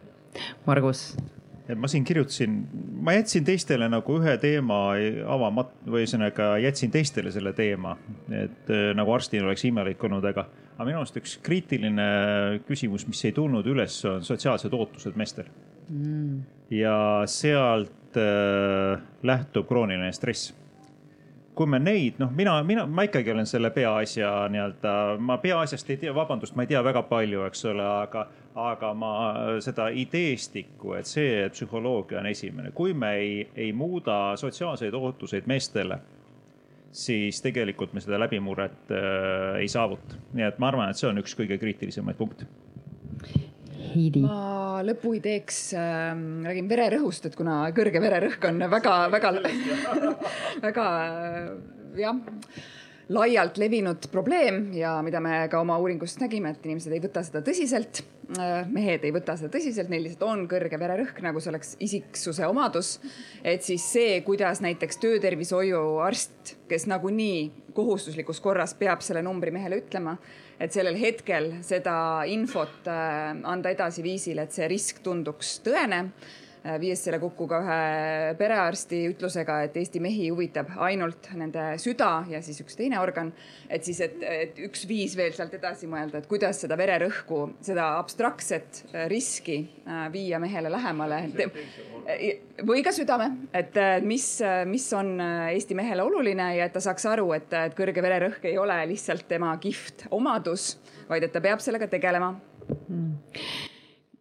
[0.68, 1.08] Margus
[1.66, 2.60] et ma siin kirjutasin,
[3.02, 4.80] ma jätsin teistele nagu ühe teema
[5.34, 7.96] avamata või ühesõnaga jätsin teistele selle teema,
[8.30, 12.06] et nagu arstil oleks imelik olnud, aga aga minu arust üks kriitiline
[12.68, 15.48] küsimus, mis ei tulnud üles, on sotsiaalsed ootused meestel
[15.88, 16.42] mm..
[16.76, 16.96] ja
[17.30, 20.52] sealt äh, lähtub krooniline stress.
[21.56, 24.90] Kui me neid, noh, mina, mina, ma ikkagi olen selle peaasja nii-öelda,
[25.24, 28.26] ma peaasjast ei tea, vabandust, ma ei tea väga palju, eks ole, aga,
[28.60, 29.12] aga ma
[29.64, 36.00] seda ideestikku, et see psühholoogia on esimene, kui me ei, ei muuda sotsiaalseid ootuseid meestele
[36.96, 40.16] siis tegelikult me seda läbimurret äh, ei saavuta.
[40.32, 42.48] nii et ma arvan, et see on üks kõige kriitilisemaid punkte.
[43.94, 44.22] Heidi.
[44.24, 46.08] ma lõpuideeks äh,
[46.48, 49.34] räägin vererõhust, et kuna kõrge vererõhk on väga-väga,
[50.64, 50.88] väga
[52.06, 52.18] jah
[53.08, 57.42] laialt levinud probleem ja mida me ka oma uuringust nägime, et inimesed ei võta seda
[57.46, 58.02] tõsiselt.
[58.34, 62.46] Äh, mehed ei võta seda tõsiselt, neil lihtsalt on kõrge vererõhk, nagu see oleks isiksuse
[62.48, 62.96] omadus.
[63.44, 70.16] et siis see, kuidas näiteks töötervishoiuarst, kes nagunii kohustuslikus korras peab selle numbri mehele ütlema,
[70.60, 76.06] et sellel hetkel seda infot äh, anda edasi viisil, et see risk tunduks tõene
[76.80, 77.78] viies selle kokku ka ühe
[78.38, 83.32] perearsti ütlusega, et Eesti mehi huvitab ainult nende süda ja siis üks teine organ.
[83.68, 87.92] et siis, et, et üks viis veel sealt edasi mõelda, et kuidas seda vererõhku, seda
[88.00, 91.22] abstraktset äh, riski äh, viia mehele lähemale.
[92.66, 93.74] või ka südame, et
[94.06, 94.26] mis,
[94.66, 98.58] mis on Eesti mehele oluline ja et ta saaks aru, et, et kõrge vererõhk ei
[98.58, 100.76] ole lihtsalt tema kihvt omadus,
[101.08, 102.34] vaid et ta peab sellega tegelema
[102.88, 103.74] mm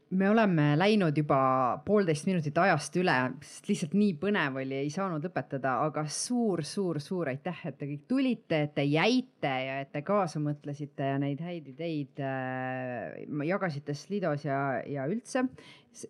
[0.10, 1.38] me oleme läinud juba
[1.86, 7.64] poolteist minutit ajast üle, sest lihtsalt nii põnev oli, ei saanud lõpetada, aga suur-suur-suur aitäh,
[7.70, 11.72] et te kõik tulite, et te jäite ja et te kaasa mõtlesite ja neid häid
[11.74, 15.48] ideid äh, jagasite Slidos ja, ja üldse.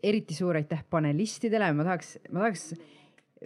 [0.04, 2.74] eriti suur aitäh panelistidele, ma tahaks, ma tahaks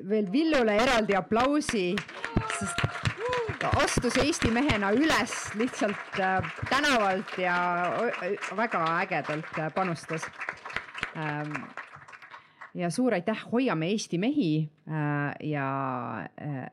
[0.09, 1.93] veel Villule eraldi aplausi,
[2.57, 3.09] sest
[3.84, 7.55] astus Eesti mehena üles lihtsalt äh, tänavalt ja
[8.57, 10.23] väga ägedalt äh, panustas
[11.17, 11.53] ähm,.
[12.73, 15.69] ja suur aitäh, hoiame Eesti mehi äh, ja,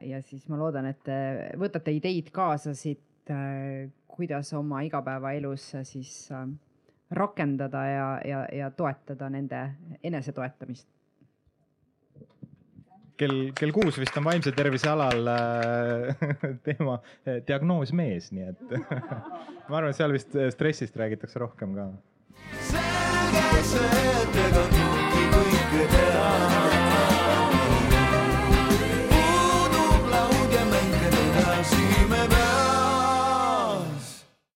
[0.01, 1.19] ja siis ma loodan, et te
[1.59, 3.03] võtate ideid kaasa siit,
[4.07, 6.28] kuidas oma igapäevaelus siis
[7.11, 9.65] rakendada ja, ja, ja toetada nende
[10.03, 10.89] enesetoetamist
[13.21, 16.27] kell, kell kuus vist on vaimse tervise alal äh,
[16.67, 18.77] teema äh, diagnoos mees, nii et
[19.69, 21.89] ma arvan, et seal vist äh, stressist räägitakse rohkem ka.
[22.71, 26.16] selge see, et ega kõike kõike teha.